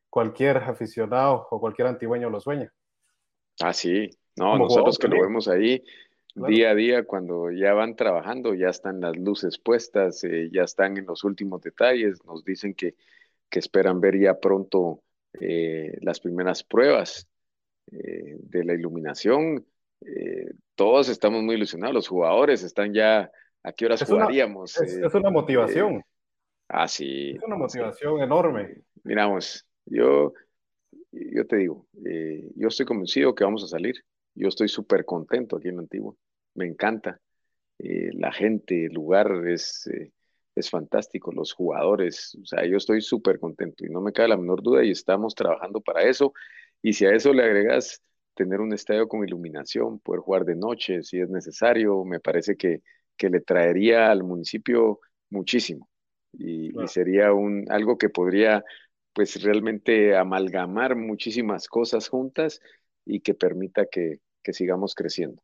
cualquier 0.09 0.57
aficionado 0.57 1.47
o 1.49 1.59
cualquier 1.59 1.87
antigüeño 1.87 2.29
lo 2.29 2.39
sueña. 2.39 2.73
Ah, 3.61 3.73
sí, 3.73 4.09
no, 4.35 4.51
Como 4.51 4.63
nosotros 4.65 4.97
jugador 4.97 4.99
que 4.99 5.17
lo 5.17 5.27
vemos 5.27 5.47
ahí 5.47 5.83
Claro. 6.37 6.53
día 6.53 6.69
a 6.69 6.75
día, 6.75 7.03
cuando 7.03 7.49
ya 7.49 7.73
van 7.73 7.95
trabajando, 7.95 8.53
ya 8.53 8.67
están 8.69 9.01
las 9.01 9.17
luces 9.17 9.57
puestas, 9.57 10.23
eh, 10.23 10.49
ya 10.51 10.63
están 10.63 10.95
en 10.97 11.07
los 11.07 11.23
últimos 11.23 11.63
detalles, 11.63 12.23
nos 12.25 12.45
dicen 12.45 12.75
que, 12.75 12.93
que 13.49 13.57
esperan 13.57 13.99
ver 13.99 14.19
ya 14.19 14.39
pronto 14.39 15.01
eh, 15.39 15.97
las 16.01 16.19
primeras 16.19 16.63
pruebas 16.63 17.27
eh, 17.91 18.37
de 18.39 18.63
la 18.63 18.73
iluminación. 18.73 19.65
Eh, 20.01 20.51
todos 20.75 21.09
estamos 21.09 21.41
muy 21.43 21.55
ilusionados, 21.55 21.93
los 21.95 22.07
jugadores 22.07 22.63
están 22.63 22.93
ya, 22.93 23.31
¿a 23.63 23.71
qué 23.73 23.85
horas 23.85 24.01
Es 24.01 24.09
una- 24.09 24.25
jugaríamos? 24.25 24.79
Es, 24.79 24.97
es 24.97 25.13
una 25.13 25.29
motivación, 25.29 26.03
ah, 26.69 26.87
sí. 26.87 27.31
es 27.31 27.43
una 27.43 27.55
motivación 27.55 28.21
enorme. 28.21 28.81
Miramos, 29.03 29.65
yo, 29.85 30.33
yo 31.11 31.47
te 31.47 31.55
digo, 31.57 31.87
yo 32.55 32.67
estoy 32.67 32.85
convencido 32.85 33.33
que 33.33 33.43
vamos 33.43 33.63
a 33.63 33.67
salir. 33.67 33.95
Yo 34.35 34.49
estoy 34.49 34.67
súper 34.67 35.03
contento 35.03 35.57
aquí 35.57 35.69
en 35.69 35.79
Antigua. 35.79 36.13
me 36.53 36.67
encanta. 36.67 37.19
La 37.79 38.31
gente, 38.31 38.85
el 38.85 38.93
lugar 38.93 39.31
es, 39.47 39.89
es 40.57 40.69
fantástico, 40.69 41.31
los 41.31 41.53
jugadores, 41.53 42.37
o 42.41 42.45
sea, 42.45 42.65
yo 42.65 42.77
estoy 42.77 43.01
súper 43.01 43.39
contento 43.39 43.85
y 43.85 43.89
no 43.89 44.01
me 44.01 44.11
cabe 44.11 44.29
la 44.29 44.37
menor 44.37 44.63
duda 44.63 44.83
y 44.83 44.91
estamos 44.91 45.35
trabajando 45.35 45.81
para 45.81 46.03
eso. 46.03 46.33
Y 46.81 46.93
si 46.93 47.05
a 47.05 47.11
eso 47.11 47.33
le 47.33 47.43
agregas 47.43 48.01
tener 48.33 48.59
un 48.61 48.73
estadio 48.73 49.07
con 49.07 49.23
iluminación, 49.23 49.99
poder 49.99 50.21
jugar 50.21 50.45
de 50.45 50.55
noche 50.55 51.03
si 51.03 51.19
es 51.19 51.29
necesario, 51.29 52.03
me 52.05 52.19
parece 52.19 52.55
que, 52.55 52.81
que 53.15 53.29
le 53.29 53.41
traería 53.41 54.09
al 54.11 54.23
municipio 54.23 54.99
muchísimo 55.29 55.89
y, 56.33 56.71
sería 56.87 57.33
un, 57.33 57.65
algo 57.69 57.97
que 57.97 58.09
podría 58.09 58.63
pues 59.13 59.41
realmente 59.43 60.15
amalgamar 60.15 60.95
muchísimas 60.95 61.67
cosas 61.67 62.07
juntas 62.07 62.61
y 63.05 63.21
que 63.21 63.33
permita 63.33 63.85
que, 63.85 64.19
que 64.43 64.53
sigamos 64.53 64.93
creciendo. 64.93 65.41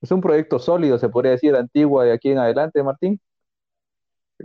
Es 0.00 0.10
un 0.10 0.20
proyecto 0.20 0.58
sólido, 0.58 0.98
se 0.98 1.08
podría 1.08 1.32
decir, 1.32 1.54
antigua 1.54 2.04
de 2.04 2.12
aquí 2.12 2.30
en 2.30 2.38
adelante, 2.38 2.82
Martín. 2.82 3.20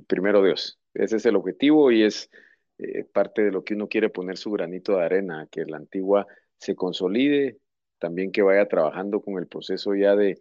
Primero 0.08 0.44
Dios, 0.44 0.80
ese 0.94 1.18
es 1.18 1.26
el 1.26 1.36
objetivo 1.36 1.92
y 1.92 2.04
es 2.04 2.30
eh, 2.78 3.04
parte 3.04 3.44
de 3.44 3.52
lo 3.52 3.64
que 3.64 3.74
uno 3.74 3.88
quiere 3.88 4.10
poner 4.10 4.38
su 4.38 4.52
granito 4.52 4.98
de 4.98 5.04
arena, 5.04 5.48
que 5.52 5.66
la 5.66 5.78
antigua 5.78 6.28
se 6.58 6.76
consolide, 6.76 7.60
también 8.00 8.32
que 8.32 8.42
vaya 8.42 8.68
trabajando 8.68 9.22
con 9.22 9.38
el 9.38 9.48
proceso 9.48 9.96
ya 9.96 10.16
de, 10.16 10.40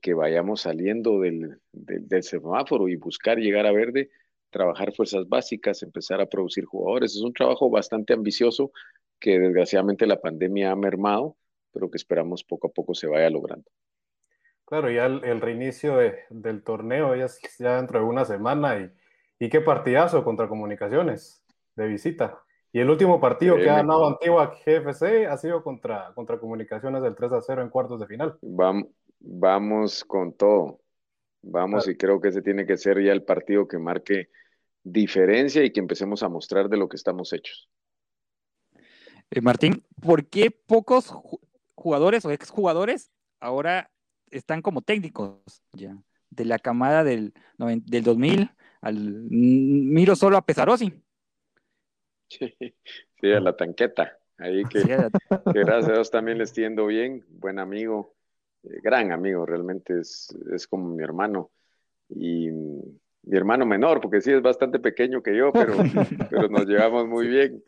que 0.00 0.14
vayamos 0.14 0.62
saliendo 0.62 1.20
del, 1.20 1.60
del, 1.72 2.22
semáforo 2.22 2.88
y 2.88 2.96
buscar 2.96 3.38
llegar 3.38 3.66
a 3.66 3.72
verde, 3.72 4.10
trabajar 4.50 4.94
fuerzas 4.94 5.28
básicas, 5.28 5.82
empezar 5.82 6.20
a 6.20 6.26
producir 6.26 6.64
jugadores. 6.64 7.14
Es 7.14 7.22
un 7.22 7.32
trabajo 7.32 7.70
bastante 7.70 8.14
ambicioso 8.14 8.72
que 9.20 9.38
desgraciadamente 9.38 10.06
la 10.06 10.20
pandemia 10.20 10.72
ha 10.72 10.76
mermado, 10.76 11.36
pero 11.72 11.90
que 11.90 11.96
esperamos 11.96 12.44
poco 12.44 12.68
a 12.68 12.70
poco 12.70 12.94
se 12.94 13.06
vaya 13.06 13.30
logrando. 13.30 13.70
Claro, 14.68 14.90
ya 14.90 15.06
el, 15.06 15.40
reinicio 15.40 15.96
del 16.28 16.62
torneo 16.62 17.16
ya, 17.16 17.26
ya 17.58 17.76
dentro 17.76 18.00
de 18.00 18.04
una 18.04 18.26
semana 18.26 18.78
y, 18.78 18.92
y 19.38 19.48
qué 19.48 19.62
partidazo 19.62 20.22
contra 20.22 20.46
Comunicaciones 20.46 21.42
de 21.74 21.86
visita. 21.86 22.42
Y 22.70 22.80
el 22.80 22.90
último 22.90 23.18
partido 23.18 23.56
que 23.56 23.70
ha 23.70 23.76
ganado 23.76 24.06
Antigua 24.06 24.54
GFC 24.54 25.26
ha 25.26 25.38
sido 25.38 25.62
contra, 25.62 26.12
contra 26.14 26.38
Comunicaciones 26.38 27.02
del 27.02 27.14
3 27.14 27.32
a 27.32 27.40
0 27.40 27.62
en 27.62 27.70
cuartos 27.70 27.98
de 27.98 28.06
final. 28.06 28.36
Vamos, 28.42 28.88
vamos 29.18 30.04
con 30.04 30.34
todo. 30.34 30.80
Vamos 31.40 31.88
y 31.88 31.96
creo 31.96 32.20
que 32.20 32.28
ese 32.28 32.42
tiene 32.42 32.66
que 32.66 32.76
ser 32.76 33.02
ya 33.02 33.12
el 33.12 33.22
partido 33.22 33.66
que 33.66 33.78
marque 33.78 34.28
diferencia 34.82 35.64
y 35.64 35.72
que 35.72 35.80
empecemos 35.80 36.22
a 36.22 36.28
mostrar 36.28 36.68
de 36.68 36.76
lo 36.76 36.90
que 36.90 36.96
estamos 36.96 37.32
hechos. 37.32 37.70
Eh, 39.30 39.40
Martín, 39.40 39.82
¿por 40.02 40.26
qué 40.26 40.50
pocos 40.50 41.10
jugadores 41.74 42.26
o 42.26 42.30
exjugadores 42.30 43.10
ahora 43.40 43.90
están 44.30 44.62
como 44.62 44.82
técnicos 44.82 45.40
ya? 45.72 45.96
De 46.30 46.44
la 46.44 46.58
camada 46.58 47.04
del, 47.04 47.32
del 47.56 48.04
2000 48.04 48.50
al 48.80 48.96
miro 49.30 50.14
solo 50.16 50.36
a 50.36 50.44
Pesarosi. 50.44 50.92
Sí, 53.20 53.32
a 53.32 53.40
la 53.40 53.56
tanqueta. 53.56 54.16
Ahí 54.38 54.62
que, 54.70 54.80
gracias 55.44 55.88
a 55.88 55.92
Dios 55.92 56.10
también 56.10 56.38
le 56.38 56.44
estoy 56.44 56.68
bien. 56.86 57.24
Buen 57.28 57.58
amigo, 57.58 58.14
eh, 58.62 58.78
gran 58.82 59.10
amigo, 59.10 59.44
realmente 59.44 59.98
es, 59.98 60.28
es 60.52 60.68
como 60.68 60.94
mi 60.94 61.02
hermano. 61.02 61.50
Y 62.08 62.48
mi 62.50 63.36
hermano 63.36 63.66
menor, 63.66 64.00
porque 64.00 64.20
sí 64.20 64.32
es 64.32 64.40
bastante 64.40 64.78
pequeño 64.78 65.22
que 65.22 65.36
yo, 65.36 65.52
pero, 65.52 65.74
pero 66.30 66.48
nos 66.48 66.66
llevamos 66.66 67.08
muy 67.08 67.26
bien. 67.26 67.62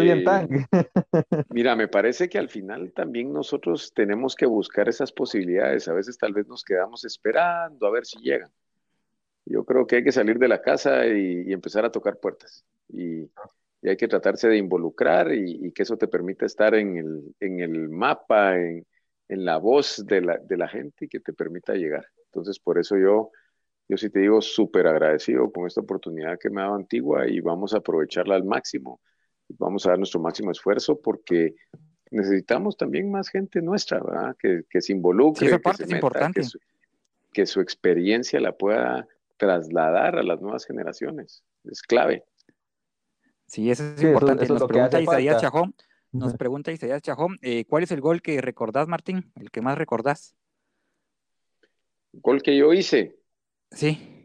Bien 0.00 0.18
eh, 0.18 0.24
tan. 0.24 0.48
Mira, 1.50 1.76
me 1.76 1.88
parece 1.88 2.28
que 2.28 2.38
al 2.38 2.48
final 2.48 2.92
también 2.92 3.32
nosotros 3.32 3.92
tenemos 3.94 4.34
que 4.34 4.46
buscar 4.46 4.88
esas 4.88 5.12
posibilidades. 5.12 5.88
A 5.88 5.94
veces 5.94 6.18
tal 6.18 6.32
vez 6.32 6.46
nos 6.46 6.64
quedamos 6.64 7.04
esperando 7.04 7.86
a 7.86 7.90
ver 7.90 8.06
si 8.06 8.18
llegan. 8.20 8.50
Yo 9.44 9.64
creo 9.64 9.86
que 9.86 9.96
hay 9.96 10.04
que 10.04 10.12
salir 10.12 10.38
de 10.38 10.48
la 10.48 10.60
casa 10.60 11.06
y, 11.06 11.44
y 11.46 11.52
empezar 11.52 11.84
a 11.84 11.92
tocar 11.92 12.18
puertas. 12.18 12.64
Y, 12.88 13.30
y 13.82 13.88
hay 13.88 13.96
que 13.96 14.08
tratarse 14.08 14.48
de 14.48 14.56
involucrar 14.56 15.32
y, 15.32 15.70
que 15.72 15.84
eso 15.84 15.96
te 15.96 16.08
permita 16.08 16.46
estar 16.46 16.74
en 16.74 16.96
el, 16.96 17.34
en 17.40 17.60
el 17.60 17.88
mapa, 17.88 18.56
en, 18.56 18.84
en 19.28 19.44
la 19.44 19.58
voz 19.58 20.04
de 20.04 20.22
la, 20.22 20.38
de 20.38 20.56
la, 20.56 20.66
gente 20.66 21.04
y 21.04 21.08
que 21.08 21.20
te 21.20 21.32
permita 21.32 21.74
llegar. 21.74 22.04
Entonces, 22.24 22.58
por 22.58 22.78
eso 22.78 22.96
yo, 22.96 23.30
yo 23.88 23.96
sí 23.96 24.10
te 24.10 24.20
digo 24.20 24.40
súper 24.40 24.86
agradecido 24.88 25.52
con 25.52 25.66
esta 25.68 25.82
oportunidad 25.82 26.38
que 26.38 26.50
me 26.50 26.60
ha 26.60 26.64
dado 26.64 26.76
Antigua 26.76 27.28
y 27.28 27.40
vamos 27.40 27.74
a 27.74 27.78
aprovecharla 27.78 28.34
al 28.34 28.44
máximo. 28.44 29.00
Vamos 29.48 29.86
a 29.86 29.90
dar 29.90 29.98
nuestro 29.98 30.20
máximo 30.20 30.50
esfuerzo 30.50 31.00
porque 31.00 31.54
necesitamos 32.10 32.76
también 32.76 33.10
más 33.10 33.28
gente 33.28 33.62
nuestra, 33.62 34.00
¿verdad? 34.00 34.36
Que, 34.38 34.62
que 34.68 34.80
se 34.80 34.92
involucre, 34.92 35.48
que, 35.48 35.58
parte 35.58 35.84
importante. 35.84 36.40
que, 36.40 36.46
su, 36.46 36.58
que 37.32 37.46
su 37.46 37.60
experiencia 37.60 38.40
la 38.40 38.52
pueda 38.52 39.06
trasladar 39.36 40.18
a 40.18 40.22
las 40.22 40.40
nuevas 40.40 40.64
generaciones. 40.64 41.44
Es 41.64 41.82
clave. 41.82 42.24
Sí, 43.46 43.70
eso 43.70 43.84
es 43.84 44.02
importante. 44.02 44.46
nos, 44.46 44.64
pregunta 44.64 45.00
Isaías 45.00 45.40
Chajón, 45.40 45.74
nos 46.12 46.34
pregunta 46.34 46.72
Isaías 46.72 47.02
Chajón, 47.02 47.38
eh, 47.42 47.64
¿cuál 47.66 47.84
es 47.84 47.90
el 47.92 48.00
gol 48.00 48.22
que 48.22 48.40
recordás, 48.40 48.88
Martín? 48.88 49.32
El 49.36 49.50
que 49.50 49.60
más 49.60 49.78
recordás. 49.78 50.34
¿Gol 52.12 52.42
que 52.42 52.56
yo 52.56 52.72
hice? 52.72 53.18
Sí. 53.70 54.15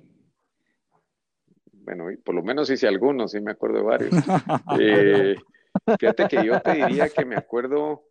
Bueno, 1.92 2.06
por 2.24 2.36
lo 2.36 2.42
menos 2.42 2.70
hice 2.70 2.88
algunos, 2.88 3.32
sí 3.32 3.42
me 3.42 3.52
acuerdo 3.52 3.80
de 3.80 3.84
varios. 3.84 4.12
Eh, 4.80 5.36
fíjate 6.00 6.28
que 6.30 6.46
yo 6.46 6.62
te 6.62 6.74
diría 6.74 7.10
que 7.10 7.26
me 7.26 7.36
acuerdo, 7.36 8.04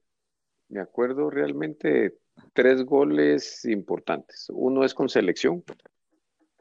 me 0.69 0.81
acuerdo 0.81 1.31
realmente 1.31 2.19
tres 2.53 2.85
goles 2.85 3.65
importantes. 3.65 4.49
Uno 4.51 4.85
es 4.85 4.93
con 4.93 5.09
selección, 5.09 5.65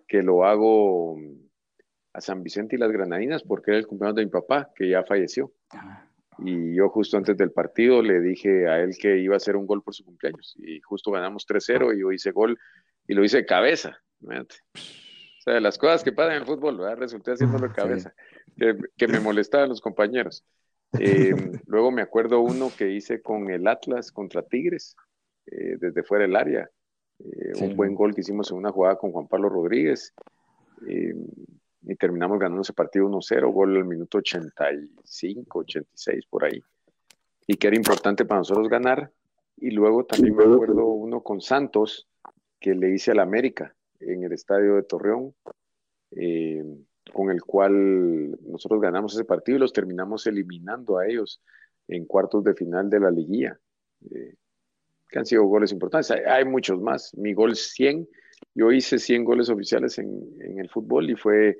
que 0.07 0.23
lo 0.23 0.45
hago 0.45 1.17
a 2.13 2.21
San 2.21 2.41
Vicente 2.41 2.77
y 2.77 2.79
las 2.79 2.91
Granadinas 2.91 3.43
porque 3.43 3.71
era 3.71 3.79
el 3.79 3.87
cumpleaños 3.87 4.15
de 4.15 4.25
mi 4.25 4.31
papá, 4.31 4.71
que 4.73 4.89
ya 4.89 5.03
falleció. 5.03 5.51
Ah. 5.71 6.05
Y 6.37 6.75
yo 6.75 6.87
justo 6.87 7.17
antes 7.17 7.35
del 7.35 7.51
partido 7.51 8.01
le 8.01 8.21
dije 8.21 8.69
a 8.69 8.79
él 8.79 8.95
que 8.97 9.17
iba 9.17 9.33
a 9.33 9.37
hacer 9.37 9.57
un 9.57 9.67
gol 9.67 9.83
por 9.83 9.93
su 9.93 10.05
cumpleaños. 10.05 10.55
Y 10.57 10.79
justo 10.79 11.11
ganamos 11.11 11.45
3-0 11.45 11.95
y 11.95 11.99
yo 11.99 12.13
hice 12.13 12.31
gol 12.31 12.57
y 13.07 13.13
lo 13.13 13.25
hice 13.25 13.37
de 13.37 13.45
cabeza. 13.45 14.01
O 15.39 15.41
sea, 15.41 15.59
las 15.61 15.77
cosas 15.77 16.03
que 16.03 16.11
pasan 16.11 16.33
en 16.33 16.41
el 16.41 16.45
fútbol, 16.45 16.77
¿verdad? 16.77 16.97
resulté 16.97 17.31
haciéndolo 17.31 17.67
de 17.69 17.73
cabeza, 17.73 18.13
que, 18.97 19.07
me 19.07 19.19
molestaban 19.21 19.69
los 19.69 19.79
compañeros. 19.79 20.43
Eh, 20.99 21.33
luego 21.65 21.91
me 21.91 22.01
acuerdo 22.01 22.41
uno 22.41 22.69
que 22.77 22.91
hice 22.91 23.21
con 23.21 23.49
el 23.49 23.67
Atlas 23.67 24.11
contra 24.11 24.41
Tigres, 24.43 24.95
eh, 25.45 25.77
desde 25.79 26.03
fuera 26.03 26.23
del 26.25 26.35
área. 26.35 26.69
Eh, 27.19 27.53
un 27.61 27.75
buen 27.75 27.95
gol 27.95 28.13
que 28.13 28.21
hicimos 28.21 28.51
en 28.51 28.57
una 28.57 28.71
jugada 28.71 28.97
con 28.97 29.11
Juan 29.11 29.27
Pablo 29.27 29.49
Rodríguez 29.49 30.13
y 31.81 31.95
terminamos 31.95 32.39
ganando 32.39 32.61
ese 32.61 32.71
partido 32.71 33.05
1-0, 33.07 33.51
gol 33.51 33.75
al 33.75 33.85
minuto 33.85 34.19
85, 34.19 35.59
86 35.59 36.25
por 36.29 36.45
ahí. 36.45 36.61
Y 37.47 37.55
que 37.55 37.67
era 37.67 37.75
importante 37.75 38.23
para 38.25 38.39
nosotros 38.39 38.69
ganar. 38.69 39.11
Y 39.57 39.71
luego 39.71 40.05
también 40.05 40.35
me 40.35 40.43
acuerdo 40.43 40.85
uno 40.85 41.21
con 41.21 41.41
Santos 41.41 42.07
que 42.59 42.75
le 42.75 42.91
hice 42.91 43.11
al 43.11 43.19
América 43.19 43.75
en 43.99 44.23
el 44.23 44.33
estadio 44.33 44.75
de 44.75 44.83
Torreón, 44.83 45.33
eh, 46.11 46.63
con 47.13 47.31
el 47.31 47.41
cual 47.41 48.31
nosotros 48.41 48.81
ganamos 48.81 49.13
ese 49.13 49.25
partido 49.25 49.57
y 49.57 49.61
los 49.61 49.73
terminamos 49.73 50.27
eliminando 50.27 50.97
a 50.97 51.07
ellos 51.07 51.41
en 51.87 52.05
cuartos 52.05 52.43
de 52.43 52.53
final 52.53 52.89
de 52.89 52.99
la 52.99 53.11
liguilla. 53.11 53.59
Eh, 54.11 54.35
que 55.09 55.19
han 55.19 55.25
sido 55.25 55.43
goles 55.45 55.71
importantes. 55.71 56.11
Hay, 56.11 56.45
muchos 56.45 56.79
más. 56.79 57.15
Mi 57.15 57.33
gol 57.33 57.55
100, 57.55 58.07
yo 58.53 58.71
hice 58.71 58.99
100 58.99 59.23
goles 59.23 59.49
oficiales 59.49 59.97
en, 59.97 60.07
en 60.39 60.59
el 60.59 60.69
fútbol 60.69 61.09
y 61.09 61.15
fue 61.15 61.57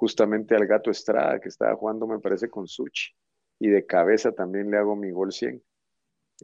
justamente 0.00 0.54
al 0.54 0.66
Gato 0.66 0.90
Estrada, 0.90 1.38
que 1.40 1.48
estaba 1.48 1.74
jugando, 1.76 2.06
me 2.06 2.18
parece, 2.18 2.48
con 2.48 2.66
Suchi. 2.66 3.12
Y 3.58 3.68
de 3.68 3.84
cabeza 3.84 4.32
también 4.32 4.70
le 4.70 4.78
hago 4.78 4.96
mi 4.96 5.10
gol 5.10 5.30
100, 5.30 5.62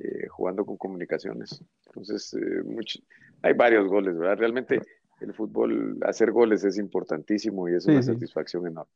eh, 0.02 0.26
jugando 0.28 0.66
con 0.66 0.76
comunicaciones. 0.76 1.64
Entonces, 1.86 2.34
eh, 2.34 2.98
hay 3.42 3.54
varios 3.54 3.88
goles, 3.88 4.18
¿verdad? 4.18 4.36
Realmente 4.36 4.80
el 5.20 5.34
fútbol, 5.34 5.98
hacer 6.02 6.32
goles 6.32 6.64
es 6.64 6.78
importantísimo 6.78 7.68
y 7.68 7.74
es 7.74 7.86
una 7.86 8.02
satisfacción 8.02 8.66
enorme. 8.66 8.90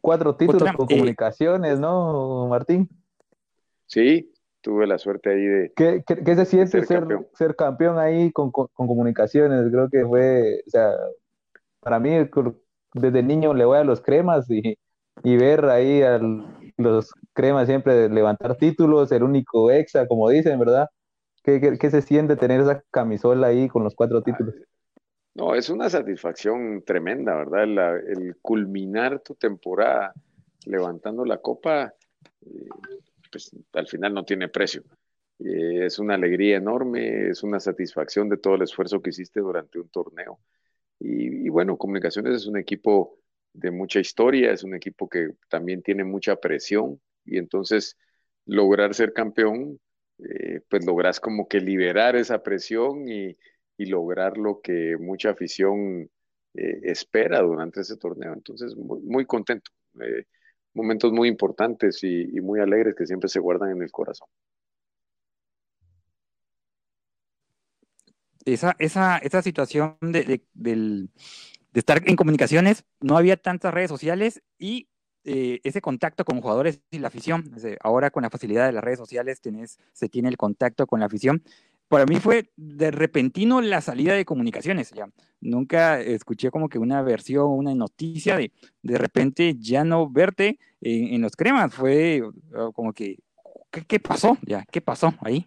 Cuatro 0.00 0.34
títulos 0.34 0.72
con 0.72 0.86
eh, 0.86 0.94
comunicaciones, 0.94 1.78
¿no, 1.78 2.48
Martín? 2.48 2.88
Sí, 3.86 4.32
tuve 4.60 4.86
la 4.86 4.98
suerte 4.98 5.30
ahí 5.30 5.44
de. 5.44 5.72
¿Qué, 5.76 6.02
qué, 6.04 6.34
se 6.34 6.44
siente 6.46 6.84
ser, 6.84 7.00
campeón. 7.00 7.26
ser, 7.34 7.54
campeón 7.54 7.98
ahí 7.98 8.32
con, 8.32 8.50
con, 8.50 8.68
comunicaciones? 8.74 9.70
Creo 9.70 9.88
que 9.88 10.04
fue, 10.04 10.62
o 10.66 10.70
sea, 10.70 10.92
para 11.80 12.00
mí 12.00 12.10
desde 12.94 13.22
niño 13.22 13.54
le 13.54 13.64
voy 13.64 13.78
a 13.78 13.84
los 13.84 14.00
cremas 14.00 14.46
y, 14.48 14.76
ver 15.24 15.66
ahí 15.66 16.02
a 16.02 16.20
los 16.78 17.12
cremas 17.32 17.66
siempre 17.66 18.08
levantar 18.08 18.56
títulos, 18.56 19.12
el 19.12 19.22
único 19.22 19.70
exa, 19.70 20.06
como 20.06 20.28
dicen, 20.30 20.58
¿verdad? 20.58 20.88
¿Qué, 21.42 21.90
se 21.90 22.02
siente 22.02 22.36
tener 22.36 22.60
esa 22.60 22.82
camisola 22.90 23.48
ahí 23.48 23.68
con 23.68 23.84
los 23.84 23.94
cuatro 23.94 24.22
títulos? 24.22 24.54
No, 25.34 25.54
es 25.54 25.70
una 25.70 25.88
satisfacción 25.88 26.82
tremenda, 26.84 27.34
¿verdad? 27.36 27.96
el 28.06 28.36
culminar 28.42 29.20
tu 29.20 29.34
temporada 29.34 30.12
levantando 30.66 31.24
la 31.24 31.38
copa, 31.38 31.94
eh, 32.42 32.68
pues 33.30 33.50
al 33.72 33.86
final 33.86 34.12
no 34.12 34.24
tiene 34.24 34.48
precio. 34.48 34.82
Eh, 35.38 35.86
es 35.86 35.98
una 35.98 36.14
alegría 36.14 36.58
enorme, 36.58 37.28
es 37.28 37.42
una 37.42 37.60
satisfacción 37.60 38.28
de 38.28 38.36
todo 38.36 38.56
el 38.56 38.62
esfuerzo 38.62 39.00
que 39.00 39.10
hiciste 39.10 39.40
durante 39.40 39.78
un 39.78 39.88
torneo. 39.88 40.38
Y, 40.98 41.48
bueno, 41.48 41.76
Comunicaciones 41.76 42.34
es 42.36 42.46
un 42.46 42.56
equipo 42.58 43.18
de 43.52 43.70
mucha 43.72 43.98
historia, 43.98 44.52
es 44.52 44.62
un 44.62 44.74
equipo 44.74 45.08
que 45.08 45.30
también 45.48 45.82
tiene 45.82 46.04
mucha 46.04 46.36
presión 46.36 47.00
y 47.24 47.38
entonces 47.38 47.96
lograr 48.46 48.94
ser 48.94 49.12
campeón, 49.12 49.80
eh, 50.18 50.60
pues 50.68 50.86
logras 50.86 51.18
como 51.18 51.48
que 51.48 51.60
liberar 51.60 52.14
esa 52.14 52.42
presión 52.42 53.08
y, 53.08 53.36
lograr 53.86 54.38
lo 54.38 54.60
que 54.60 54.96
mucha 54.98 55.30
afición 55.30 56.10
eh, 56.54 56.80
espera 56.82 57.40
durante 57.40 57.80
ese 57.80 57.96
torneo. 57.96 58.32
Entonces, 58.32 58.76
muy, 58.76 59.26
contento. 59.26 59.70
momentos 60.74 61.12
muy 61.12 61.28
importantes 61.28 62.02
y 62.02 62.40
muy 62.40 62.60
alegres 62.60 62.94
que 62.94 63.06
siempre 63.06 63.28
se 63.28 63.40
guardan 63.40 63.70
en 63.72 63.82
el 63.82 63.90
corazón. 63.90 64.28
esa, 68.44 68.76
esa, 68.78 69.18
esa 69.18 69.42
situación 69.42 69.96
de, 70.00 70.42
estar 71.74 72.02
en 72.06 72.16
comunicaciones, 72.16 72.84
no 73.00 73.16
había 73.16 73.36
tantas 73.36 73.72
redes 73.72 73.88
sociales 73.88 74.42
y 74.58 74.88
eh, 75.24 75.60
ese 75.62 75.80
contacto 75.80 76.24
con 76.24 76.40
jugadores 76.40 76.80
y 76.90 76.98
la 76.98 77.08
afición. 77.08 77.50
Ahora 77.80 78.10
con 78.10 78.22
la 78.22 78.30
facilidad 78.30 78.66
de 78.66 78.72
las 78.72 78.84
redes 78.84 78.98
sociales 78.98 79.40
se 79.92 80.08
tiene 80.08 80.28
el 80.28 80.36
contacto 80.36 80.86
con 80.86 81.00
la 81.00 81.06
afición. 81.06 81.42
Para 81.92 82.06
mí 82.06 82.16
fue 82.20 82.48
de 82.56 82.90
repentino 82.90 83.60
la 83.60 83.82
salida 83.82 84.14
de 84.14 84.24
comunicaciones. 84.24 84.92
Ya. 84.92 85.10
Nunca 85.42 86.00
escuché 86.00 86.50
como 86.50 86.70
que 86.70 86.78
una 86.78 87.02
versión, 87.02 87.50
una 87.50 87.74
noticia 87.74 88.38
de 88.38 88.50
de 88.82 88.96
repente 88.96 89.56
ya 89.58 89.84
no 89.84 90.08
verte 90.08 90.58
en, 90.80 91.20
los 91.20 91.36
cremas. 91.36 91.74
Fue 91.74 92.22
uh, 92.22 92.72
como 92.72 92.94
que, 92.94 93.18
¿qué, 93.70 93.84
¿qué, 93.86 94.00
pasó? 94.00 94.38
Ya, 94.40 94.64
¿qué 94.72 94.80
pasó 94.80 95.12
ahí? 95.20 95.46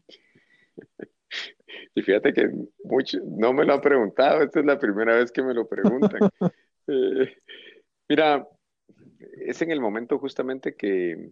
Y 1.95 2.03
fíjate 2.03 2.31
que 2.31 2.51
mucho, 2.83 3.17
no 3.25 3.51
me 3.51 3.65
lo 3.65 3.73
han 3.73 3.81
preguntado, 3.81 4.43
esta 4.43 4.59
es 4.59 4.65
la 4.67 4.77
primera 4.77 5.15
vez 5.15 5.31
que 5.31 5.41
me 5.41 5.55
lo 5.55 5.67
preguntan. 5.67 6.19
Eh, 6.87 7.37
mira, 8.07 8.47
es 9.37 9.59
en 9.63 9.71
el 9.71 9.81
momento 9.81 10.19
justamente 10.19 10.75
que, 10.75 11.31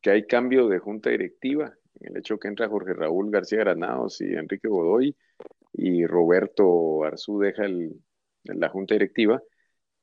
que, 0.00 0.10
hay 0.10 0.26
cambio 0.26 0.66
de 0.66 0.78
junta 0.78 1.10
directiva, 1.10 1.76
el 2.00 2.16
hecho 2.16 2.38
que 2.38 2.48
entra 2.48 2.68
Jorge 2.68 2.92
Raúl 2.94 3.30
García 3.30 3.58
Granados 3.60 4.20
y 4.20 4.34
Enrique 4.34 4.68
Godoy 4.68 5.16
y 5.72 6.06
Roberto 6.06 7.04
Arzú 7.04 7.40
deja 7.40 7.64
la 8.44 8.68
junta 8.68 8.94
directiva, 8.94 9.42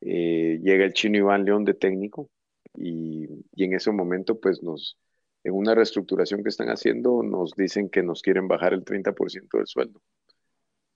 eh, 0.02 0.60
llega 0.62 0.86
el 0.86 0.94
chino 0.94 1.18
Iván 1.18 1.46
León 1.46 1.66
de 1.66 1.74
técnico 1.74 2.30
y, 2.76 3.28
y 3.54 3.64
en 3.64 3.74
ese 3.74 3.92
momento 3.92 4.40
pues 4.40 4.62
nos, 4.62 4.98
en 5.46 5.54
una 5.54 5.76
reestructuración 5.76 6.44
que 6.44 6.50
están 6.50 6.70
haciendo, 6.70 7.22
nos 7.24 7.54
dicen 7.56 7.90
que 7.90 8.04
nos 8.04 8.22
quieren 8.24 8.48
bajar 8.48 8.74
el 8.74 8.84
30% 8.84 9.58
del 9.58 9.68
sueldo. 9.68 10.02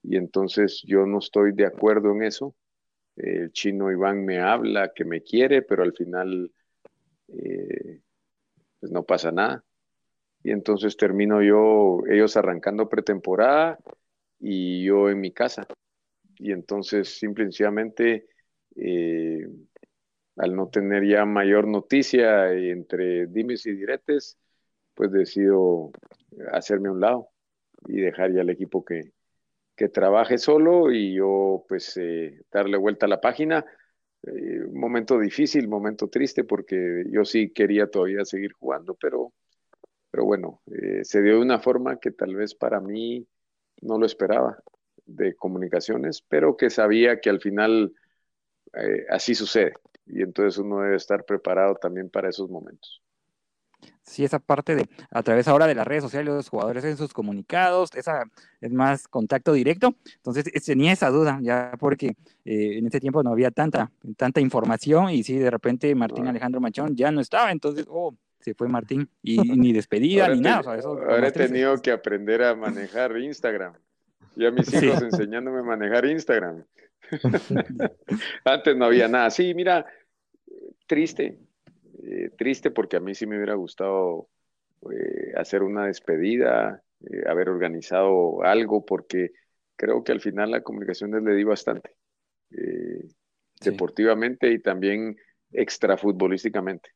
Y 0.02 0.16
entonces 0.16 0.82
yo 0.84 1.06
no 1.06 1.18
estoy 1.18 1.52
de 1.52 1.66
acuerdo 1.66 2.10
en 2.12 2.24
eso. 2.24 2.56
El 3.16 3.52
chino 3.52 3.92
Iván 3.92 4.24
me 4.24 4.40
habla 4.40 4.92
que 4.94 5.04
me 5.04 5.22
quiere, 5.22 5.62
pero 5.62 5.84
al 5.84 5.92
final 5.92 6.50
eh, 7.28 8.00
pues 8.80 8.90
no 8.90 9.04
pasa 9.04 9.30
nada. 9.30 9.64
Y 10.42 10.52
entonces 10.52 10.96
termino 10.96 11.42
yo, 11.42 12.00
ellos 12.08 12.36
arrancando 12.36 12.88
pretemporada 12.88 13.78
y 14.38 14.84
yo 14.84 15.10
en 15.10 15.20
mi 15.20 15.32
casa. 15.32 15.66
Y 16.36 16.52
entonces 16.52 17.18
simplemente 17.18 18.26
eh, 18.76 19.46
al 20.36 20.56
no 20.56 20.68
tener 20.68 21.06
ya 21.06 21.24
mayor 21.26 21.66
noticia 21.66 22.52
entre 22.52 23.26
dimes 23.26 23.66
y 23.66 23.72
diretes, 23.72 24.38
pues 24.94 25.12
decido 25.12 25.90
hacerme 26.52 26.88
a 26.88 26.92
un 26.92 27.00
lado 27.00 27.28
y 27.86 28.00
dejar 28.00 28.32
ya 28.32 28.42
el 28.42 28.50
equipo 28.50 28.84
que, 28.84 29.12
trabaje 29.94 30.36
solo 30.36 30.92
y 30.92 31.14
yo 31.14 31.64
pues 31.66 31.96
eh, 31.96 32.42
darle 32.52 32.76
vuelta 32.76 33.06
a 33.06 33.08
la 33.08 33.18
página. 33.18 33.64
Eh, 34.22 34.66
momento 34.74 35.18
difícil, 35.18 35.68
momento 35.68 36.08
triste 36.08 36.44
porque 36.44 37.04
yo 37.10 37.24
sí 37.24 37.50
quería 37.50 37.86
todavía 37.90 38.26
seguir 38.26 38.52
jugando, 38.52 38.94
pero, 38.94 39.32
pero 40.10 40.24
bueno, 40.24 40.60
eh, 40.66 41.04
se 41.04 41.22
dio 41.22 41.34
de 41.34 41.40
una 41.40 41.60
forma 41.60 41.98
que 41.98 42.10
tal 42.10 42.34
vez 42.34 42.54
para 42.54 42.80
mí 42.80 43.26
no 43.80 43.98
lo 43.98 44.06
esperaba 44.06 44.58
de 45.06 45.34
comunicaciones, 45.34 46.22
pero 46.22 46.56
que 46.56 46.70
sabía 46.70 47.20
que 47.20 47.30
al 47.30 47.40
final 47.40 47.94
así 49.08 49.34
sucede 49.34 49.72
y 50.06 50.22
entonces 50.22 50.58
uno 50.58 50.80
debe 50.80 50.96
estar 50.96 51.24
preparado 51.24 51.74
también 51.76 52.10
para 52.10 52.28
esos 52.28 52.50
momentos. 52.50 53.02
Sí, 54.02 54.24
esa 54.24 54.38
parte 54.38 54.74
de, 54.74 54.88
a 55.10 55.22
través 55.22 55.48
ahora 55.48 55.66
de 55.66 55.74
las 55.74 55.86
redes 55.86 56.02
sociales, 56.02 56.34
los 56.34 56.48
jugadores 56.48 56.84
en 56.84 56.96
sus 56.96 57.12
comunicados, 57.12 57.90
esa 57.94 58.24
es 58.60 58.70
más 58.72 59.08
contacto 59.08 59.52
directo. 59.52 59.94
Entonces 60.16 60.44
tenía 60.64 60.92
esa 60.92 61.10
duda, 61.10 61.38
ya 61.42 61.72
porque 61.78 62.16
eh, 62.44 62.78
en 62.78 62.86
ese 62.86 63.00
tiempo 63.00 63.22
no 63.22 63.30
había 63.30 63.50
tanta, 63.50 63.90
tanta 64.16 64.40
información 64.40 65.10
y 65.10 65.22
sí, 65.22 65.38
de 65.38 65.50
repente 65.50 65.94
Martín 65.94 66.26
Alejandro 66.26 66.60
Machón 66.60 66.94
ya 66.96 67.10
no 67.10 67.20
estaba, 67.20 67.52
entonces, 67.52 67.86
oh, 67.88 68.14
se 68.40 68.54
fue 68.54 68.68
Martín 68.68 69.08
y, 69.22 69.36
ni 69.56 69.72
despedida 69.72 70.28
ni 70.28 70.40
nada. 70.40 70.80
ahora 70.82 71.28
he 71.28 71.32
tenido 71.32 71.80
que 71.80 71.92
aprender 71.92 72.42
a 72.42 72.54
manejar 72.54 73.16
Instagram. 73.16 73.74
Y 74.36 74.46
a 74.46 74.50
mis 74.50 74.72
hijos 74.72 75.02
enseñándome 75.02 75.60
a 75.60 75.62
manejar 75.62 76.06
Instagram. 76.06 76.64
Antes 78.44 78.76
no 78.76 78.84
había 78.84 79.08
nada. 79.08 79.30
Sí, 79.30 79.54
mira, 79.54 79.84
triste, 80.86 81.38
eh, 82.02 82.30
triste 82.36 82.70
porque 82.70 82.96
a 82.96 83.00
mí 83.00 83.14
sí 83.14 83.26
me 83.26 83.36
hubiera 83.36 83.54
gustado 83.54 84.28
eh, 84.90 85.32
hacer 85.36 85.62
una 85.62 85.86
despedida, 85.86 86.82
eh, 87.00 87.22
haber 87.28 87.48
organizado 87.48 88.42
algo, 88.42 88.84
porque 88.84 89.32
creo 89.76 90.04
que 90.04 90.12
al 90.12 90.20
final 90.20 90.52
la 90.52 90.62
comunicación 90.62 91.12
le 91.24 91.34
di 91.34 91.44
bastante, 91.44 91.96
deportivamente 93.60 94.50
y 94.50 94.58
también 94.58 95.16
extrafutbolísticamente. 95.52 96.90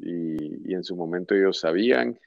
Y, 0.00 0.74
en 0.74 0.84
su 0.84 0.96
momento 0.96 1.34
ellos 1.34 1.60
sabían, 1.60 2.18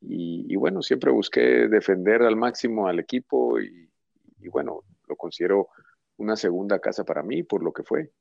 y, 0.00 0.54
bueno, 0.56 0.82
siempre 0.82 1.10
busqué 1.10 1.68
defender 1.68 2.22
al 2.22 2.36
máximo 2.36 2.86
al 2.86 3.00
equipo 3.00 3.60
y, 3.60 3.90
bueno, 4.50 4.82
lo 5.08 5.16
considero 5.16 5.68
una 6.18 6.36
segunda 6.36 6.78
casa 6.78 7.04
para 7.04 7.22
mí 7.22 7.42
por 7.42 7.62
lo 7.62 7.72
que 7.72 7.82
fue. 7.82 8.12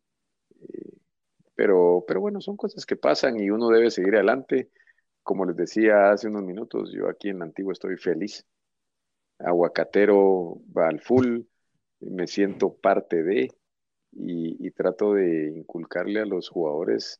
Pero, 1.55 2.03
pero 2.07 2.21
bueno, 2.21 2.41
son 2.41 2.57
cosas 2.57 2.85
que 2.85 2.95
pasan 2.95 3.39
y 3.39 3.49
uno 3.49 3.69
debe 3.69 3.91
seguir 3.91 4.15
adelante. 4.15 4.69
Como 5.23 5.45
les 5.45 5.55
decía 5.55 6.11
hace 6.11 6.27
unos 6.27 6.43
minutos, 6.43 6.91
yo 6.91 7.09
aquí 7.09 7.29
en 7.29 7.39
la 7.39 7.45
Antigua 7.45 7.73
estoy 7.73 7.97
feliz. 7.97 8.45
Aguacatero 9.39 10.59
va 10.75 10.87
al 10.87 10.99
full, 10.99 11.41
me 11.99 12.27
siento 12.27 12.73
parte 12.75 13.23
de 13.23 13.51
y, 14.11 14.71
trato 14.71 15.13
de 15.13 15.53
inculcarle 15.55 16.21
a 16.21 16.25
los 16.25 16.49
jugadores 16.49 17.19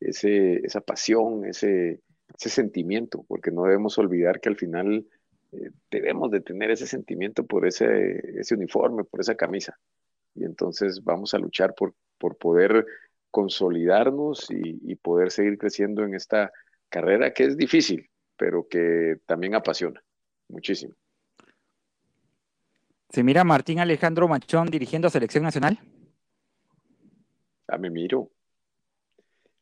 ese, 0.00 0.56
esa 0.64 0.80
pasión, 0.80 1.44
ese, 1.44 2.00
ese 2.36 2.48
sentimiento, 2.48 3.24
porque 3.26 3.50
no 3.50 3.64
debemos 3.64 3.98
olvidar 3.98 4.40
que 4.40 4.48
al 4.48 4.56
final 4.56 5.06
eh, 5.52 5.70
debemos 5.90 6.30
de 6.30 6.40
tener 6.40 6.70
ese 6.70 6.86
sentimiento 6.86 7.46
por 7.46 7.66
ese, 7.66 8.38
ese 8.38 8.54
uniforme, 8.54 9.04
por 9.04 9.20
esa 9.20 9.34
camisa. 9.34 9.78
Y 10.34 10.44
entonces 10.44 11.02
vamos 11.02 11.34
a 11.34 11.38
luchar 11.38 11.74
por, 11.74 11.94
por 12.18 12.36
poder 12.36 12.86
consolidarnos 13.30 14.48
y, 14.50 14.94
poder 14.96 15.30
seguir 15.30 15.58
creciendo 15.58 16.04
en 16.04 16.14
esta 16.14 16.52
carrera 16.88 17.32
que 17.32 17.44
es 17.44 17.56
difícil, 17.56 18.08
pero 18.36 18.66
que 18.68 19.16
también 19.26 19.54
apasiona 19.54 20.02
muchísimo. 20.48 20.94
¿Se 23.10 23.22
mira 23.22 23.44
Martín 23.44 23.80
Alejandro 23.80 24.28
Machón 24.28 24.68
dirigiendo 24.68 25.08
a 25.08 25.10
Selección 25.10 25.44
Nacional? 25.44 25.78
Ah, 27.68 27.78
me 27.78 27.90
miro. 27.90 28.30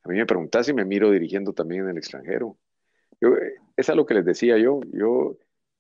A 0.07 0.09
mí 0.09 0.19
me 0.19 0.27
preguntás 0.27 0.67
si 0.67 0.73
me 0.73 0.85
miro 0.85 1.11
dirigiendo 1.11 1.53
también 1.53 1.83
en 1.83 1.91
el 1.91 1.99
extranjero. 1.99 2.57
Yo, 3.21 3.37
eh, 3.37 3.57
es 3.77 3.91
a 3.91 3.97
lo 3.97 4.07
que 4.07 4.15
les 4.15 4.25
decía 4.25 4.57
yo. 4.57 4.81
Yo, 4.93 5.37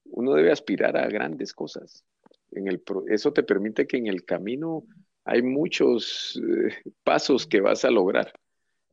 uno 0.06 0.34
debe 0.34 0.50
aspirar 0.50 0.96
a 0.96 1.06
grandes 1.06 1.52
cosas. 1.52 2.04
En 2.50 2.66
el, 2.66 2.82
eso 3.08 3.32
te 3.32 3.44
permite 3.44 3.86
que 3.86 3.98
en 3.98 4.08
el 4.08 4.24
camino 4.24 4.84
hay 5.24 5.42
muchos 5.42 6.40
eh, 6.42 6.74
pasos 7.04 7.46
que 7.46 7.60
vas 7.60 7.84
a 7.84 7.90
lograr. 7.90 8.32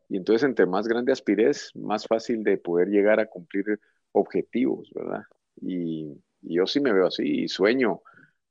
Y 0.08 0.18
entonces, 0.18 0.48
entre 0.48 0.68
más 0.68 0.88
grande 0.88 1.12
aspires, 1.12 1.72
más 1.74 2.06
fácil 2.06 2.44
de 2.44 2.58
poder 2.60 2.90
llegar 2.90 3.20
a 3.20 3.26
cumplir 3.26 3.80
objetivos, 4.12 4.92
¿verdad? 4.94 5.24
Y, 5.60 6.22
yo 6.46 6.68
sí 6.68 6.82
me 6.82 6.92
veo 6.92 7.08
así 7.08 7.24
y 7.24 7.48
sueño 7.48 8.02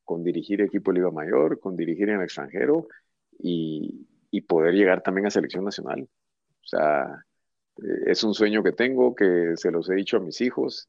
con 0.02 0.24
dirigir 0.24 0.62
equipo 0.62 0.92
de 0.94 1.10
Mayor, 1.10 1.60
con 1.60 1.76
dirigir 1.76 2.08
en 2.08 2.16
el 2.16 2.22
extranjero 2.22 2.88
y, 3.38 4.08
poder 4.48 4.74
llegar 4.74 5.02
también 5.02 5.26
a 5.26 5.30
selección 5.30 5.64
nacional. 5.64 6.08
O 6.62 6.66
sea, 6.66 7.24
eh, 7.78 8.04
es 8.06 8.22
un 8.24 8.34
sueño 8.34 8.62
que 8.62 8.72
tengo, 8.72 9.14
que 9.14 9.52
se 9.56 9.70
los 9.70 9.88
he 9.90 9.94
dicho 9.94 10.16
a 10.16 10.20
mis 10.20 10.40
hijos, 10.40 10.88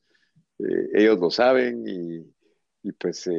eh, 0.60 0.90
ellos 0.94 1.20
lo 1.20 1.30
saben 1.30 1.84
y, 1.88 2.34
y 2.84 2.92
pues 2.94 3.30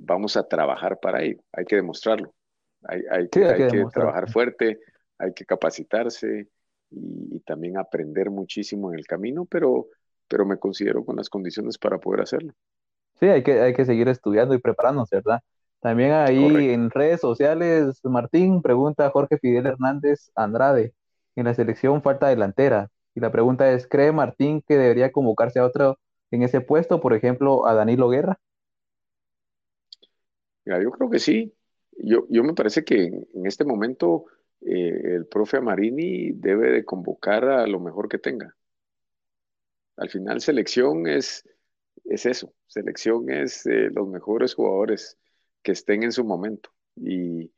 vamos 0.00 0.36
a 0.36 0.46
trabajar 0.46 0.98
para 1.00 1.22
ello, 1.22 1.40
hay 1.52 1.64
que 1.64 1.76
demostrarlo, 1.76 2.34
hay, 2.82 3.28
que, 3.28 3.84
trabajar 3.92 4.30
fuerte, 4.30 4.80
hay 5.18 5.32
que 5.32 5.44
capacitarse 5.44 6.48
y, 6.90 7.40
también 7.40 7.78
aprender 7.78 8.30
muchísimo 8.30 8.92
en 8.92 8.98
el 8.98 9.06
camino, 9.06 9.44
pero, 9.44 9.88
pero 10.26 10.44
me 10.44 10.58
considero 10.58 11.04
con 11.04 11.16
las 11.16 11.28
condiciones 11.28 11.78
para 11.78 11.98
poder 11.98 12.22
hacerlo. 12.22 12.52
Sí, 13.20 13.26
hay 13.26 13.42
que, 13.42 13.60
hay 13.60 13.72
que 13.72 13.84
seguir 13.84 14.08
estudiando 14.08 14.54
y 14.54 14.58
preparándose, 14.58 15.16
¿verdad? 15.16 15.40
También 15.80 16.12
ahí 16.12 16.70
en 16.70 16.90
redes 16.90 17.20
sociales, 17.20 18.00
Martín 18.04 18.62
pregunta 18.62 19.06
a 19.06 19.10
Jorge 19.10 19.38
Fidel 19.38 19.66
Hernández 19.66 20.30
Andrade, 20.34 20.94
en 21.36 21.44
la 21.44 21.54
selección 21.54 22.02
falta 22.02 22.28
delantera. 22.28 22.90
Y 23.14 23.20
la 23.20 23.30
pregunta 23.30 23.70
es, 23.72 23.86
¿cree 23.86 24.12
Martín 24.12 24.62
que 24.66 24.76
debería 24.76 25.12
convocarse 25.12 25.58
a 25.58 25.64
otro 25.64 25.98
en 26.30 26.42
ese 26.42 26.60
puesto, 26.60 27.00
por 27.00 27.14
ejemplo, 27.14 27.66
a 27.66 27.74
Danilo 27.74 28.08
Guerra? 28.08 28.38
yo 30.64 30.90
creo 30.90 31.10
que 31.10 31.18
sí. 31.18 31.54
Yo, 31.98 32.26
yo 32.28 32.42
me 32.44 32.54
parece 32.54 32.84
que 32.84 33.04
en, 33.04 33.46
este 33.46 33.64
momento 33.64 34.26
eh, 34.60 35.14
el 35.14 35.26
profe 35.26 35.58
Amarini 35.58 36.32
debe 36.32 36.72
de 36.72 36.84
convocar 36.84 37.44
a 37.44 37.66
lo 37.66 37.80
mejor 37.80 38.08
que 38.08 38.18
tenga. 38.18 38.54
Al 39.96 40.10
final 40.10 40.40
selección 40.40 41.06
es, 41.06 41.48
es 42.04 42.26
eso, 42.26 42.52
selección 42.66 43.30
es 43.30 43.64
eh, 43.66 43.88
los 43.90 44.08
mejores 44.08 44.54
jugadores 44.54 45.16
que 45.66 45.72
estén 45.72 46.04
en 46.04 46.12
su 46.12 46.24
momento. 46.24 46.70
Y, 46.94 47.50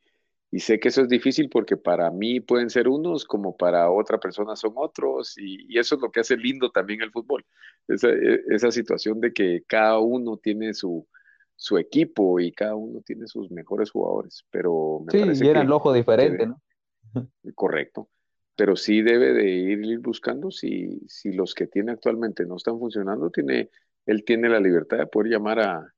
sé 0.57 0.79
que 0.79 0.87
eso 0.87 1.03
es 1.03 1.09
difícil 1.09 1.47
porque 1.47 1.77
para 1.77 2.09
mí 2.09 2.39
pueden 2.39 2.71
ser 2.71 2.87
unos 2.87 3.23
como 3.23 3.55
para 3.55 3.91
otra 3.91 4.19
persona 4.19 4.55
son 4.55 4.73
otros 4.77 5.37
y, 5.37 5.77
eso 5.77 5.93
es 5.93 6.01
lo 6.01 6.11
que 6.11 6.21
hace 6.21 6.35
lindo 6.35 6.71
también 6.71 7.03
el 7.03 7.11
fútbol. 7.11 7.45
Esa, 7.87 8.09
e, 8.09 8.41
esa 8.49 8.71
situación 8.71 9.21
de 9.21 9.31
que 9.31 9.63
cada 9.67 9.99
uno 9.99 10.37
tiene 10.37 10.73
su, 10.73 11.07
su 11.55 11.77
equipo 11.77 12.39
y 12.39 12.51
cada 12.51 12.75
uno 12.75 13.01
tiene 13.05 13.27
sus 13.27 13.51
mejores 13.51 13.91
jugadores, 13.91 14.43
pero 14.49 15.01
me 15.05 15.11
sí, 15.11 15.19
parece 15.19 15.45
y 15.45 15.49
el 15.49 15.71
ojo 15.71 15.93
diferente, 15.93 16.47
¿no? 16.47 16.59
Correcto, 17.53 18.09
pero 18.55 18.75
sí 18.75 19.03
debe 19.03 19.33
de 19.33 19.51
ir 19.51 19.99
buscando 19.99 20.49
si, 20.49 20.99
si 21.07 21.31
los 21.31 21.53
que 21.53 21.67
tiene 21.67 21.91
actualmente 21.91 22.43
no 22.47 22.55
están 22.55 22.79
funcionando, 22.79 23.29
tiene, 23.29 23.69
él 24.07 24.23
tiene 24.25 24.49
la 24.49 24.59
libertad 24.59 24.97
de 24.97 25.05
poder 25.05 25.31
llamar 25.31 25.59
a, 25.59 25.93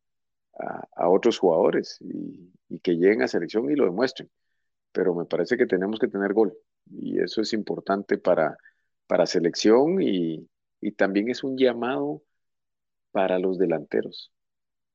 a, 0.57 1.09
otros 1.09 1.39
jugadores 1.39 1.97
y, 2.01 2.51
que 2.79 2.93
lleguen 2.93 3.21
a 3.21 3.27
selección 3.27 3.69
y 3.71 3.75
lo 3.75 3.85
demuestren. 3.85 4.29
Pero 4.91 5.15
me 5.15 5.25
parece 5.25 5.57
que 5.57 5.65
tenemos 5.65 5.99
que 5.99 6.07
tener 6.07 6.33
gol 6.33 6.53
y 6.89 7.19
eso 7.19 7.41
es 7.41 7.53
importante 7.53 8.17
para, 8.17 8.57
para 9.07 9.25
selección 9.25 10.01
y, 10.01 10.49
y 10.81 10.91
también 10.93 11.29
es 11.29 11.43
un 11.43 11.57
llamado 11.57 12.23
para 13.11 13.39
los 13.39 13.57
delanteros. 13.57 14.31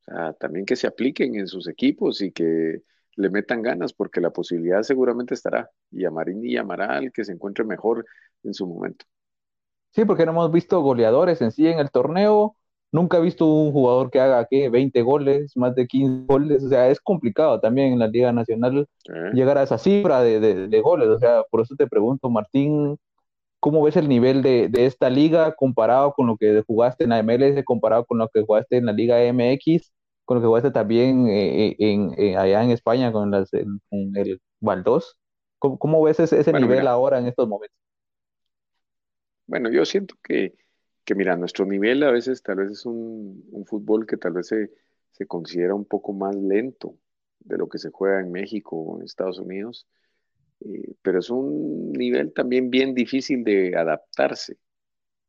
O 0.01 0.05
sea, 0.05 0.33
también 0.35 0.67
que 0.67 0.77
se 0.77 0.87
apliquen 0.87 1.37
en 1.37 1.49
sus 1.49 1.69
equipos 1.69 2.21
y 2.21 2.33
que 2.33 2.83
le 3.17 3.31
metan 3.31 3.63
ganas, 3.63 3.93
porque 3.93 4.21
la 4.21 4.31
posibilidad 4.31 4.83
seguramente 4.83 5.35
estará. 5.35 5.71
Y 5.91 6.05
a 6.05 6.11
Marini 6.11 6.53
llamará 6.53 6.97
al 6.97 7.13
que 7.13 7.25
se 7.25 7.33
encuentre 7.33 7.65
mejor 7.65 8.05
en 8.43 8.55
su 8.55 8.67
momento. 8.67 9.07
Sí, 9.91 10.05
porque 10.05 10.27
no 10.27 10.33
hemos 10.33 10.53
visto 10.53 10.81
goleadores 10.83 11.41
en 11.41 11.51
sí 11.51 11.67
en 11.67 11.79
el 11.79 11.91
torneo. 11.91 12.57
Nunca 12.93 13.19
he 13.19 13.21
visto 13.21 13.47
un 13.47 13.73
jugador 13.73 14.11
que 14.11 14.21
haga 14.21 14.47
¿qué? 14.49 14.69
20 14.69 15.03
goles, 15.03 15.53
más 15.57 15.75
de 15.75 15.87
15 15.87 16.25
goles. 16.27 16.65
O 16.65 16.69
sea, 16.69 16.89
es 16.89 17.01
complicado 17.01 17.61
también 17.61 17.93
en 17.93 17.99
la 17.99 18.09
Liga 18.09 18.33
Nacional 18.33 18.87
llegar 19.35 19.59
a 19.59 19.65
esa 19.65 19.79
cifra 19.79 20.23
de, 20.23 20.81
goles. 20.81 21.09
O 21.09 21.19
sea, 21.19 21.43
por 21.51 21.61
eso 21.61 21.75
te 21.77 21.87
pregunto, 21.87 22.31
Martín, 22.31 22.97
¿cómo 23.61 23.83
ves 23.83 23.97
el 23.97 24.09
nivel 24.09 24.43
de, 24.43 24.71
esta 24.75 25.11
liga 25.11 25.55
comparado 25.55 26.13
con 26.15 26.27
lo 26.27 26.37
que 26.37 26.63
jugaste 26.67 27.05
en 27.05 27.11
la 27.11 27.23
MLS, 27.23 27.65
comparado 27.65 28.05
con 28.07 28.19
lo 28.19 28.29
que 28.29 28.43
jugaste 28.43 28.77
en 28.77 28.87
la 28.87 28.93
Liga 28.93 29.19
MX, 29.33 29.93
con 30.25 30.37
lo 30.37 30.41
que 30.41 30.47
jugaste 30.47 30.71
también 30.71 31.27
eh, 31.29 31.69
eh, 31.69 31.77
en, 31.79 32.15
eh, 32.17 32.37
allá 32.37 32.63
en 32.63 32.71
España 32.71 33.13
con, 33.13 33.31
las, 33.31 33.53
el 33.53 34.41
Valdós? 34.61 35.19
¿Cómo, 35.59 36.03
ves 36.03 36.21
ese, 36.21 36.53
nivel 36.53 36.87
ahora 36.87 37.19
en 37.19 37.27
estos 37.27 37.49
momentos? 37.49 37.77
Bueno, 39.47 39.71
yo 39.71 39.85
siento 39.85 40.15
que 40.23 40.55
que 41.07 41.15
mira, 41.15 41.37
nuestro 41.37 41.65
nivel 41.65 42.03
a 42.03 42.11
veces 42.11 42.43
tal 42.43 42.57
vez 42.57 42.73
es 42.73 42.85
un, 42.85 43.65
fútbol 43.67 44.07
que 44.07 44.17
tal 44.17 44.33
vez 44.33 44.49
se, 44.49 45.27
considera 45.27 45.75
un 45.75 45.87
poco 45.87 46.13
más 46.13 46.35
lento 46.35 46.99
de 47.39 47.57
lo 47.57 47.69
que 47.69 47.79
se 47.79 47.91
juega 47.91 48.21
en 48.21 48.33
México 48.33 48.77
o 48.77 48.99
en 48.99 49.05
Estados 49.05 49.39
Unidos, 49.39 49.87
eh, 50.61 50.95
pero 51.03 51.21
es 51.21 51.31
un 51.31 51.93
nivel 51.93 52.33
también 52.35 52.71
bien 52.71 52.93
difícil 52.93 53.45
de 53.45 53.77
adaptarse. 53.77 54.59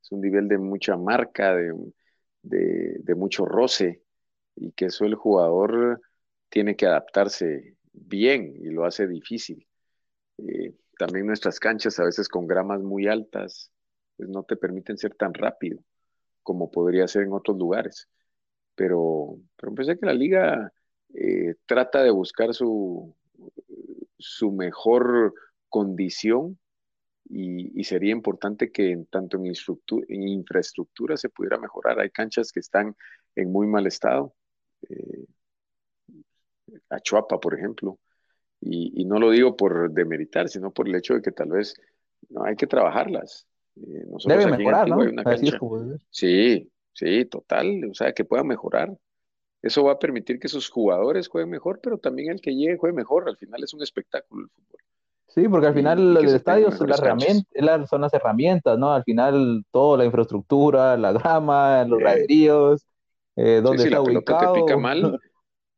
Es 0.01 0.11
un 0.11 0.21
nivel 0.21 0.47
de 0.47 0.57
mucha 0.57 0.97
marca, 0.97 1.55
de, 1.55 3.15
mucho 3.15 3.45
roce, 3.45 4.01
y 4.55 4.71
que 4.71 4.85
eso 4.85 5.05
el 5.05 5.15
jugador 5.15 6.01
tiene 6.49 6.75
que 6.75 6.87
adaptarse 6.87 7.75
bien 7.93 8.55
y 8.59 8.69
lo 8.69 8.85
hace 8.85 9.07
difícil. 9.07 9.67
Eh, 10.39 10.73
también 10.97 11.27
nuestras 11.27 11.59
canchas 11.59 11.99
a 11.99 12.05
veces 12.05 12.27
con 12.29 12.47
gramas 12.47 12.81
muy 12.81 13.07
altas, 13.07 13.71
pues 14.17 14.29
no 14.29 14.43
te 14.43 14.57
permiten 14.57 14.97
ser 14.97 15.15
tan 15.15 15.33
rápido 15.33 15.79
como 16.43 16.71
podría 16.71 17.07
ser 17.07 17.23
en 17.23 17.33
otros 17.33 17.57
lugares. 17.57 18.09
Pero, 18.75 19.39
pero 19.57 19.73
pensé 19.75 19.97
que 19.97 20.05
la 20.05 20.13
liga 20.13 20.71
eh, 21.13 21.55
trata 21.65 22.03
de 22.03 22.11
buscar 22.11 22.53
su, 22.53 23.15
su 24.17 24.51
mejor 24.51 25.33
condición 25.69 26.57
y, 27.29 27.83
sería 27.83 28.11
importante 28.11 28.71
que 28.71 28.91
en, 28.91 29.05
tanto 29.07 29.37
en, 29.37 29.45
en, 29.45 30.27
infraestructura 30.27 31.17
se 31.17 31.29
pudiera 31.29 31.57
mejorar. 31.57 31.99
Hay 31.99 32.09
canchas 32.09 32.51
que 32.51 32.61
están 32.61 32.95
en 33.35 33.51
muy 33.51 33.67
mal 33.67 33.85
estado. 33.85 34.33
Eh, 34.89 35.25
Achuapa, 36.89 37.39
por 37.39 37.53
ejemplo. 37.55 37.99
Y, 38.61 39.01
y, 39.01 39.05
no 39.05 39.19
lo 39.19 39.31
digo 39.31 39.55
por 39.55 39.91
demeritar, 39.91 40.49
sino 40.49 40.71
por 40.71 40.87
el 40.87 40.95
hecho 40.95 41.15
de 41.15 41.21
que 41.21 41.31
tal 41.31 41.49
vez 41.49 41.75
no 42.29 42.43
hay 42.45 42.55
que 42.55 42.67
trabajarlas. 42.67 43.47
Eh, 43.85 44.05
Debe 44.25 44.47
mejorar, 44.47 44.89
¿no? 44.89 44.99
Sí, 46.09 46.69
sí, 46.93 47.25
total, 47.25 47.89
o 47.89 47.93
sea, 47.93 48.13
que 48.13 48.25
pueda 48.25 48.43
mejorar. 48.43 48.95
Eso 49.61 49.83
va 49.83 49.93
a 49.93 49.99
permitir 49.99 50.39
que 50.39 50.47
sus 50.47 50.69
jugadores 50.69 51.27
jueguen 51.27 51.49
mejor, 51.49 51.79
pero 51.81 51.97
también 51.97 52.31
el 52.31 52.41
que 52.41 52.55
llegue 52.55 52.77
juegue 52.77 52.95
mejor. 52.95 53.27
Al 53.27 53.37
final 53.37 53.63
es 53.63 53.73
un 53.73 53.81
espectáculo 53.81 54.43
el 54.43 54.49
fútbol. 54.49 54.81
Sí, 55.27 55.47
porque 55.49 55.67
al 55.67 55.73
final 55.73 56.17
el 56.17 56.25
estadio 56.25 56.71
son 56.71 56.89
las, 56.89 56.99
son 57.89 58.01
las 58.01 58.13
herramientas, 58.13 58.79
¿no? 58.79 58.93
Al 58.93 59.03
final 59.03 59.63
toda 59.71 59.97
la 59.97 60.05
infraestructura, 60.05 60.97
la 60.97 61.11
grama, 61.11 61.83
los 61.83 61.99
graderíos, 61.99 62.87
eh, 63.35 63.61
donde 63.63 63.83
está 63.83 63.97
la 63.97 64.01
ubicado. 64.01 64.53
te 64.53 64.61
pica 64.61 64.77
mal, 64.77 65.19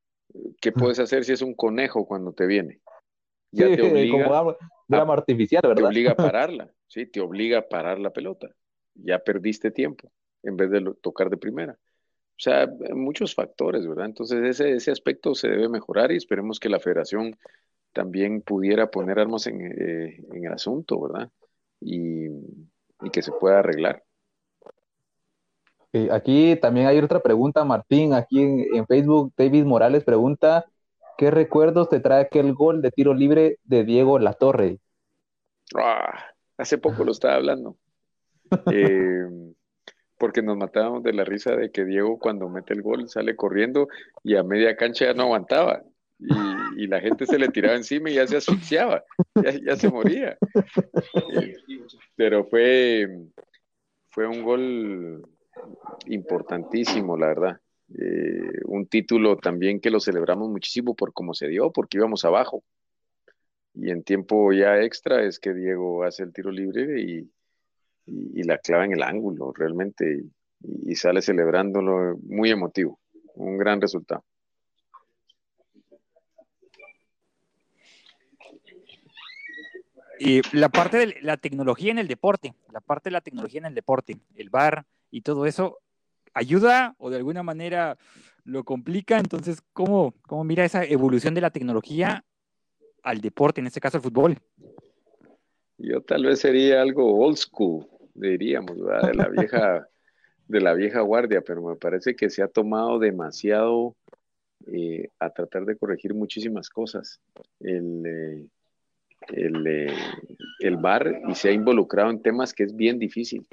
¿qué 0.62 0.72
puedes 0.72 1.00
hacer 1.00 1.26
si 1.26 1.34
es 1.34 1.42
un 1.42 1.56
conejo 1.56 2.06
cuando 2.06 2.32
te 2.32 2.46
viene? 2.46 2.80
Ya 3.52 3.66
te 3.76 3.82
obliga 3.82 4.30
como 4.30 4.56
grama 4.88 5.14
artificial, 5.14 5.62
¿verdad? 5.64 5.82
Te 5.82 5.88
obliga 5.88 6.12
a 6.12 6.16
pararla. 6.16 6.72
¿Sí? 6.90 7.06
Te 7.06 7.22
obliga 7.22 7.60
a 7.60 7.68
parar 7.70 8.00
la 8.00 8.12
pelota. 8.12 8.50
Ya 8.96 9.20
perdiste 9.20 9.72
tiempo 9.72 10.12
en 10.44 10.58
vez 10.58 10.70
de 10.72 10.94
tocar 11.02 11.30
de 11.30 11.38
primera. 11.38 11.74
O 11.74 12.42
sea, 12.42 12.68
muchos 12.94 13.36
factores, 13.36 13.88
¿verdad? 13.88 14.06
Entonces 14.06 14.44
ese, 14.44 14.74
ese 14.74 14.92
aspecto 14.92 15.36
se 15.36 15.50
debe 15.50 15.70
mejorar 15.70 16.12
y 16.12 16.18
esperemos 16.18 16.60
que 16.60 16.70
la 16.70 16.80
federación 16.80 17.38
también 17.94 18.42
pudiera 18.42 18.90
poner 18.90 19.20
armas 19.20 19.48
en, 19.48 19.62
eh, 19.62 20.24
el 20.32 20.54
asunto, 20.54 21.02
¿verdad? 21.02 21.30
Y, 21.82 22.28
que 23.12 23.22
se 23.22 23.32
pueda 23.32 23.60
arreglar. 23.60 24.04
Aquí 26.12 26.56
también 26.62 26.88
hay 26.88 27.00
otra 27.00 27.22
pregunta, 27.22 27.64
Martín, 27.64 28.14
aquí 28.14 28.42
en, 28.42 28.76
en, 28.76 28.86
Facebook, 28.86 29.34
David 29.36 29.64
Morales 29.64 30.04
pregunta, 30.04 30.66
¿qué 31.18 31.32
recuerdos 31.32 31.90
te 31.90 32.00
trae 32.00 32.22
aquel 32.22 32.54
gol 32.54 32.82
de 32.82 32.92
tiro 32.92 33.14
libre 33.14 33.58
de 33.64 33.86
Diego 33.86 34.20
Latorre? 34.20 34.80
Ah, 35.76 36.29
Hace 36.60 36.78
poco 36.78 37.04
lo 37.04 37.12
estaba 37.12 37.36
hablando. 37.36 37.78
Eh, 38.74 39.28
porque 40.18 40.42
nos 40.42 40.58
matábamos 40.58 41.04
de 41.04 41.14
la 41.14 41.24
risa 41.24 41.56
de 41.56 41.72
que 41.72 41.86
Diego 41.86 42.18
cuando 42.18 42.50
mete 42.50 42.74
el 42.74 42.82
gol 42.82 43.08
sale 43.08 43.36
corriendo 43.36 43.88
y 44.24 44.36
a 44.36 44.44
media 44.44 44.76
cancha 44.76 45.06
ya 45.06 45.14
no 45.14 45.24
aguantaba. 45.24 45.84
Y, 46.76 46.88
la 46.88 47.00
gente 47.00 47.28
se 47.28 47.38
le 47.38 47.50
tiraba 47.50 47.76
encima 47.76 48.10
y 48.10 48.16
ya 48.16 48.26
se 48.26 48.38
asfixiaba, 48.38 49.04
ya, 49.64 49.76
se 49.76 49.90
moría. 49.90 50.36
Eh, 51.34 51.56
pero 52.16 52.46
fue, 52.46 53.08
fue 54.10 54.28
un 54.28 54.42
gol 54.42 55.30
importantísimo, 56.08 57.16
la 57.16 57.28
verdad. 57.28 57.62
Eh, 57.94 58.62
un 58.66 58.88
título 58.88 59.38
también 59.38 59.80
que 59.80 59.92
lo 59.92 60.00
celebramos 60.00 60.50
muchísimo 60.50 60.96
por 60.96 61.14
cómo 61.14 61.36
se 61.36 61.48
dio, 61.48 61.72
porque 61.72 61.98
íbamos 61.98 62.26
abajo 62.26 62.64
y 63.74 63.92
en 63.92 64.04
tiempo 64.04 64.52
ya 64.52 64.82
extra 64.82 65.24
es 65.24 65.40
que 65.40 65.54
Diego 65.54 66.04
hace 66.04 66.24
el 66.24 66.34
tiro 66.34 66.52
libre 66.52 67.02
y, 67.02 67.30
la 68.44 68.58
clava 68.58 68.86
en 68.86 68.94
el 68.94 69.04
ángulo 69.04 69.54
realmente 69.54 70.24
y, 70.62 70.96
sale 70.96 71.22
celebrándolo 71.22 72.18
muy 72.24 72.50
emotivo, 72.50 73.00
un 73.36 73.58
gran 73.58 73.80
resultado. 73.80 74.24
Y 80.20 80.42
la 80.52 80.70
parte 80.70 80.98
de 80.98 81.16
la 81.22 81.38
tecnología 81.38 81.92
en 81.92 82.00
el 82.00 82.08
deporte, 82.08 82.54
la 82.74 82.82
parte 82.82 83.10
de 83.10 83.14
la 83.14 83.22
tecnología 83.22 83.60
en 83.60 83.68
el 83.68 83.76
deporte, 83.76 84.18
el 84.36 84.50
bar 84.50 84.86
y 85.12 85.22
todo 85.22 85.46
eso, 85.46 85.78
¿ayuda 86.34 86.96
o 86.98 87.10
de 87.10 87.18
alguna 87.18 87.44
manera 87.44 87.98
lo 88.44 88.64
complica? 88.64 89.20
Entonces, 89.20 89.62
¿cómo, 89.72 90.16
cómo 90.24 90.44
mira 90.44 90.66
esa 90.66 90.84
evolución 90.84 91.36
de 91.36 91.42
la 91.42 91.52
tecnología 91.52 92.26
al 93.04 93.22
deporte, 93.22 93.62
en 93.62 93.68
este 93.68 93.80
caso 93.80 93.98
al 93.98 94.04
fútbol? 94.04 94.38
Yo 95.78 96.02
tal 96.02 96.26
vez 96.26 96.40
sería 96.40 96.82
algo 96.82 97.20
old 97.20 97.38
school, 97.38 97.88
diríamos, 98.14 98.78
de 98.78 99.14
la 99.14 99.30
vieja, 99.30 99.88
de 100.48 100.62
la 100.62 100.74
vieja 100.74 101.02
guardia, 101.02 101.42
pero 101.42 101.62
me 101.62 101.76
parece 101.76 102.16
que 102.16 102.30
se 102.30 102.44
ha 102.44 102.48
tomado 102.48 103.00
demasiado 103.00 103.96
eh, 104.68 105.10
a 105.20 105.30
tratar 105.30 105.66
de 105.66 105.78
corregir 105.78 106.14
muchísimas 106.14 106.70
cosas. 106.70 107.22
El, 107.62 108.04
eh, 108.06 108.48
el, 109.30 109.68
eh, 109.68 109.94
el 110.60 110.78
bar 110.78 111.22
y 111.28 111.36
se 111.36 111.50
ha 111.50 111.52
involucrado 111.52 112.10
en 112.10 112.22
temas 112.22 112.54
que 112.54 112.64
es 112.64 112.76
bien 112.76 113.00
difícil, 113.00 113.46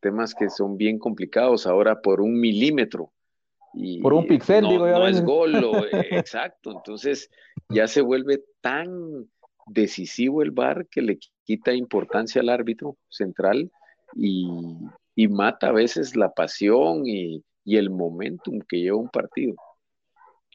temas 0.00 0.34
que 0.34 0.50
son 0.50 0.76
bien 0.76 0.98
complicados 0.98 1.66
ahora 1.66 2.00
por 2.00 2.20
un 2.20 2.38
milímetro. 2.38 3.12
Y 3.78 4.00
por 4.00 4.14
un 4.14 4.26
pixel, 4.26 4.62
no, 4.64 4.70
digo 4.70 4.86
yo. 4.88 4.98
No 4.98 5.06
es 5.06 5.22
gol, 5.22 5.52
exacto. 6.10 6.72
Entonces 6.72 7.28
ya 7.68 7.86
se 7.86 8.00
vuelve 8.00 8.42
tan 8.62 8.88
decisivo 9.66 10.42
el 10.42 10.50
bar 10.50 10.86
que 10.90 11.02
le 11.02 11.18
quita 11.44 11.72
importancia 11.74 12.40
al 12.40 12.48
árbitro 12.48 12.96
central 13.08 13.70
y, 14.14 14.48
y 15.14 15.28
mata 15.28 15.68
a 15.68 15.72
veces 15.72 16.16
la 16.16 16.30
pasión 16.32 17.02
y, 17.06 17.42
y 17.64 17.76
el 17.76 17.90
momentum 17.90 18.60
que 18.68 18.80
lleva 18.80 18.96
un 18.96 19.08
partido. 19.10 19.54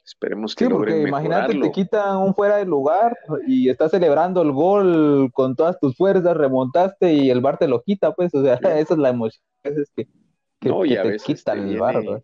Esperemos 0.04 0.56
que 0.56 0.66
sí, 0.66 0.72
porque 0.72 0.92
logren 0.92 1.08
imagínate, 1.10 1.42
mejorarlo. 1.54 1.66
te 1.68 1.72
quitan 1.72 2.18
un 2.18 2.34
fuera 2.34 2.58
de 2.58 2.66
lugar 2.66 3.16
y 3.48 3.70
estás 3.70 3.92
celebrando 3.92 4.42
el 4.42 4.52
gol 4.52 5.30
con 5.32 5.56
todas 5.56 5.80
tus 5.80 5.96
fuerzas, 5.96 6.36
remontaste 6.36 7.14
y 7.14 7.30
el 7.30 7.40
bar 7.40 7.58
te 7.60 7.68
lo 7.68 7.84
quita, 7.84 8.12
pues, 8.14 8.34
o 8.34 8.44
sea, 8.44 8.58
Sí. 8.58 8.64
esa 8.88 8.94
es 8.96 9.00
la 9.00 9.10
emoción 9.10 9.44
veces 9.64 9.92
que, 9.96 10.08
que- 10.60 10.70
No, 10.70 10.82
te 10.82 11.02
veces 11.04 11.24
quita 11.24 11.54
te 11.54 11.60
el 11.60 11.66
viene- 11.66 11.80
bar, 11.80 12.04
pues. 12.04 12.24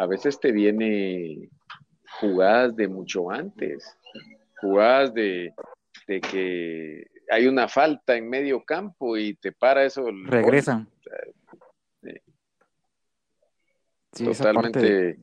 A 0.00 0.06
veces 0.06 0.40
te 0.40 0.50
viene 0.50 1.50
jugadas 2.20 2.74
de 2.74 2.88
mucho 2.88 3.30
antes, 3.30 3.96
jugadas 4.60 5.12
de, 5.12 5.52
de 6.06 6.20
que 6.22 7.06
hay 7.30 7.46
una 7.46 7.68
falta 7.68 8.16
en 8.16 8.28
medio 8.28 8.64
campo 8.64 9.18
y 9.18 9.34
te 9.34 9.52
para 9.52 9.84
eso. 9.84 10.06
Regresan. 10.24 10.88
Sí. 12.02 12.12
De- 14.24 14.34
Totalmente. 14.34 15.18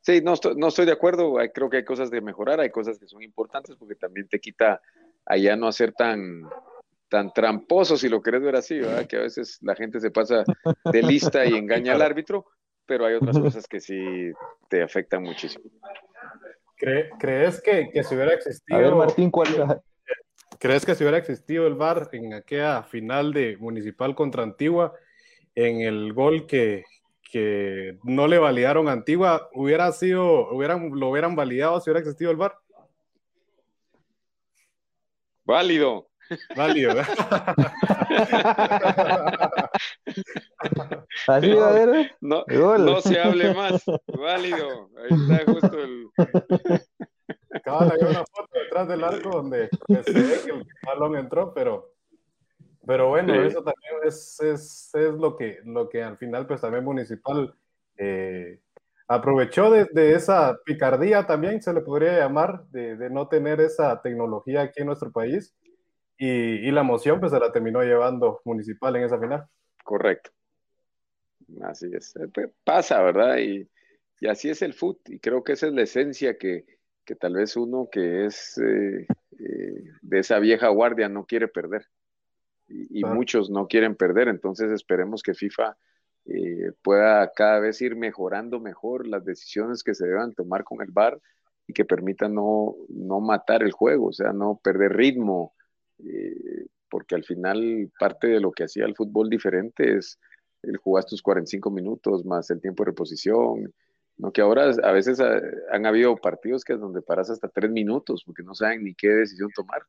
Sí, 0.00 0.22
no 0.22 0.32
estoy, 0.32 0.56
no 0.56 0.68
estoy 0.68 0.86
de 0.86 0.92
acuerdo. 0.92 1.34
Creo 1.52 1.68
que 1.68 1.76
hay 1.76 1.84
cosas 1.84 2.10
de 2.10 2.22
mejorar, 2.22 2.60
hay 2.60 2.70
cosas 2.70 2.98
que 2.98 3.06
son 3.06 3.22
importantes 3.22 3.76
porque 3.76 3.94
también 3.94 4.26
te 4.26 4.40
quita 4.40 4.80
allá 5.26 5.54
no 5.54 5.68
hacer 5.68 5.92
tan, 5.92 6.48
tan 7.10 7.30
tramposo, 7.34 7.98
si 7.98 8.08
lo 8.08 8.22
querés 8.22 8.40
ver 8.40 8.56
así, 8.56 8.78
¿verdad? 8.78 9.06
Que 9.06 9.16
a 9.18 9.22
veces 9.22 9.58
la 9.60 9.74
gente 9.74 10.00
se 10.00 10.10
pasa 10.10 10.44
de 10.90 11.02
lista 11.02 11.44
y 11.44 11.54
engaña 11.56 11.92
al 11.92 12.00
árbitro, 12.00 12.46
pero 12.88 13.04
hay 13.04 13.14
otras 13.14 13.38
cosas 13.38 13.68
que 13.68 13.80
sí 13.80 14.32
te 14.68 14.82
afectan 14.82 15.22
muchísimo. 15.22 15.64
¿Cre- 16.80 17.10
¿Crees 17.20 17.60
que, 17.60 17.90
que 17.92 18.02
si 18.02 18.14
hubiera 18.14 18.32
existido, 18.32 18.78
A 18.78 18.80
ver, 18.80 18.94
Martín, 18.94 19.30
¿cuál 19.30 19.78
crees 20.58 20.86
que 20.86 20.94
si 20.94 21.04
hubiera 21.04 21.18
existido 21.18 21.66
el 21.66 21.74
VAR 21.74 22.08
en 22.12 22.32
aquella 22.32 22.82
final 22.82 23.32
de 23.34 23.58
Municipal 23.58 24.14
contra 24.14 24.42
Antigua, 24.42 24.94
en 25.54 25.82
el 25.82 26.14
gol 26.14 26.46
que, 26.46 26.84
que 27.30 27.98
no 28.04 28.26
le 28.26 28.38
validaron 28.38 28.88
a 28.88 28.92
Antigua, 28.92 29.50
hubiera 29.52 29.92
sido, 29.92 30.50
hubieran, 30.50 30.90
lo 30.94 31.10
hubieran 31.10 31.36
validado 31.36 31.78
si 31.80 31.90
hubiera 31.90 32.00
existido 32.00 32.30
el 32.30 32.38
VAR? 32.38 32.54
Válido. 35.44 36.07
Válido, 36.56 36.94
¿verdad? 36.94 37.06
Así 41.26 41.52
va 41.52 41.68
a 41.68 41.72
ver, 41.72 41.88
¿eh? 41.94 42.10
No, 42.20 42.44
no 42.78 43.00
se 43.00 43.18
hable 43.20 43.54
más. 43.54 43.84
Válido. 44.06 44.90
Ahí 44.98 45.08
está 45.10 45.44
justo 45.52 45.78
el. 45.82 46.08
Cabal, 47.64 47.92
hay 47.92 47.98
una 48.10 48.24
foto 48.24 48.48
detrás 48.52 48.88
del 48.88 49.04
arco 49.04 49.30
donde, 49.30 49.68
donde 49.86 50.04
se 50.04 50.12
ve 50.12 50.40
que 50.44 50.50
el 50.50 50.66
balón 50.86 51.16
entró, 51.16 51.52
pero, 51.54 51.92
pero 52.86 53.08
bueno, 53.08 53.32
Sí. 53.34 53.40
eso 53.48 53.64
también 53.64 53.94
es, 54.04 54.38
es, 54.40 54.90
es 54.94 55.14
lo, 55.14 55.36
que, 55.36 55.58
lo 55.64 55.88
que 55.88 56.02
al 56.02 56.16
final, 56.18 56.46
pues 56.46 56.60
también 56.60 56.84
Municipal 56.84 57.54
eh, 57.96 58.60
aprovechó 59.08 59.70
de, 59.70 59.86
de 59.92 60.14
esa 60.14 60.58
picardía 60.64 61.26
también, 61.26 61.60
se 61.62 61.72
le 61.72 61.80
podría 61.80 62.18
llamar, 62.18 62.64
de, 62.68 62.96
de 62.96 63.10
no 63.10 63.28
tener 63.28 63.60
esa 63.60 64.00
tecnología 64.02 64.62
aquí 64.62 64.80
en 64.80 64.86
nuestro 64.86 65.10
país. 65.10 65.54
Y, 66.18 66.26
y 66.68 66.70
la 66.72 66.80
emoción, 66.80 67.20
pues 67.20 67.32
se 67.32 67.38
la 67.40 67.52
terminó 67.52 67.82
llevando 67.82 68.40
Municipal 68.44 68.96
en 68.96 69.04
esa 69.04 69.18
final. 69.20 69.46
Correcto. 69.84 70.30
Así 71.62 71.86
es. 71.92 72.14
Eh, 72.16 72.28
pues, 72.32 72.50
Pasa, 72.64 73.00
¿verdad? 73.02 73.38
Y, 73.38 73.68
y 74.20 74.26
así 74.26 74.50
es 74.50 74.62
el 74.62 74.74
fútbol. 74.74 75.02
Y 75.06 75.20
creo 75.20 75.44
que 75.44 75.52
esa 75.52 75.68
es 75.68 75.72
la 75.72 75.82
esencia 75.82 76.36
que, 76.36 76.66
que 77.04 77.14
tal 77.14 77.34
vez 77.34 77.56
uno 77.56 77.88
que 77.90 78.26
es 78.26 78.58
eh, 78.58 79.06
eh, 79.38 79.84
de 80.02 80.18
esa 80.18 80.38
vieja 80.40 80.68
guardia 80.68 81.08
no 81.08 81.24
quiere 81.24 81.48
perder. 81.48 81.86
Y, 82.68 82.98
y 82.98 83.02
Claro. 83.02 83.14
muchos 83.14 83.48
no 83.50 83.66
quieren 83.68 83.94
perder. 83.94 84.28
Entonces 84.28 84.70
esperemos 84.72 85.22
que 85.22 85.34
FIFA 85.34 85.76
eh, 86.26 86.72
pueda 86.82 87.30
cada 87.34 87.60
vez 87.60 87.80
ir 87.80 87.96
mejorando 87.96 88.60
mejor 88.60 89.06
las 89.06 89.24
decisiones 89.24 89.82
que 89.82 89.94
se 89.94 90.06
deban 90.06 90.34
tomar 90.34 90.64
con 90.64 90.82
el 90.82 90.90
VAR 90.90 91.18
y 91.66 91.72
que 91.72 91.84
permita 91.86 92.28
no, 92.28 92.74
no 92.88 93.20
matar 93.20 93.62
el 93.62 93.72
juego, 93.72 94.08
o 94.08 94.12
sea, 94.12 94.32
no 94.32 94.60
perder 94.62 94.94
ritmo, 94.94 95.54
eh, 96.04 96.66
porque 96.90 97.14
al 97.14 97.24
final 97.24 97.90
parte 97.98 98.28
de 98.28 98.40
lo 98.40 98.52
que 98.52 98.64
hacía 98.64 98.84
el 98.86 98.94
fútbol 98.96 99.28
diferente 99.30 99.96
es 99.98 100.18
el 100.62 100.76
jugar 100.78 101.04
tus 101.04 101.22
45 101.22 101.70
minutos 101.70 102.24
más 102.24 102.50
el 102.50 102.60
tiempo 102.60 102.82
de 102.84 102.90
reposición, 102.90 103.72
no 104.16 104.32
que 104.32 104.40
ahora 104.40 104.70
a 104.82 104.92
veces 104.92 105.20
ha- 105.20 105.40
han 105.70 105.86
habido 105.86 106.16
partidos 106.16 106.64
que 106.64 106.72
es 106.74 106.80
donde 106.80 107.02
paras 107.02 107.30
hasta 107.30 107.48
tres 107.48 107.70
minutos 107.70 108.24
porque 108.24 108.42
no 108.42 108.54
saben 108.54 108.84
ni 108.84 108.94
qué 108.94 109.08
decisión 109.08 109.50
tomar. 109.54 109.82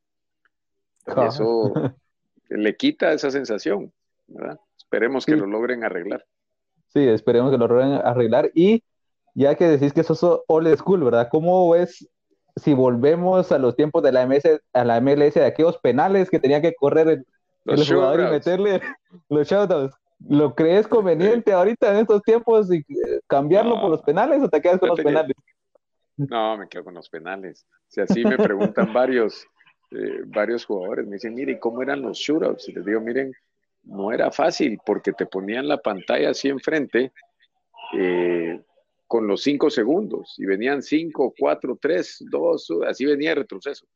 Y 1.16 1.26
eso 1.26 1.74
le 2.49 2.76
quita 2.76 3.12
esa 3.14 3.32
sensación, 3.32 3.91
¿verdad? 4.28 4.60
Esperemos 4.78 5.26
que 5.26 5.36
lo 5.36 5.45
logren 5.47 5.84
arreglar. 5.84 6.26
Sí, 6.88 6.99
esperemos 7.07 7.51
que 7.51 7.57
lo 7.57 7.68
logren 7.68 7.93
arreglar. 7.93 8.51
Y 8.53 8.84
ya 9.36 9.55
que 9.55 9.66
decís 9.66 9.93
que 9.93 10.03
sos 10.03 10.24
old 10.47 10.76
school, 10.78 11.03
¿verdad? 11.03 11.30
¿Cómo 11.32 11.70
ves 11.70 12.07
si 12.60 12.74
volvemos 12.74 13.51
a 13.51 13.57
los 13.57 13.76
tiempos 13.76 14.03
de 14.03 14.12
la 14.12 14.26
MLS, 14.26 14.62
a 14.74 14.84
la 14.86 15.01
MLS 15.01 15.34
de 15.36 15.45
aquellos 15.45 15.78
penales 15.80 16.30
que 16.30 16.39
tenía 16.39 16.62
que 16.62 16.74
correr 16.76 17.07
el, 17.07 17.26
el 17.66 17.88
jugador 17.88 18.20
y 18.22 18.32
meterle 18.32 18.82
los 19.30 19.47
shoutouts? 19.47 19.95
¿Lo 20.28 20.53
crees 20.53 20.88
conveniente 20.88 21.53
ahorita 21.53 21.91
en 21.91 21.97
estos 22.01 22.22
tiempos 22.24 22.72
y 22.74 22.80
eh, 22.80 23.20
cambiarlo 23.28 23.76
No. 23.76 23.82
por 23.82 23.89
los 23.91 24.01
penales 24.03 24.43
o 24.43 24.49
te 24.49 24.62
quedas 24.62 24.80
con 24.80 24.89
los 24.89 24.97
tenía- 24.97 25.12
penales? 25.24 25.36
No, 26.18 26.57
me 26.57 26.68
quedo 26.68 26.84
con 26.84 26.93
los 26.95 27.10
penales. 27.10 27.66
Si 27.88 28.01
así 28.01 28.26
me 28.26 28.38
preguntan 28.38 28.91
varios, 28.91 29.45
eh, 29.91 30.22
varios 30.26 30.66
jugadores, 30.66 31.07
me 31.07 31.14
dicen, 31.14 31.34
mire, 31.34 31.53
¿y 31.53 31.60
cómo 31.60 31.82
eran 31.82 32.01
los 32.01 32.18
shootouts? 32.18 32.68
Y 32.68 32.74
les 32.74 32.84
digo, 32.86 32.99
miren, 32.99 33.32
no 33.84 34.12
era 34.12 34.30
fácil 34.30 34.78
porque 34.86 35.14
te 35.14 35.26
ponían 35.26 35.68
la 35.70 35.78
pantalla 35.78 36.32
así 36.32 36.49
enfrente 36.49 37.14
eh, 37.97 38.60
con 39.10 39.26
los 39.26 39.41
cinco 39.41 39.72
segundos 39.72 40.36
y 40.38 40.45
venían 40.45 40.84
cinco, 40.84 41.34
cuatro, 41.38 41.80
tres, 41.82 42.24
dos, 42.30 42.72
así 42.88 43.05
venía 43.07 43.32
el 43.32 43.38
retroceso. 43.38 43.88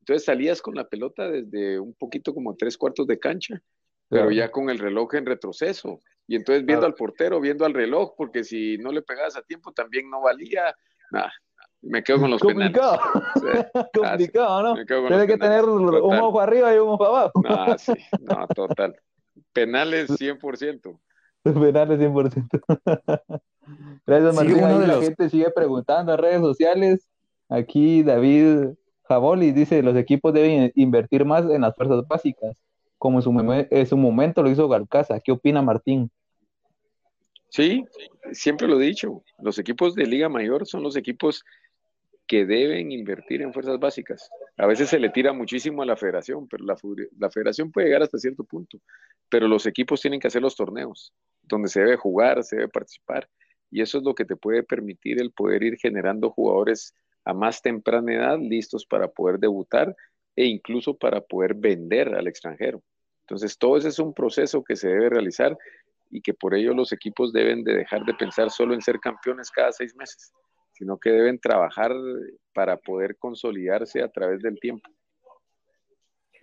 Entonces 0.00 0.24
salías 0.24 0.62
con 0.62 0.74
la 0.74 0.88
pelota 0.88 1.28
desde 1.30 1.78
un 1.78 1.92
poquito 1.92 2.32
como 2.32 2.56
tres 2.56 2.78
cuartos 2.78 3.06
de 3.06 3.18
cancha, 3.18 3.60
pero 4.08 4.22
Claro. 4.22 4.30
ya 4.30 4.50
con 4.50 4.70
el 4.70 4.78
reloj 4.78 5.14
en 5.14 5.26
retroceso. 5.26 6.00
Y 6.26 6.36
entonces 6.36 6.64
viendo 6.64 6.80
Claro. 6.86 6.92
al 6.94 6.94
portero, 6.96 7.38
viendo 7.38 7.66
al 7.66 7.74
reloj, 7.74 8.14
porque 8.16 8.44
si 8.44 8.78
no 8.78 8.92
le 8.92 9.02
pegabas 9.02 9.36
a 9.36 9.42
tiempo 9.42 9.72
también 9.72 10.08
no 10.08 10.22
valía. 10.22 10.74
Me 11.82 12.02
quedo 12.02 12.20
con 12.20 12.30
los 12.30 12.40
penales. 12.40 12.72
Complicado, 12.78 13.00
Sí, 13.92 13.98
complicado, 14.00 14.62
¿no? 14.62 14.74
Tiene 14.74 14.86
que 14.86 14.94
penales. 15.36 15.38
tener 15.38 15.64
un 15.66 15.86
Total. 15.86 16.20
ojo 16.22 16.40
arriba 16.40 16.74
y 16.74 16.78
un 16.78 16.88
ojo 16.88 17.04
abajo. 17.04 17.42
No, 17.42 17.76
sí, 17.78 17.92
no, 18.20 18.46
total. 18.48 18.96
Penales 19.52 20.08
100%. 20.10 20.98
Penales 21.42 21.98
100%. 22.00 22.62
Gracias, 24.06 24.34
Martín. 24.34 24.64
Ahí 24.64 24.78
la 24.80 24.86
los- 24.86 25.04
gente 25.04 25.28
sigue 25.30 25.50
preguntando 25.50 26.12
en 26.12 26.18
redes 26.18 26.40
sociales. 26.40 27.08
Aquí 27.48 28.02
David 28.02 28.74
Jaboli 29.04 29.52
dice, 29.52 29.82
los 29.82 29.96
equipos 29.96 30.32
deben 30.32 30.72
invertir 30.74 31.24
más 31.24 31.44
en 31.50 31.60
las 31.62 31.74
fuerzas 31.76 32.06
básicas, 32.08 32.56
como 32.98 33.18
en 33.18 33.22
su, 33.22 33.66
en 33.70 33.86
su 33.86 33.96
momento 33.96 34.42
lo 34.42 34.50
hizo 34.50 34.68
Galcaza. 34.68 35.20
¿Qué 35.20 35.32
opina 35.32 35.60
Martín? 35.62 36.10
Sí, 37.48 37.84
siempre 38.32 38.66
lo 38.68 38.80
he 38.80 38.84
dicho. 38.86 39.22
Los 39.38 39.58
equipos 39.58 39.94
de 39.94 40.06
Liga 40.06 40.28
Mayor 40.28 40.66
son 40.66 40.82
los 40.82 40.96
equipos 40.96 41.44
que 42.26 42.46
deben 42.46 42.90
invertir 42.92 43.42
en 43.42 43.52
fuerzas 43.52 43.78
básicas. 43.78 44.30
A 44.56 44.66
veces 44.66 44.88
se 44.88 44.98
le 44.98 45.10
tira 45.10 45.34
muchísimo 45.34 45.82
a 45.82 45.86
la 45.86 45.96
federación, 45.96 46.48
pero 46.48 46.64
la 46.64 47.30
federación 47.30 47.70
puede 47.70 47.88
llegar 47.88 48.02
hasta 48.02 48.16
cierto 48.16 48.44
punto. 48.44 48.78
Pero 49.28 49.48
los 49.48 49.66
equipos 49.66 50.00
tienen 50.00 50.20
que 50.20 50.28
hacer 50.28 50.40
los 50.40 50.56
torneos, 50.56 51.12
donde 51.42 51.68
se 51.68 51.80
debe 51.80 51.96
jugar, 51.96 52.42
se 52.44 52.56
debe 52.56 52.68
participar. 52.68 53.28
Y 53.70 53.80
eso 53.80 53.98
es 53.98 54.04
lo 54.04 54.14
que 54.14 54.24
te 54.24 54.36
puede 54.36 54.62
permitir 54.62 55.20
el 55.20 55.32
poder 55.32 55.62
ir 55.62 55.76
generando 55.78 56.30
jugadores 56.30 56.94
a 57.24 57.32
más 57.32 57.62
temprana 57.62 58.14
edad 58.14 58.38
listos 58.38 58.84
para 58.84 59.08
poder 59.08 59.38
debutar 59.38 59.94
e 60.36 60.44
incluso 60.46 60.96
para 60.96 61.20
poder 61.20 61.54
vender 61.54 62.14
al 62.14 62.26
extranjero. 62.26 62.82
Entonces, 63.22 63.56
todo 63.56 63.76
ese 63.76 63.88
es 63.88 63.98
un 63.98 64.12
proceso 64.12 64.62
que 64.62 64.76
se 64.76 64.88
debe 64.88 65.10
realizar 65.10 65.56
y 66.10 66.20
que 66.20 66.34
por 66.34 66.54
ello 66.54 66.74
los 66.74 66.92
equipos 66.92 67.32
deben 67.32 67.64
de 67.64 67.74
dejar 67.74 68.04
de 68.04 68.14
pensar 68.14 68.50
solo 68.50 68.74
en 68.74 68.82
ser 68.82 68.98
campeones 69.00 69.50
cada 69.50 69.72
seis 69.72 69.94
meses, 69.96 70.32
sino 70.72 70.98
que 70.98 71.10
deben 71.10 71.38
trabajar 71.38 71.92
para 72.52 72.76
poder 72.76 73.16
consolidarse 73.16 74.02
a 74.02 74.08
través 74.08 74.42
del 74.42 74.58
tiempo. 74.60 74.90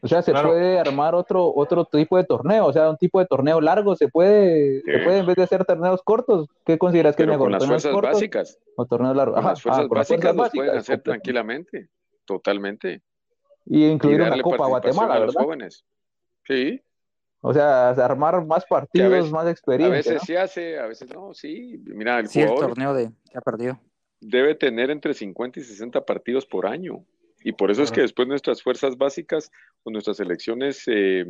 O 0.01 0.07
sea, 0.07 0.21
se 0.21 0.31
puede 0.31 0.79
armar 0.79 1.13
otro, 1.13 1.53
otro 1.53 1.83
tipo 1.85 2.15
de 2.17 2.23
torneo, 2.23 2.65
o 2.67 2.73
sea, 2.73 2.89
un 2.89 2.97
tipo 2.97 3.19
de 3.19 3.25
torneo 3.25 3.59
largo, 3.59 3.95
se 3.95 4.07
puede, 4.07 4.81
se 4.81 4.99
puede 4.99 5.19
en 5.19 5.25
vez 5.25 5.35
de 5.35 5.43
hacer 5.43 5.65
torneos 5.65 6.01
cortos, 6.03 6.47
¿qué 6.65 6.77
consideras 6.77 7.15
que 7.15 7.23
es 7.23 7.29
mejor? 7.29 7.45
Con 7.45 7.51
las 7.51 7.65
fuerzas 7.65 7.93
básicas. 7.93 8.59
O 8.75 8.85
torneos 8.85 9.15
largos. 9.15 9.35
Con 9.35 9.45
las 9.45 9.61
fuerzas 9.61 9.87
básicas 9.89 10.35
los 10.35 10.49
pueden 10.51 10.77
hacer 10.77 11.01
tranquilamente, 11.01 11.89
totalmente. 12.25 13.01
Y 13.65 13.87
incluir 13.87 14.21
una 14.21 14.41
Copa 14.41 14.67
Guatemala, 14.67 15.15
a 15.15 15.19
los 15.19 15.35
jóvenes. 15.35 15.85
Sí. 16.47 16.81
O 17.41 17.53
sea, 17.53 17.89
armar 17.89 18.45
más 18.45 18.65
partidos, 18.65 19.31
más 19.31 19.47
experiencia. 19.47 20.11
A 20.11 20.15
veces 20.15 20.21
se 20.25 20.37
hace, 20.37 20.79
a 20.79 20.87
veces 20.87 21.13
no, 21.13 21.33
sí. 21.33 21.81
Mira, 21.85 22.19
el 22.19 22.27
sí, 22.27 22.41
el 22.41 22.55
torneo 22.55 22.93
de 22.93 23.11
que 23.29 23.37
ha 23.37 23.41
perdido. 23.41 23.79
Debe 24.21 24.55
tener 24.55 24.89
entre 24.91 25.13
50 25.13 25.59
y 25.59 25.63
60 25.63 26.05
partidos 26.05 26.45
por 26.45 26.65
año. 26.65 27.05
Y 27.43 27.53
por 27.53 27.71
eso 27.71 27.83
es 27.83 27.91
que 27.91 28.01
después 28.01 28.27
nuestras 28.27 28.61
fuerzas 28.61 28.97
básicas 28.97 29.51
o 29.83 29.91
nuestras 29.91 30.17
selecciones 30.17 30.83
eh, 30.87 31.25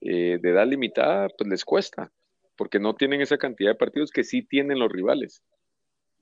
eh, 0.00 0.38
de 0.40 0.50
edad 0.50 0.66
limitada, 0.66 1.28
pues 1.36 1.48
les 1.48 1.64
cuesta, 1.64 2.12
porque 2.56 2.78
no 2.78 2.94
tienen 2.94 3.20
esa 3.20 3.38
cantidad 3.38 3.70
de 3.70 3.76
partidos 3.76 4.10
que 4.10 4.24
sí 4.24 4.42
tienen 4.42 4.78
los 4.78 4.90
rivales. 4.90 5.42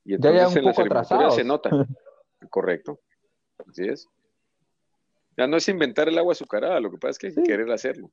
Y 0.04 0.14
entonces 0.14 0.56
en 0.56 0.64
la 0.64 0.70
eliminatorias 0.70 1.34
se 1.34 1.44
nota. 1.44 1.70
Correcto. 2.50 3.00
Así 3.68 3.88
es. 3.88 4.08
Ya 5.36 5.46
no 5.46 5.56
es 5.56 5.68
inventar 5.68 6.08
el 6.08 6.18
agua 6.18 6.32
azucarada, 6.32 6.80
lo 6.80 6.90
que 6.90 6.98
pasa 6.98 7.10
es 7.10 7.18
que 7.18 7.26
hay 7.26 7.34
que 7.34 7.42
querer 7.42 7.70
hacerlo. 7.70 8.10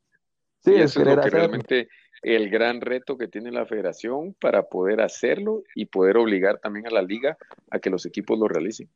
Sí, 0.59 0.71
y 0.71 0.81
eso 0.81 1.01
es, 1.01 1.07
lo 1.07 1.21
que 1.21 1.29
realmente 1.29 1.89
el 2.21 2.49
gran 2.49 2.81
reto 2.81 3.17
que 3.17 3.27
tiene 3.27 3.51
la 3.51 3.65
federación 3.65 4.33
para 4.33 4.63
poder 4.63 5.01
hacerlo 5.01 5.63
y 5.75 5.85
poder 5.85 6.17
obligar 6.17 6.59
también 6.59 6.87
a 6.87 6.89
la 6.89 7.01
liga 7.01 7.37
a 7.69 7.79
que 7.79 7.89
los 7.89 8.05
equipos 8.05 8.39
lo 8.39 8.47
realicen. 8.47 8.89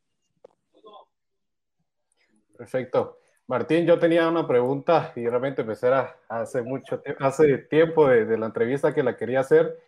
Perfecto. 2.58 3.20
Martín, 3.45 3.86
yo 3.86 3.97
tenía 3.99 4.28
una 4.28 4.47
pregunta 4.47 5.14
y 5.16 5.26
realmente 5.28 5.62
empecé 5.62 5.88
a, 5.88 6.18
hace 6.28 6.62
mucho 6.64 7.01
hace 7.20 7.60
tiempo 7.60 8.08
de, 8.10 8.38
la 8.38 8.47
entrevista 8.47 8.93
que 8.93 9.03
la 9.03 9.16
quería 9.16 9.39
hacer 9.39 9.80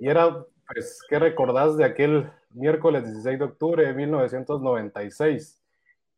y 0.00 0.08
era, 0.08 0.44
pues, 0.66 1.00
¿qué 1.08 1.18
recordás 1.20 1.76
de 1.76 1.84
aquel 1.84 2.30
miércoles 2.50 3.04
16 3.04 3.38
de 3.38 3.44
octubre 3.44 3.86
de 3.86 3.94
1996? 3.94 5.62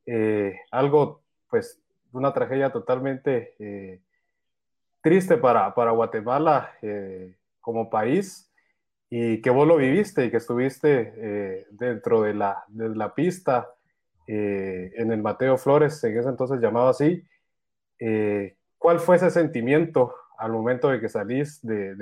Eh, 0.07 0.59
algo, 0.71 1.21
pues, 1.51 1.79
una 2.13 2.33
tragedia 2.33 2.71
totalmente 2.71 3.55
eh, 3.59 4.01
triste 5.03 5.37
para, 5.37 5.75
para 5.75 5.91
Guatemala 5.91 6.73
eh, 6.81 7.37
como 7.61 7.91
país 7.91 8.51
y 9.11 9.43
que 9.43 9.51
vos 9.51 9.69
lo 9.69 9.77
viviste 9.77 10.25
y 10.25 10.31
que 10.31 10.39
estuviste 10.39 11.67
dentro 11.71 12.23
de 12.23 12.35
la, 12.35 12.65
de 12.69 12.89
la 12.97 13.15
pista 13.15 13.76
eh, 14.27 14.93
en 14.97 15.13
el 15.13 15.23
Mateo 15.23 15.57
Flores, 15.57 16.03
en 16.03 16.19
ese 16.19 16.29
entonces 16.29 16.61
llamado 16.61 16.89
así. 16.89 17.23
Eh, 17.99 18.57
¿Cuál 18.77 18.99
fue 18.99 19.17
ese 19.17 19.31
sentimiento 19.31 20.15
al 20.39 20.53
momento 20.53 20.89
de 20.89 21.01
que 21.01 21.09
salís 21.09 21.61
de, 21.63 21.95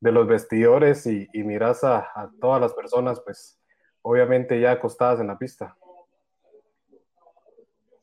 los 0.00 0.26
vestidores 0.26 1.06
y, 1.06 1.28
miras 1.34 1.84
a, 1.84 2.30
todas 2.40 2.60
las 2.60 2.72
personas, 2.72 3.20
pues 3.20 3.60
obviamente 4.00 4.58
ya 4.58 4.72
acostadas 4.72 5.20
en 5.20 5.26
la 5.26 5.38
pista? 5.38 5.76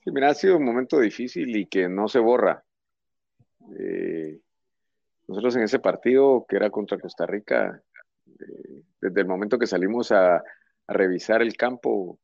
Sí, 0.04 0.12
mira, 0.12 0.30
ha 0.30 0.34
sido 0.34 0.58
un 0.58 0.66
momento 0.66 1.00
difícil 1.00 1.56
y 1.56 1.66
que 1.66 1.90
no 1.90 2.08
se 2.08 2.20
borra. 2.20 2.64
Eh, 3.78 4.40
nosotros 5.28 5.56
en 5.56 5.64
ese 5.64 5.80
partido 5.80 6.46
que 6.48 6.56
era 6.56 6.70
contra 6.70 7.00
Costa 7.00 7.26
Rica, 7.26 7.82
desde 9.02 9.22
el 9.22 9.28
momento 9.28 9.60
que 9.60 9.68
salimos 9.68 10.12
a 10.12 10.44
revisar 10.88 11.42
el 11.42 11.58
campo, 11.58 12.20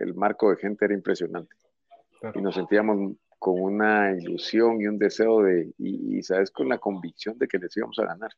el 0.00 0.14
marco 0.14 0.50
de 0.50 0.56
gente 0.56 0.84
era 0.84 0.94
impresionante. 0.94 1.54
Y 2.34 2.40
nos 2.40 2.54
sentíamos 2.54 3.16
con 3.38 3.60
una 3.60 4.16
ilusión 4.16 4.80
y 4.80 4.86
un 4.86 4.98
deseo 4.98 5.42
de, 5.42 5.72
y, 5.78 6.22
sabes, 6.22 6.50
con 6.50 6.68
la 6.68 6.78
convicción 6.78 7.36
de 7.38 7.46
que 7.46 7.58
les 7.58 7.76
íbamos 7.76 7.98
a 7.98 8.06
ganar. 8.06 8.30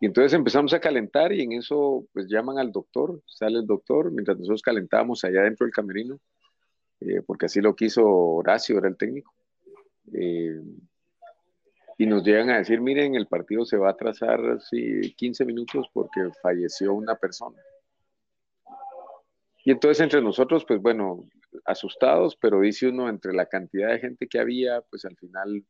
Y 0.00 0.06
entonces 0.06 0.32
empezamos 0.32 0.72
a 0.72 0.80
calentar 0.80 1.32
y 1.32 1.42
en 1.42 1.52
eso 1.52 2.06
pues 2.12 2.26
llaman 2.28 2.58
al 2.58 2.72
doctor, 2.72 3.20
sale 3.26 3.58
el 3.58 3.66
doctor, 3.66 4.10
mientras 4.12 4.38
nosotros 4.38 4.62
calentábamos 4.62 5.24
allá 5.24 5.42
dentro 5.42 5.66
del 5.66 5.74
camerino, 5.74 6.18
eh, 7.00 7.20
porque 7.26 7.46
así 7.46 7.60
lo 7.60 7.74
quiso 7.74 8.06
Horacio, 8.06 8.78
era 8.78 8.88
el 8.88 8.96
técnico. 8.96 9.34
Eh, 10.14 10.62
y 11.98 12.06
nos 12.06 12.22
llegan 12.24 12.48
a 12.50 12.58
decir, 12.58 12.80
miren, 12.80 13.16
el 13.16 13.26
partido 13.26 13.64
se 13.64 13.76
va 13.76 13.88
a 13.88 13.92
atrasar 13.92 14.60
sí, 14.62 15.12
15 15.16 15.44
minutos 15.44 15.90
porque 15.92 16.30
falleció 16.40 16.94
una 16.94 17.16
persona. 17.16 17.60
Y 19.68 19.72
entonces 19.72 20.00
entre 20.00 20.22
nosotros, 20.22 20.64
pues 20.66 20.80
bueno, 20.80 21.28
asustados, 21.66 22.38
pero 22.40 22.60
dice 22.60 22.88
uno, 22.88 23.10
entre 23.10 23.34
la 23.34 23.44
cantidad 23.44 23.90
de 23.90 23.98
gente 23.98 24.26
que 24.26 24.38
había, 24.38 24.80
pues 24.80 25.04
al 25.04 25.14
final 25.18 25.62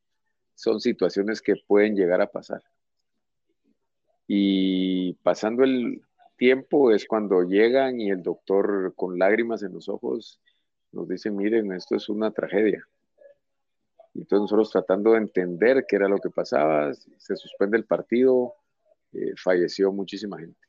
son 0.54 0.78
situaciones 0.78 1.42
que 1.42 1.56
pueden 1.66 1.96
llegar 1.96 2.20
a 2.20 2.30
pasar. 2.30 2.62
Y 4.28 5.14
pasando 5.14 5.64
el 5.64 6.00
tiempo 6.36 6.92
es 6.92 7.08
cuando 7.08 7.42
llegan 7.42 8.00
y 8.00 8.10
el 8.10 8.22
doctor 8.22 8.94
con 8.94 9.18
lágrimas 9.18 9.64
en 9.64 9.72
los 9.72 9.88
ojos 9.88 10.40
nos 10.92 11.08
dice, 11.08 11.32
miren, 11.32 11.72
esto 11.72 11.96
es 11.96 12.08
una 12.08 12.30
tragedia. 12.30 12.86
Y 14.14 14.20
entonces 14.20 14.42
nosotros 14.42 14.70
tratando 14.70 15.14
de 15.14 15.18
entender 15.18 15.86
qué 15.88 15.96
era 15.96 16.08
lo 16.08 16.18
que 16.18 16.30
pasaba, 16.30 16.94
se 16.94 17.34
suspende 17.34 17.76
el 17.76 17.84
partido, 17.84 18.54
eh, 19.12 19.32
falleció 19.36 19.90
muchísima 19.90 20.38
gente. 20.38 20.67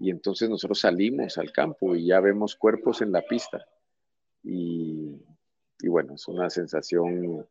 Y 0.00 0.10
entonces 0.10 0.48
nosotros 0.48 0.80
salimos 0.80 1.36
al 1.36 1.52
campo 1.52 1.94
y 1.94 2.06
ya 2.06 2.20
vemos 2.20 2.56
cuerpos 2.56 3.02
en 3.02 3.12
la 3.12 3.20
pista. 3.20 3.66
Y, 4.42 5.20
bueno, 5.86 6.14
es 6.14 6.26
una 6.26 6.48
sensación 6.48 7.46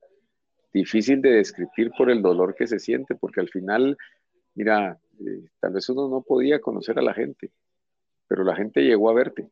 difícil 0.74 1.22
de 1.22 1.30
describir 1.30 1.92
por 1.96 2.10
el 2.10 2.24
dolor 2.24 2.56
que 2.56 2.66
se 2.66 2.80
siente, 2.80 3.14
porque 3.14 3.40
al 3.40 3.50
final, 3.50 3.96
mira, 4.56 5.00
eh, 5.20 5.48
tal 5.60 5.74
vez 5.74 5.88
uno 5.90 6.10
no 6.10 6.22
podía 6.24 6.60
conocer 6.60 6.98
a 6.98 7.04
la 7.04 7.14
gente, 7.14 7.52
pero 8.28 8.44
la 8.44 8.56
gente 8.56 8.82
llegó 8.82 9.12
a 9.12 9.14
verte. 9.14 9.48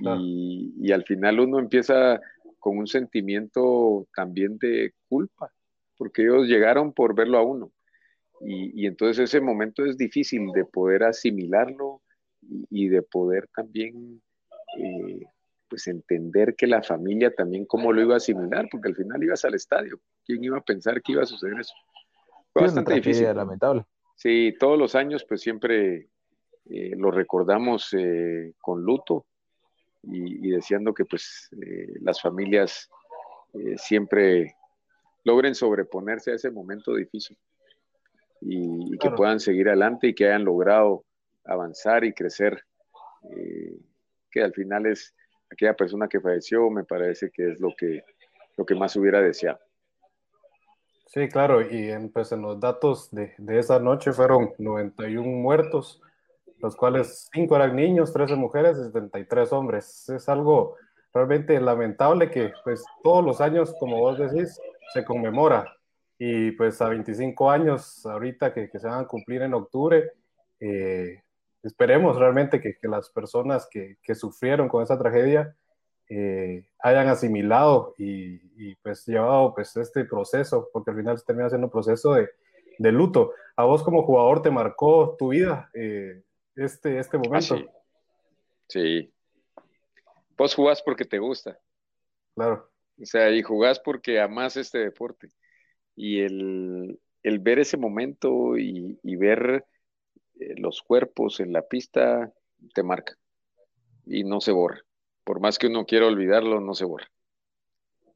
Y, 0.00 0.74
y, 0.80 0.90
al 0.90 1.04
final 1.04 1.38
uno 1.38 1.60
empieza 1.60 2.20
con 2.58 2.78
un 2.78 2.88
sentimiento 2.88 4.08
también 4.12 4.58
de 4.58 4.92
culpa, 5.08 5.52
porque 5.96 6.22
ellos 6.22 6.48
llegaron 6.48 6.92
por 6.92 7.14
verlo 7.14 7.38
a 7.38 7.42
uno. 7.42 7.70
Y, 8.44 8.86
entonces 8.86 9.30
ese 9.30 9.40
momento 9.40 9.84
es 9.84 9.96
difícil 9.96 10.50
de 10.52 10.64
poder 10.64 11.04
asimilarlo 11.04 12.02
y, 12.70 12.88
de 12.88 13.02
poder 13.02 13.48
también 13.54 14.20
eh, 14.78 15.20
pues 15.68 15.86
entender 15.86 16.56
que 16.56 16.66
la 16.66 16.82
familia 16.82 17.32
también 17.32 17.64
cómo 17.66 17.92
lo 17.92 18.02
iba 18.02 18.14
a 18.14 18.16
asimilar, 18.16 18.66
porque 18.70 18.88
al 18.88 18.96
final 18.96 19.22
ibas 19.22 19.44
al 19.44 19.54
estadio. 19.54 20.00
¿Quién 20.24 20.42
iba 20.42 20.58
a 20.58 20.62
pensar 20.62 21.00
que 21.00 21.12
iba 21.12 21.22
a 21.22 21.26
suceder 21.26 21.60
eso? 21.60 21.74
Fue 22.52 22.62
bastante 22.62 22.94
difícil. 22.94 23.32
lamentable. 23.34 23.84
Sí, 24.16 24.54
todos 24.58 24.78
los 24.78 24.94
años 24.96 25.24
pues 25.24 25.40
siempre 25.40 26.08
eh, 26.66 26.94
lo 26.96 27.12
recordamos 27.12 27.94
eh, 27.96 28.54
con 28.60 28.82
luto 28.82 29.26
y, 30.02 30.50
deseando 30.50 30.92
que 30.92 31.04
pues 31.04 31.48
las 32.00 32.20
familias 32.20 32.90
siempre 33.76 34.56
logren 35.22 35.54
sobreponerse 35.54 36.32
a 36.32 36.34
ese 36.34 36.50
momento 36.50 36.92
difícil 36.94 37.38
y, 38.44 38.98
que 38.98 39.10
puedan 39.10 39.40
seguir 39.40 39.68
adelante 39.68 40.08
y 40.08 40.14
que 40.14 40.26
hayan 40.26 40.44
logrado 40.44 41.04
avanzar 41.44 42.04
y 42.04 42.12
crecer, 42.12 42.64
eh, 43.30 43.76
que 44.30 44.42
al 44.42 44.52
final 44.52 44.86
es 44.86 45.14
aquella 45.50 45.74
persona 45.74 46.08
que 46.08 46.20
falleció, 46.20 46.70
me 46.70 46.84
parece 46.84 47.30
que 47.30 47.52
es 47.52 47.60
lo 47.60 47.74
que, 47.76 48.04
lo 48.56 48.64
que 48.64 48.74
más 48.74 48.96
hubiera 48.96 49.20
deseado. 49.20 49.58
Sí, 51.06 51.28
claro, 51.28 51.60
y 51.60 51.90
en, 51.90 52.10
pues 52.10 52.32
en 52.32 52.42
los 52.42 52.58
datos 52.58 53.10
de, 53.10 53.34
de 53.36 53.58
esa 53.58 53.78
noche 53.78 54.12
fueron 54.12 54.52
91 54.58 55.28
muertos, 55.28 56.00
los 56.58 56.74
cuales 56.74 57.28
5 57.34 57.54
eran 57.56 57.76
niños, 57.76 58.12
13 58.12 58.36
mujeres 58.36 58.78
y 58.78 58.84
73 58.84 59.52
hombres. 59.52 60.08
Es 60.08 60.28
algo 60.28 60.76
realmente 61.12 61.60
lamentable 61.60 62.30
que 62.30 62.52
pues 62.64 62.82
todos 63.02 63.22
los 63.22 63.40
años, 63.40 63.74
como 63.78 63.98
vos 63.98 64.18
decís, 64.18 64.58
se 64.94 65.04
conmemora 65.04 65.70
y 66.24 66.52
pues 66.52 66.80
a 66.80 66.88
25 66.88 67.50
años 67.50 68.06
ahorita 68.06 68.54
que, 68.54 68.70
que 68.70 68.78
se 68.78 68.86
van 68.86 69.00
a 69.00 69.08
cumplir 69.08 69.42
en 69.42 69.54
octubre, 69.54 70.12
eh, 70.60 71.20
esperemos 71.64 72.16
realmente 72.16 72.60
que, 72.60 72.78
que 72.78 72.86
las 72.86 73.10
personas 73.10 73.66
que, 73.68 73.96
que, 74.00 74.14
sufrieron 74.14 74.68
con 74.68 74.84
esa 74.84 74.96
tragedia 74.96 75.52
eh, 76.08 76.68
hayan 76.78 77.08
asimilado 77.08 77.96
y, 77.98 78.40
y, 78.56 78.76
pues 78.76 79.04
llevado 79.04 79.52
pues 79.52 79.76
este 79.76 80.04
proceso, 80.04 80.70
porque 80.72 80.92
al 80.92 80.98
final 80.98 81.18
se 81.18 81.24
termina 81.24 81.48
siendo 81.48 81.66
un 81.66 81.72
proceso 81.72 82.14
de, 82.14 82.30
de 82.78 82.92
luto. 82.92 83.32
¿A 83.56 83.64
vos 83.64 83.82
como 83.82 84.04
jugador 84.04 84.42
te 84.42 84.50
marcó 84.52 85.16
tu 85.18 85.30
vida 85.30 85.72
eh, 85.74 86.22
este, 86.54 87.00
este 87.00 87.18
momento? 87.18 87.56
Ah, 87.56 87.82
sí. 88.68 89.10
sí. 89.10 89.12
Vos 90.38 90.54
jugás 90.54 90.80
porque 90.82 91.04
te 91.04 91.18
gusta. 91.18 91.58
Claro. 92.36 92.70
O 93.00 93.06
sea, 93.06 93.28
y 93.28 93.42
jugás 93.42 93.80
porque 93.80 94.20
amás 94.20 94.56
este 94.56 94.78
deporte 94.78 95.32
y 95.94 96.20
el, 96.20 96.98
ver 97.40 97.58
ese 97.58 97.76
momento 97.76 98.56
y, 98.56 98.98
ver 99.16 99.64
eh, 100.38 100.54
los 100.56 100.82
cuerpos 100.82 101.40
en 101.40 101.52
la 101.52 101.62
pista 101.62 102.32
te 102.74 102.82
marca 102.82 103.16
y 104.06 104.24
no 104.24 104.40
se 104.40 104.52
borra. 104.52 104.80
Por 105.24 105.40
más 105.40 105.58
que 105.58 105.68
uno 105.68 105.86
quiera 105.86 106.06
olvidarlo, 106.06 106.60
no 106.60 106.74
se 106.74 106.84
borra. 106.84 107.08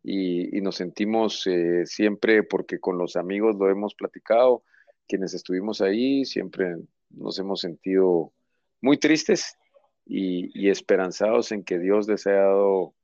y, 0.02 0.60
nos 0.60 0.76
sentimos 0.76 1.46
eh, 1.46 1.84
siempre, 1.86 2.42
porque 2.42 2.78
con 2.78 2.98
los 2.98 3.16
amigos 3.16 3.56
lo 3.56 3.68
hemos 3.70 3.94
platicado, 3.94 4.62
quienes 5.06 5.34
estuvimos 5.34 5.80
ahí, 5.80 6.24
siempre 6.24 6.76
nos 7.10 7.38
hemos 7.38 7.60
sentido 7.60 8.32
muy 8.80 8.98
tristes 8.98 9.56
y, 10.04 10.68
esperanzados 10.68 11.52
en 11.52 11.64
que 11.64 11.78
Dios 11.78 12.08
les 12.08 12.26
haya 12.26 12.42
dado 12.42 12.94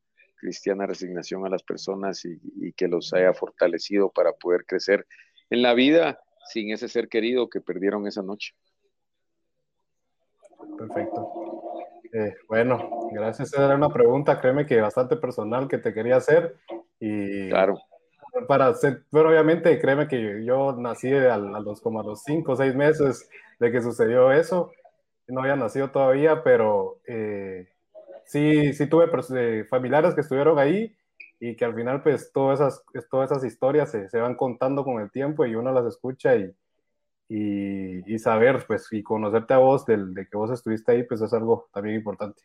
cristiana 0.43 0.87
resignación 0.87 1.47
a 1.47 1.49
las 1.49 1.63
personas 1.63 2.25
y, 2.25 2.73
que 2.73 2.89
los 2.89 3.13
haya 3.15 3.33
fortalecido 3.33 4.11
para 4.11 4.33
poder 4.33 4.67
crecer 4.67 5.07
en 5.51 5.63
la 5.63 5.73
vida 5.73 6.19
sin 6.49 6.73
ese 6.73 6.89
ser 6.89 7.09
querido 7.09 7.49
que 7.49 7.61
perdieron 7.61 8.09
esa 8.09 8.23
noche. 8.23 8.53
Perfecto. 10.77 11.33
Eh, 12.13 12.35
bueno, 12.49 13.09
gracias. 13.13 13.55
Era 13.55 13.77
una 13.77 13.89
pregunta, 13.89 14.41
créeme 14.41 14.67
que 14.67 14.81
bastante 14.81 15.17
personal 15.17 15.69
que 15.69 15.79
te 15.79 15.95
quería 15.95 16.17
hacer. 16.17 16.57
Y 16.99 17.49
claro. 17.49 17.79
Para 18.49 18.67
hacer, 18.69 19.05
bueno, 19.13 19.29
obviamente, 19.29 19.79
créeme 19.79 20.09
que 20.09 20.45
yo 20.45 20.73
nací 20.73 21.13
a, 21.13 21.37
los 21.39 21.81
como 21.81 22.01
a 22.01 22.05
los 22.05 22.23
cinco 22.25 22.53
o 22.53 22.57
seis 22.57 22.75
meses 22.75 23.29
de 23.61 23.71
que 23.71 23.81
sucedió 23.81 24.33
eso. 24.33 24.73
No 25.29 25.43
había 25.43 25.55
nacido 25.55 25.91
todavía, 25.91 26.43
pero 26.43 26.99
eh, 27.07 27.72
sí, 28.33 28.73
sí 28.73 28.87
tuve 28.87 29.07
eh, 29.37 29.65
familiares 29.65 30.15
que 30.15 30.23
estuvieron 30.23 30.59
ahí 30.59 30.97
y 31.39 31.55
que 31.55 31.65
al 31.65 31.75
final, 31.75 32.03
pues, 32.03 32.33
todas 32.33 32.61
esas, 32.61 32.85
todas 33.11 33.31
esas 33.31 33.45
historias 33.45 33.91
se, 33.91 34.09
se 34.09 34.19
van 34.19 34.37
contando 34.37 34.85
con 34.85 35.03
el 35.03 35.11
tiempo 35.11 35.45
y 35.45 35.55
uno 35.55 35.71
las 35.73 35.87
escucha 35.87 36.35
y, 36.37 36.55
y, 37.29 38.19
saber, 38.19 38.65
pues, 38.67 38.89
y 38.91 39.03
conocerte 39.03 39.55
a 39.55 39.59
vos 39.59 39.85
del, 39.85 40.15
de 40.15 40.27
que 40.27 40.37
vos 40.37 40.51
estuviste 40.51 40.93
ahí, 40.93 41.03
pues 41.03 41.21
es 41.21 41.33
algo 41.33 41.69
también 41.73 41.97
importante. 41.97 42.43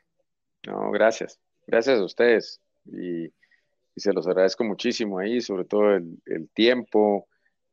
No, 0.66 0.92
gracias. 0.92 1.40
Gracias 1.66 2.00
a 2.00 2.04
ustedes. 2.04 2.62
Y, 2.86 3.32
se 3.96 4.14
los 4.14 4.28
agradezco 4.28 4.64
muchísimo 4.64 5.18
ahí, 5.18 5.42
sobre 5.42 5.66
todo 5.66 5.96
el, 5.96 6.20
el 6.26 6.50
tiempo. 6.50 7.28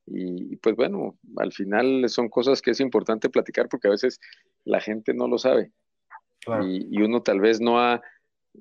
Y, 0.06 0.56
pues 0.56 0.74
bueno, 0.74 1.18
al 1.36 1.52
final 1.52 2.08
son 2.08 2.28
cosas 2.28 2.62
que 2.62 2.70
es 2.70 2.80
importante 2.80 3.28
platicar 3.28 3.68
porque 3.68 3.88
a 3.88 3.90
veces 3.90 4.20
la 4.64 4.80
gente 4.80 5.12
no 5.12 5.28
lo 5.28 5.36
sabe. 5.36 5.72
Y, 6.62 6.88
y, 6.90 7.02
uno 7.02 7.22
tal 7.22 7.40
vez 7.40 7.60
no 7.60 7.80
ha, 7.80 8.02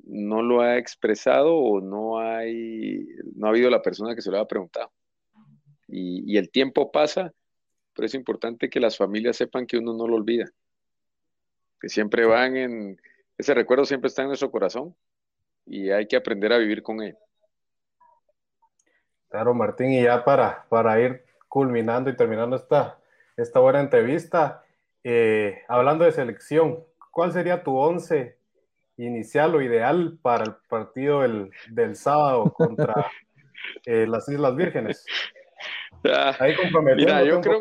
no 0.06 0.42
lo 0.42 0.62
ha 0.62 0.78
expresado 0.78 1.56
o 1.56 1.82
no 1.82 2.20
hay, 2.20 3.06
no 3.36 3.48
ha 3.48 3.50
habido 3.50 3.70
la 3.70 3.82
persona 3.82 4.16
que 4.16 4.22
se 4.22 4.32
lo 4.32 4.38
haya 4.38 4.48
preguntado. 4.48 4.92
Y, 5.88 6.24
y 6.32 6.38
el 6.38 6.50
tiempo 6.50 6.92
pasa 6.92 7.34
pero 7.94 8.06
es 8.06 8.14
importante 8.14 8.70
que 8.70 8.80
las 8.80 8.98
familias 8.98 9.38
sepan 9.38 9.66
que 9.66 9.78
uno 9.78 9.94
no 9.94 10.08
lo 10.08 10.16
olvida, 10.16 10.50
que 11.80 11.90
siempre 11.90 12.26
van 12.26 12.58
en, 12.58 13.02
ese 13.38 13.54
recuerdo 13.54 13.86
siempre 13.86 14.08
está 14.08 14.24
en 14.24 14.30
nuestro 14.30 14.52
corazón 14.52 14.96
y 15.66 15.92
hay 15.92 16.08
que 16.08 16.16
aprender 16.16 16.52
a 16.54 16.58
vivir 16.58 16.82
con 16.82 17.02
él. 17.02 17.18
Claro, 19.30 19.54
Martín, 19.54 19.92
y 19.92 20.04
ya 20.04 20.24
para, 20.24 20.66
para 20.70 21.00
ir 21.00 21.24
culminando 21.48 22.10
y 22.10 22.16
terminando 22.16 22.56
esta, 22.56 23.00
esta 23.36 23.60
buena 23.60 23.80
entrevista, 23.80 24.64
eh, 25.04 25.64
hablando 25.68 26.06
de 26.06 26.12
selección, 26.12 26.84
¿cuál 27.14 27.32
sería 27.32 27.64
tu 27.64 27.78
once 27.78 28.38
inicial 28.98 29.56
o 29.56 29.62
ideal 29.62 30.18
para 30.22 30.44
el 30.46 30.56
partido 30.68 31.22
del, 31.22 31.52
del 31.70 31.96
sábado 31.96 32.52
contra 32.52 33.10
eh, 33.86 34.08
las 34.08 34.28
Islas 34.28 34.56
Vírgenes? 34.56 35.06
Ahí 36.40 36.56
Mira, 36.98 37.24
yo 37.24 37.40
creo... 37.40 37.60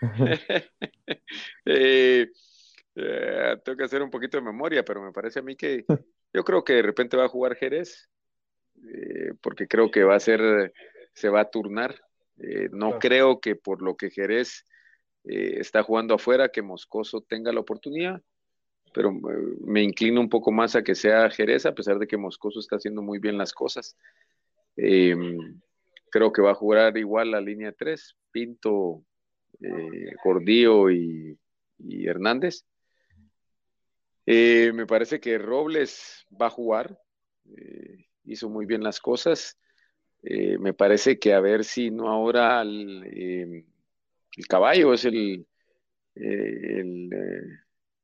Eh, 1.64 2.28
eh, 2.94 3.56
tengo 3.64 3.78
que 3.78 3.84
hacer 3.84 4.02
un 4.02 4.10
poquito 4.10 4.36
de 4.36 4.44
memoria, 4.44 4.84
pero 4.84 5.02
me 5.02 5.12
parece 5.12 5.40
a 5.40 5.42
mí 5.42 5.56
que 5.56 5.84
yo 6.32 6.44
creo 6.44 6.62
que 6.62 6.74
de 6.74 6.82
repente 6.82 7.16
va 7.16 7.24
a 7.24 7.28
jugar 7.28 7.56
Jerez, 7.56 8.08
porque 9.40 9.66
creo 9.66 9.90
que 9.90 10.04
va 10.04 10.14
a 10.14 10.20
ser, 10.20 10.72
se 11.14 11.28
va 11.28 11.40
a 11.40 11.50
turnar. 11.50 12.00
no 12.70 12.98
creo 12.98 13.40
que 13.40 13.56
por 13.56 13.82
lo 13.82 13.96
que 13.96 14.10
Jerez 14.10 14.64
está 15.24 15.82
jugando 15.82 16.14
afuera, 16.14 16.50
que 16.50 16.62
Moscoso 16.62 17.20
tenga 17.22 17.52
la 17.52 17.60
oportunidad, 17.60 18.22
pero 18.92 19.12
me 19.60 19.82
inclino 19.82 20.20
un 20.20 20.28
poco 20.28 20.52
más 20.52 20.76
a 20.76 20.82
que 20.82 20.94
sea 20.94 21.30
Jerez, 21.30 21.66
a 21.66 21.74
pesar 21.74 21.98
de 21.98 22.06
que 22.06 22.16
Moscoso 22.16 22.60
está 22.60 22.76
haciendo 22.76 23.02
muy 23.02 23.18
bien 23.18 23.38
las 23.38 23.52
cosas. 23.52 23.96
Creo 26.10 26.32
que 26.32 26.42
va 26.42 26.52
a 26.52 26.54
jugar 26.54 26.96
igual 26.96 27.30
la 27.30 27.40
línea 27.40 27.72
3, 27.72 28.16
Pinto, 28.30 29.04
eh, 29.60 30.14
y, 31.78 32.06
Hernández. 32.06 32.64
Eh, 34.26 34.72
me 34.74 34.86
parece 34.86 35.20
que 35.20 35.38
Robles 35.38 36.26
va 36.40 36.46
a 36.46 36.50
jugar, 36.50 36.98
eh, 37.56 38.06
hizo 38.24 38.48
muy 38.48 38.66
bien 38.66 38.82
las 38.82 39.00
cosas. 39.00 39.58
me 40.22 40.74
parece 40.74 41.18
que 41.18 41.32
a 41.32 41.40
ver 41.40 41.64
si 41.64 41.90
no 41.90 42.08
ahora 42.08 42.60
el, 42.62 43.64
caballo 44.48 44.92
es 44.92 45.04
el, 45.04 45.46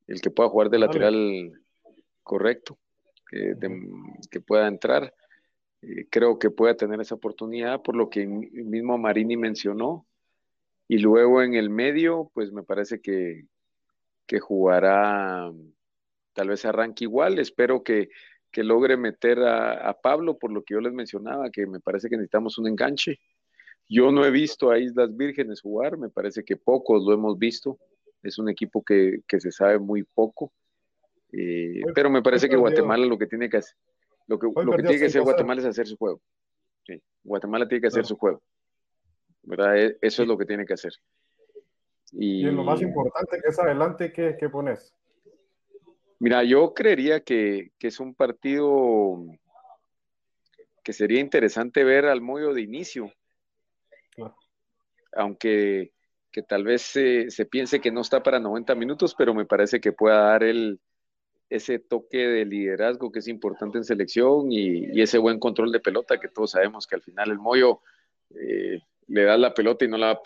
que 0.06 0.30
pueda 0.30 0.48
jugar 0.48 0.70
de 0.70 0.78
lateral 0.78 1.52
correcto, 2.22 2.78
que 3.28 4.40
pueda 4.40 4.66
entrar. 4.68 5.12
Eh, 5.86 6.06
creo 6.10 6.38
que 6.38 6.50
pueda 6.50 6.76
tener 6.76 7.00
esa 7.00 7.14
oportunidad 7.14 7.82
por 7.82 7.94
lo 7.94 8.08
que 8.08 8.22
el 8.22 8.28
mismo 8.64 8.96
Marini 8.96 9.36
mencionó. 9.36 10.06
Y 10.88 10.98
luego 10.98 11.42
en 11.42 11.54
el 11.54 11.70
medio, 11.70 12.30
pues 12.34 12.52
me 12.52 12.62
parece 12.62 13.00
que, 13.00 13.46
jugará, 14.40 15.50
tal 16.32 16.48
vez 16.48 16.64
arranque 16.64 17.04
igual. 17.04 17.38
Espero 17.38 17.82
que, 17.82 18.08
logre 18.56 18.96
meter 18.96 19.40
a, 19.40 19.98
Pablo, 20.00 20.38
por 20.38 20.52
lo 20.52 20.62
que 20.62 20.74
yo 20.74 20.80
les 20.80 20.92
mencionaba, 20.92 21.50
que 21.50 21.66
me 21.66 21.80
parece 21.80 22.08
que 22.08 22.16
necesitamos 22.16 22.58
un 22.58 22.68
enganche. 22.68 23.18
Yo 23.88 24.12
no 24.12 24.24
he 24.24 24.30
visto 24.30 24.70
a 24.70 24.78
Islas 24.78 25.14
Vírgenes 25.16 25.60
jugar, 25.60 25.98
me 25.98 26.08
parece 26.08 26.44
que 26.44 26.56
pocos 26.56 27.04
lo 27.04 27.12
hemos 27.12 27.38
visto. 27.38 27.78
Es 28.24 28.38
un 28.38 28.48
equipo 28.48 28.82
que, 28.82 29.22
se 29.28 29.52
sabe 29.52 29.78
muy 29.78 30.02
poco. 30.02 30.52
Eh, 31.32 31.82
pero 31.94 32.10
me 32.10 32.22
parece 32.22 32.48
que 32.48 32.56
Guatemala 32.56 33.06
lo 33.06 33.18
que 33.18 33.26
tiene 33.26 33.48
que 33.48 33.58
hacer 33.58 33.76
lo 34.26 34.38
que, 34.38 34.46
lo 34.46 34.72
que 34.72 34.82
tiene 34.82 34.98
que 34.98 35.06
hacer 35.06 35.22
Guatemala 35.22 35.60
es 35.60 35.66
hacer 35.66 35.86
su 35.86 35.96
juego. 35.96 36.20
Sí. 36.86 37.00
Guatemala 37.22 37.68
tiene 37.68 37.82
que 37.82 37.88
hacer 37.88 38.06
su 38.06 38.16
juego. 38.16 38.42
¿verdad? 39.42 39.76
Eso 40.00 40.22
es 40.22 40.28
lo 40.28 40.38
que 40.38 40.46
tiene 40.46 40.64
que 40.64 40.74
hacer. 40.74 40.92
Y, 42.12 42.44
lo 42.44 42.64
más 42.64 42.80
importante 42.80 43.40
que 43.42 43.48
es 43.48 43.58
adelante, 43.58 44.12
¿qué, 44.12 44.36
qué 44.38 44.48
pones? 44.48 44.94
Mira, 46.18 46.44
yo 46.44 46.72
creería 46.72 47.20
que, 47.20 47.72
que, 47.78 47.88
es 47.88 48.00
un 48.00 48.14
partido 48.14 49.24
que 50.82 50.92
sería 50.92 51.20
interesante 51.20 51.82
ver 51.82 52.06
al 52.06 52.20
Moyo 52.20 52.54
de 52.54 52.62
inicio. 52.62 53.10
Aunque 55.12 55.92
que 56.34 56.42
tal 56.42 56.64
vez 56.64 56.82
se, 56.82 57.30
se, 57.30 57.46
piense 57.46 57.80
que 57.80 57.92
no 57.92 58.00
está 58.00 58.20
para 58.20 58.40
90 58.40 58.74
minutos, 58.74 59.14
pero 59.16 59.34
me 59.34 59.46
parece 59.46 59.80
que 59.80 59.92
pueda 59.92 60.16
dar 60.16 60.42
el, 60.42 60.80
ese 61.48 61.78
toque 61.78 62.18
de 62.26 62.44
liderazgo 62.44 63.12
que 63.12 63.20
es 63.20 63.28
importante 63.28 63.78
en 63.78 63.84
selección 63.84 64.50
y, 64.50 65.00
ese 65.00 65.18
buen 65.18 65.38
control 65.38 65.70
de 65.70 65.78
pelota 65.78 66.18
que 66.18 66.28
todos 66.28 66.50
sabemos 66.50 66.88
que 66.88 66.96
al 66.96 67.02
final 67.02 67.30
el 67.30 67.38
Moyo 67.38 67.82
eh, 68.30 68.80
le 69.06 69.22
da 69.22 69.36
la 69.36 69.54
pelota 69.54 69.84
y 69.84 69.88
no 69.88 69.96
la, 69.96 70.20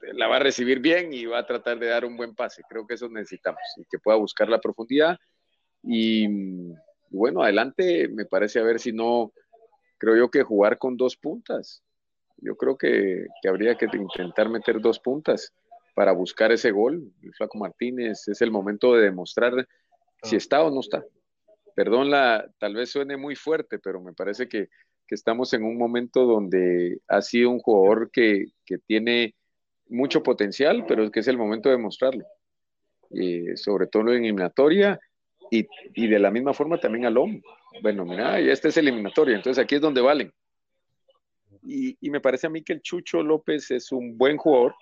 la 0.00 0.26
va 0.26 0.36
a 0.36 0.40
recibir 0.40 0.80
bien 0.80 1.12
y 1.12 1.24
va 1.24 1.38
a 1.38 1.46
tratar 1.46 1.78
de 1.78 1.86
dar 1.86 2.04
un 2.04 2.16
buen 2.16 2.34
pase. 2.34 2.62
Creo 2.68 2.84
que 2.84 2.94
eso 2.94 3.08
necesitamos 3.08 3.62
y 3.76 3.84
que 3.88 4.00
pueda 4.00 4.18
buscar 4.18 4.48
la 4.48 4.60
profundidad. 4.60 5.18
Y, 5.84 6.26
bueno, 7.10 7.44
adelante 7.44 8.08
me 8.08 8.24
parece 8.24 8.58
a 8.58 8.64
ver 8.64 8.80
si 8.80 8.92
no, 8.92 9.32
creo 9.98 10.16
yo 10.16 10.30
que 10.32 10.42
jugar 10.42 10.78
con 10.78 10.96
dos 10.96 11.16
puntas. 11.16 11.84
Yo 12.38 12.56
creo 12.56 12.76
que, 12.76 13.26
que 13.42 13.48
habría 13.48 13.76
que 13.76 13.86
intentar 13.92 14.48
meter 14.48 14.80
dos 14.80 14.98
puntas 14.98 15.52
para 15.94 16.12
buscar 16.12 16.52
ese 16.52 16.70
gol. 16.70 17.12
El 17.22 17.34
Flaco 17.34 17.58
Martínez 17.58 18.28
es 18.28 18.40
el 18.40 18.52
momento 18.52 18.94
de 18.94 19.02
demostrar 19.02 19.66
si 20.22 20.36
ah. 20.36 20.38
está 20.38 20.62
o 20.62 20.70
no 20.70 20.80
está. 20.80 21.04
Perdón, 21.74 22.10
la, 22.10 22.48
tal 22.58 22.74
vez 22.74 22.90
suene 22.90 23.16
muy 23.16 23.36
fuerte, 23.36 23.78
pero 23.78 24.00
me 24.00 24.12
parece 24.12 24.48
que, 24.48 24.68
estamos 25.08 25.54
en 25.54 25.64
un 25.64 25.78
momento 25.78 26.26
donde 26.26 27.00
ha 27.08 27.22
sido 27.22 27.50
un 27.50 27.60
jugador 27.60 28.10
que, 28.10 28.46
tiene 28.86 29.34
mucho 29.88 30.22
potencial, 30.22 30.84
pero 30.86 31.02
es 31.02 31.10
que 31.10 31.20
es 31.20 31.28
el 31.28 31.38
momento 31.38 31.68
de 31.68 31.78
mostrarlo. 31.78 32.24
Eh, 33.10 33.56
sobre 33.56 33.86
todo 33.86 34.02
en 34.12 34.24
eliminatoria 34.24 35.00
y, 35.50 35.66
de 36.08 36.18
la 36.18 36.30
misma 36.30 36.52
forma 36.52 36.78
también 36.78 37.06
al 37.06 37.16
hombre. 37.16 37.42
Bueno, 37.82 38.04
mira, 38.04 38.40
ya 38.40 38.52
este 38.52 38.68
es 38.68 38.76
eliminatoria, 38.76 39.34
entonces 39.34 39.62
aquí 39.62 39.76
es 39.76 39.80
donde 39.80 40.00
valen. 40.00 40.32
Y, 41.70 41.98
y, 42.00 42.10
me 42.10 42.20
parece 42.20 42.46
a 42.46 42.50
mí 42.50 42.62
que 42.62 42.72
el 42.72 42.80
Chucho 42.80 43.22
López 43.22 43.70
es 43.70 43.92
un 43.92 44.16
buen 44.16 44.38
jugador. 44.38 44.74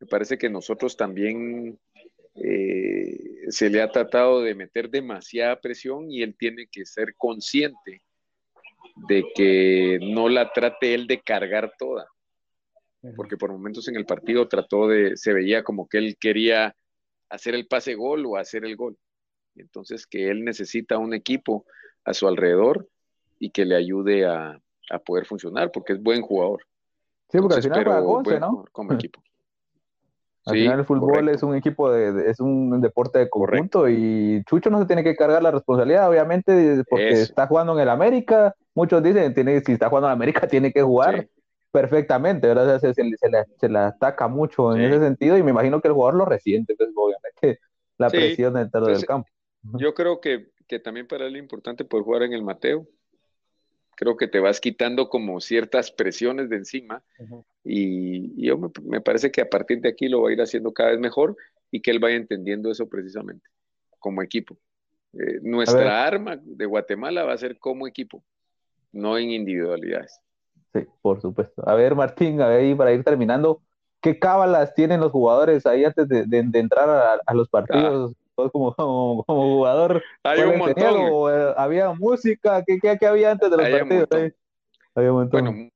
Me 0.00 0.06
parece 0.06 0.38
que 0.38 0.48
nosotros 0.48 0.96
también 0.96 1.78
eh, 2.34 3.46
se 3.48 3.70
le 3.70 3.80
ha 3.80 3.90
tratado 3.90 4.42
de 4.42 4.54
meter 4.54 4.90
demasiada 4.90 5.60
presión 5.60 6.10
y 6.10 6.22
él 6.22 6.36
tiene 6.38 6.66
que 6.66 6.84
ser 6.84 7.14
consciente 7.16 8.02
de 9.08 9.24
que 9.34 9.98
no 10.02 10.28
la 10.28 10.52
trate 10.52 10.94
él 10.94 11.06
de 11.06 11.20
cargar 11.20 11.72
toda, 11.78 12.06
porque 13.14 13.36
por 13.36 13.52
momentos 13.52 13.88
en 13.88 13.96
el 13.96 14.06
partido 14.06 14.48
trató 14.48 14.88
de, 14.88 15.16
se 15.16 15.32
veía 15.32 15.62
como 15.62 15.88
que 15.88 15.98
él 15.98 16.16
quería 16.18 16.74
hacer 17.28 17.54
el 17.54 17.66
pase 17.66 17.94
gol 17.94 18.24
o 18.26 18.36
hacer 18.36 18.64
el 18.64 18.76
gol. 18.76 18.96
Entonces 19.54 20.06
que 20.06 20.28
él 20.28 20.44
necesita 20.44 20.98
un 20.98 21.14
equipo 21.14 21.66
a 22.04 22.14
su 22.14 22.26
alrededor 22.26 22.88
y 23.38 23.50
que 23.50 23.64
le 23.64 23.76
ayude 23.76 24.24
a, 24.26 24.60
a 24.90 24.98
poder 24.98 25.26
funcionar, 25.26 25.70
porque 25.72 25.92
es 25.94 26.02
buen 26.02 26.22
jugador. 26.22 26.60
Sí, 27.30 27.38
porque 27.38 27.54
al 27.56 27.62
Entonces, 27.64 27.64
final 27.64 27.84
juega 27.84 28.00
once, 28.02 28.30
buen 28.30 28.40
¿no? 28.40 28.48
jugador 28.50 28.70
como 28.72 28.92
equipo. 28.94 29.22
Al 30.46 30.54
Sí, 30.54 30.60
final 30.60 30.78
el 30.78 30.84
fútbol 30.84 31.10
correcto. 31.10 31.30
es 31.32 31.42
un 31.42 31.56
equipo 31.56 31.90
de, 31.90 32.12
de- 32.12 32.30
es 32.30 32.38
un 32.38 32.80
deporte 32.80 33.18
de 33.18 33.28
conjunto 33.28 33.88
y 33.88 34.44
Chucho 34.44 34.70
no 34.70 34.78
se 34.80 34.86
tiene 34.86 35.02
que 35.02 35.16
cargar 35.16 35.42
la 35.42 35.50
responsabilidad, 35.50 36.08
obviamente, 36.08 36.84
porque 36.88 37.08
Eso. 37.10 37.22
está 37.24 37.48
jugando 37.48 37.72
en 37.74 37.80
el 37.80 37.88
América. 37.88 38.54
Muchos 38.74 39.02
dicen, 39.02 39.34
tiene, 39.34 39.60
si 39.62 39.72
está 39.72 39.88
jugando 39.88 40.06
en 40.06 40.12
el 40.12 40.16
América, 40.16 40.46
tiene 40.48 40.72
que 40.72 40.82
jugar 40.82 41.22
Sí. 41.22 41.28
perfectamente, 41.72 42.46
¿verdad? 42.46 42.76
O 42.76 42.78
sea, 42.78 42.78
se, 42.78 42.94
se 42.94 43.04
le- 43.04 43.16
se 43.18 43.28
se 43.58 43.68
le 43.68 43.78
ataca 43.78 44.28
mucho 44.28 44.72
en 44.74 44.82
ese 44.82 45.00
sentido 45.00 45.36
y 45.36 45.42
me 45.42 45.50
imagino 45.50 45.80
que 45.80 45.88
el 45.88 45.94
jugador 45.94 46.14
lo 46.14 46.24
resiente, 46.24 46.76
pues, 46.76 46.90
obviamente, 46.94 47.60
la 47.98 48.08
presión 48.08 48.54
dentro 48.54 48.80
del 48.82 48.90
Entonces, 48.90 49.08
campo. 49.08 49.28
Yo 49.62 49.94
creo 49.94 50.20
que, 50.20 50.52
que 50.68 50.78
también 50.78 51.08
para 51.08 51.26
él 51.26 51.34
es 51.34 51.42
importante 51.42 51.84
poder 51.84 52.04
jugar 52.04 52.22
en 52.22 52.32
el 52.34 52.44
Mateo. 52.44 52.86
Creo 53.96 54.16
que 54.18 54.28
te 54.28 54.40
vas 54.40 54.60
quitando 54.60 55.10
como 55.10 55.40
ciertas 55.40 55.90
presiones 55.92 56.50
de 56.50 56.56
encima 56.58 57.04
y, 57.64 58.32
y 58.42 58.46
yo 58.48 58.58
me, 58.58 58.70
me 58.84 59.00
parece 59.02 59.30
que 59.32 59.42
a 59.42 59.50
partir 59.50 59.80
de 59.80 59.88
aquí 59.90 60.08
lo 60.08 60.22
va 60.22 60.30
a 60.30 60.32
ir 60.34 60.42
haciendo 60.42 60.72
cada 60.72 60.90
vez 60.90 61.00
mejor 61.00 61.36
y 61.70 61.82
que 61.82 61.90
él 61.92 61.98
vaya 62.00 62.16
entendiendo 62.16 62.70
eso 62.70 62.88
precisamente 62.88 63.48
como 63.98 64.22
equipo. 64.22 64.58
Eh, 65.14 65.40
nuestra 65.42 66.06
arma 66.06 66.38
de 66.42 66.66
Guatemala 66.66 67.24
va 67.24 67.34
a 67.34 67.38
ser 67.38 67.58
como 67.58 67.86
equipo, 67.88 68.24
no 68.92 69.18
en 69.18 69.30
individualidades. 69.30 70.20
Sí, 70.74 70.80
por 71.02 71.20
supuesto. 71.20 71.68
A 71.68 71.74
ver, 71.74 71.94
Martín, 71.94 72.40
a 72.42 72.48
ver, 72.48 72.76
para 72.76 72.92
ir 72.92 73.02
terminando, 73.04 73.62
¿qué 74.02 74.18
cábalas 74.18 74.74
tienen 74.74 75.00
los 75.00 75.12
jugadores 75.12 75.66
ahí 75.66 75.84
antes 75.84 76.08
de, 76.08 76.24
de- 76.26 76.42
de 76.44 76.58
entrar 76.58 76.88
a, 76.88 77.20
a 77.26 77.34
los 77.34 77.48
partidos? 77.48 78.12
Vos 78.12 78.16
como, 78.36 78.74
como, 78.74 79.24
como 79.24 79.42
jugador. 79.56 80.02
Hay 80.22 80.40
un 80.42 80.58
¿cuáles 80.58 80.74
tenían? 80.76 80.94
montón. 80.94 81.10
¿O, 81.12 81.30
eh, 81.30 81.54
había 81.56 81.92
música? 81.92 82.62
¿Qué, 82.66 82.78
qué, 82.80 82.96
qué 82.98 83.06
había 83.06 83.32
antes 83.32 83.50
de 83.50 83.56
los 83.56 83.66
Hay 83.66 83.72
partidos? 83.72 84.32
Había 84.94 85.10
un 85.12 85.18
montón. 85.18 85.42
Bueno, 85.44 85.70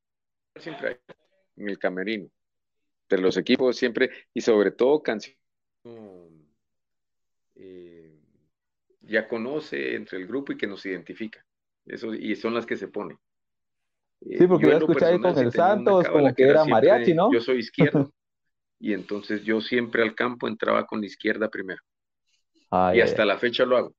siempre 0.56 0.88
hay 0.88 0.96
en 1.56 1.68
el 1.68 1.78
camerino. 1.78 2.28
De 3.08 3.18
los 3.18 3.36
equipos 3.36 3.76
siempre, 3.76 4.10
y 4.32 4.40
sobre 4.40 4.70
todo 4.70 5.02
canciones 5.02 5.36
eh, 7.56 8.16
ya 9.02 9.26
conoce 9.26 9.96
entre 9.96 10.18
el 10.18 10.26
grupo 10.26 10.52
y 10.52 10.56
que 10.56 10.66
nos 10.66 10.84
identifica. 10.86 11.44
Eso, 11.86 12.14
y 12.14 12.36
son 12.36 12.54
las 12.54 12.66
que 12.66 12.76
se 12.76 12.88
ponen. 12.88 13.18
Eh, 14.20 14.38
Sí, 14.38 14.46
porque 14.46 14.66
yo 14.66 14.72
yo 14.72 14.78
escuché 14.78 15.06
ahí 15.06 15.20
con 15.20 15.36
el 15.38 15.50
Santos 15.50 16.06
como 16.08 16.32
que 16.34 16.42
era 16.44 16.62
siempre- 16.64 16.70
mariachi, 16.70 17.14
¿no? 17.14 17.32
Yo 17.32 17.40
soy 17.40 17.58
izquierdo. 17.58 18.12
y 18.78 18.92
entonces 18.92 19.42
yo 19.42 19.60
siempre 19.60 20.02
al 20.02 20.14
campo 20.14 20.46
entraba 20.46 20.86
con 20.86 21.00
la 21.00 21.06
izquierda 21.06 21.48
primero. 21.48 21.82
Ay, 22.70 22.98
y 22.98 23.00
ay, 23.00 23.08
hasta 23.08 23.24
la 23.24 23.38
fecha 23.38 23.64
lo 23.64 23.76
hago. 23.76 23.94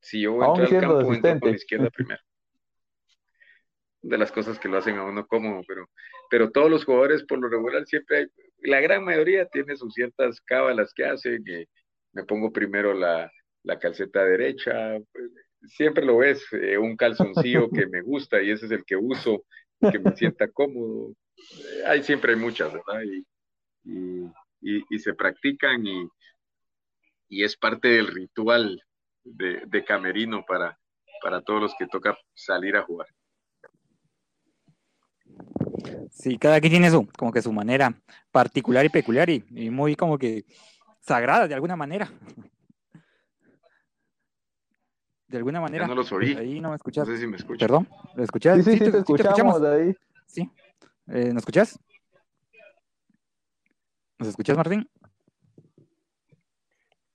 Si 0.00 0.20
yo 0.22 0.32
voy 0.32 0.42
a 0.44 0.46
Aún 0.48 0.60
entrar 0.62 0.82
al 0.84 0.88
campo, 0.96 1.14
entro 1.14 1.40
con 1.40 1.50
la 1.50 1.56
izquierda 1.56 1.90
primero. 1.90 2.20
De 4.02 4.16
las 4.16 4.32
cosas 4.32 4.58
que 4.58 4.68
lo 4.68 4.78
hacen 4.78 4.96
a 4.96 5.04
uno 5.04 5.26
cómodo, 5.26 5.62
pero, 5.68 5.86
pero 6.30 6.50
todos 6.50 6.70
los 6.70 6.84
jugadores 6.86 7.22
por 7.24 7.38
lo 7.38 7.48
regular 7.50 7.84
siempre 7.86 8.16
hay, 8.18 8.26
la 8.62 8.80
gran 8.80 9.04
mayoría 9.04 9.44
tiene 9.46 9.76
sus 9.76 9.92
ciertas 9.92 10.40
cábalas 10.40 10.94
que 10.94 11.04
hacen, 11.04 11.44
que 11.44 11.66
me 12.12 12.24
pongo 12.24 12.50
primero 12.50 12.94
la, 12.94 13.30
la 13.62 13.78
calceta 13.78 14.24
derecha, 14.24 14.98
pues, 15.12 15.30
siempre 15.68 16.04
lo 16.06 16.16
ves, 16.16 16.42
eh, 16.52 16.78
un 16.78 16.96
calzoncillo 16.96 17.70
que 17.70 17.86
me 17.88 18.00
gusta 18.00 18.40
y 18.40 18.50
ese 18.50 18.64
es 18.66 18.72
el 18.72 18.84
que 18.86 18.96
uso, 18.96 19.44
que 19.92 19.98
me 19.98 20.16
sienta 20.16 20.48
cómodo. 20.48 21.10
Eh, 21.36 21.82
Hay 21.86 22.02
siempre 22.02 22.32
hay 22.32 22.38
muchas, 22.38 22.72
¿verdad? 22.72 23.02
Y, 23.04 23.26
y, 23.84 24.24
y- 24.62 24.84
y 24.90 24.98
se 24.98 25.12
practican 25.14 25.86
y, 25.86 26.08
y 27.30 27.44
es 27.44 27.56
parte 27.56 27.88
del 27.88 28.08
ritual 28.08 28.82
de, 29.24 29.62
de 29.66 29.84
camerino 29.84 30.44
para, 30.44 30.78
para 31.22 31.40
todos 31.40 31.62
los 31.62 31.74
que 31.78 31.86
toca 31.86 32.18
salir 32.34 32.76
a 32.76 32.82
jugar. 32.82 33.06
Sí, 36.10 36.36
cada 36.38 36.60
quien 36.60 36.72
tiene 36.72 36.90
su, 36.90 37.06
como 37.16 37.32
que 37.32 37.40
su 37.40 37.52
manera 37.52 37.94
particular 38.30 38.84
y 38.84 38.88
peculiar 38.90 39.30
y, 39.30 39.44
y 39.50 39.70
muy 39.70 39.94
como 39.96 40.18
que 40.18 40.44
sagrada 41.00 41.46
de 41.48 41.54
alguna 41.54 41.76
manera. 41.76 42.10
De 45.28 45.36
alguna 45.38 45.60
manera. 45.60 45.84
Ya 45.84 45.88
no 45.88 45.94
los 45.94 46.10
oí, 46.10 46.34
Ahí 46.34 46.60
no 46.60 46.68
me 46.68 46.70
no 46.70 46.74
escuchas. 46.74 47.06
sé 47.06 47.16
si 47.16 47.26
me 47.28 47.36
escuchan. 47.36 47.68
Perdón, 47.68 47.88
¿lo 48.16 48.24
escuchas? 48.24 48.56
Sí, 48.64 48.72
sí, 48.72 48.84
sí, 48.84 48.90
te 48.90 48.98
escuchamos 48.98 49.62
ahí. 49.62 49.94
Sí. 50.26 50.50
Eh, 51.06 51.28
¿Nos 51.32 51.42
escuchas? 51.42 51.78
¿Nos 54.18 54.28
escuchas, 54.28 54.56
Martín? 54.56 54.90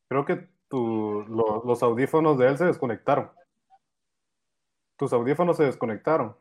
Creo 0.07 0.25
que 0.25 0.47
tu, 0.67 1.23
lo- 1.27 1.63
los 1.65 1.81
audífonos 1.83 2.37
de 2.37 2.47
él 2.47 2.57
se 2.57 2.65
desconectaron. 2.65 3.31
Tus 4.97 5.11
audífonos 5.13 5.57
se 5.57 5.63
desconectaron. 5.63 6.37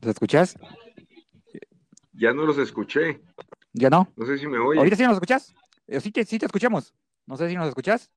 ¿Nos 0.00 0.10
escuchas? 0.10 0.56
Ya 2.12 2.32
no 2.32 2.42
los 2.44 2.58
escuché, 2.58 3.20
¿Ya 3.72 3.90
no? 3.90 4.12
no 4.16 4.26
sé 4.26 4.38
si 4.38 4.46
me 4.46 4.58
oye. 4.58 4.78
¿Ahorita 4.78 4.96
sí 4.96 5.02
nos 5.04 5.14
escuchas? 5.14 5.54
Eh, 5.86 6.00
sí, 6.00 6.10
te, 6.12 6.24
sí 6.24 6.38
te 6.38 6.46
escuchamos. 6.46 6.94
No 7.26 7.36
sé 7.36 7.48
si 7.48 7.56
nos 7.56 7.68
escuchas. 7.68 8.10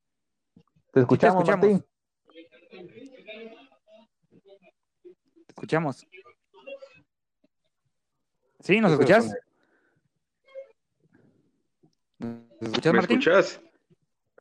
Te 0.91 0.99
escuchamos, 1.01 1.47
escuchamos. 1.47 1.69
Martín. 1.69 1.85
Te 5.45 5.49
escuchamos. 5.49 6.07
¿Sí? 8.59 8.79
¿Nos 8.79 8.91
escuchas? 8.93 9.33
Desconectó. 12.21 12.55
¿Nos 12.61 12.69
escuchas, 12.71 12.93
¿Me 12.93 12.99
Martín? 12.99 13.17
escuchás? 13.19 13.61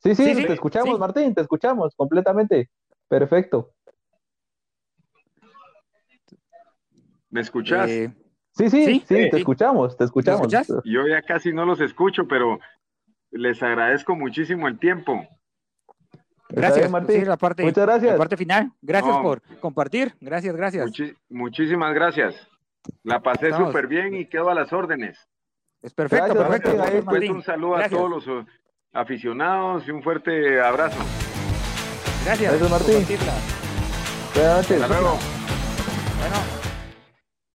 Sí, 0.03 0.15
sí, 0.15 0.25
Sí, 0.25 0.35
sí, 0.35 0.47
te 0.47 0.53
escuchamos, 0.55 0.95
sí. 0.95 0.99
Martín, 1.01 1.35
te 1.35 1.41
escuchamos 1.43 1.95
completamente. 1.95 2.71
Perfecto. 3.09 3.73
¿Me 7.31 7.41
escuchás? 7.41 7.89
Eh, 7.91 8.13
Sí, 8.53 8.69
sí, 8.69 8.85
Sí, 8.85 8.93
sí, 9.01 9.05
te 9.07 9.31
sí. 9.31 9.37
escuchamos, 9.37 9.97
te 9.97 10.05
escuchamos. 10.05 10.53
escuchas? 10.53 10.83
Yo 10.85 11.07
ya 11.07 11.23
casi 11.23 11.53
no 11.53 11.65
los 11.65 11.81
escucho, 11.81 12.27
pero 12.27 12.59
les 13.31 13.63
agradezco 13.63 14.17
muchísimo 14.17 14.67
el 14.67 14.79
tiempo. 14.79 15.27
gracias. 16.49 16.91
Martín. 16.91 17.21
Sí, 17.21 17.25
la 17.25 17.37
parte, 17.37 17.63
Muchas 17.63 17.87
gracias. 17.87 18.13
La 18.13 18.19
parte 18.19 18.37
final. 18.37 18.73
Gracias 18.83 19.15
No. 19.17 19.23
por 19.23 19.41
compartir. 19.61 20.15
Gracias, 20.21 20.55
gracias. 20.57 20.87
Muchi- 20.91 21.17
muchísimas 21.29 21.95
gracias. 21.95 22.35
La 23.05 23.21
pasé 23.21 23.53
súper 23.53 23.87
bien 23.87 24.15
y 24.15 24.27
quedo 24.27 24.51
a 24.51 24.55
las 24.55 24.73
órdenes. 24.73 25.29
Es 25.83 25.95
perfecto, 25.95 26.35
Gracias, 26.35 26.49
perfecto. 26.49 26.77
Gracias, 26.77 27.05
Pues 27.05 27.31
un 27.31 27.43
saludo 27.43 27.73
Gracias. 27.77 27.93
a 27.93 27.97
todos 27.97 28.11
los 28.11 28.27
uh, 28.27 28.47
aficionados 28.93 29.89
y 29.89 29.91
un 29.91 30.03
fuerte 30.03 30.61
abrazo. 30.61 30.99
Gracias. 32.25 32.53
Martín. 32.53 32.95
compartirla. 32.95 33.33
Buenas 34.35 34.57
noches. 34.57 34.83
Hasta 34.83 35.01
luego. 35.01 35.40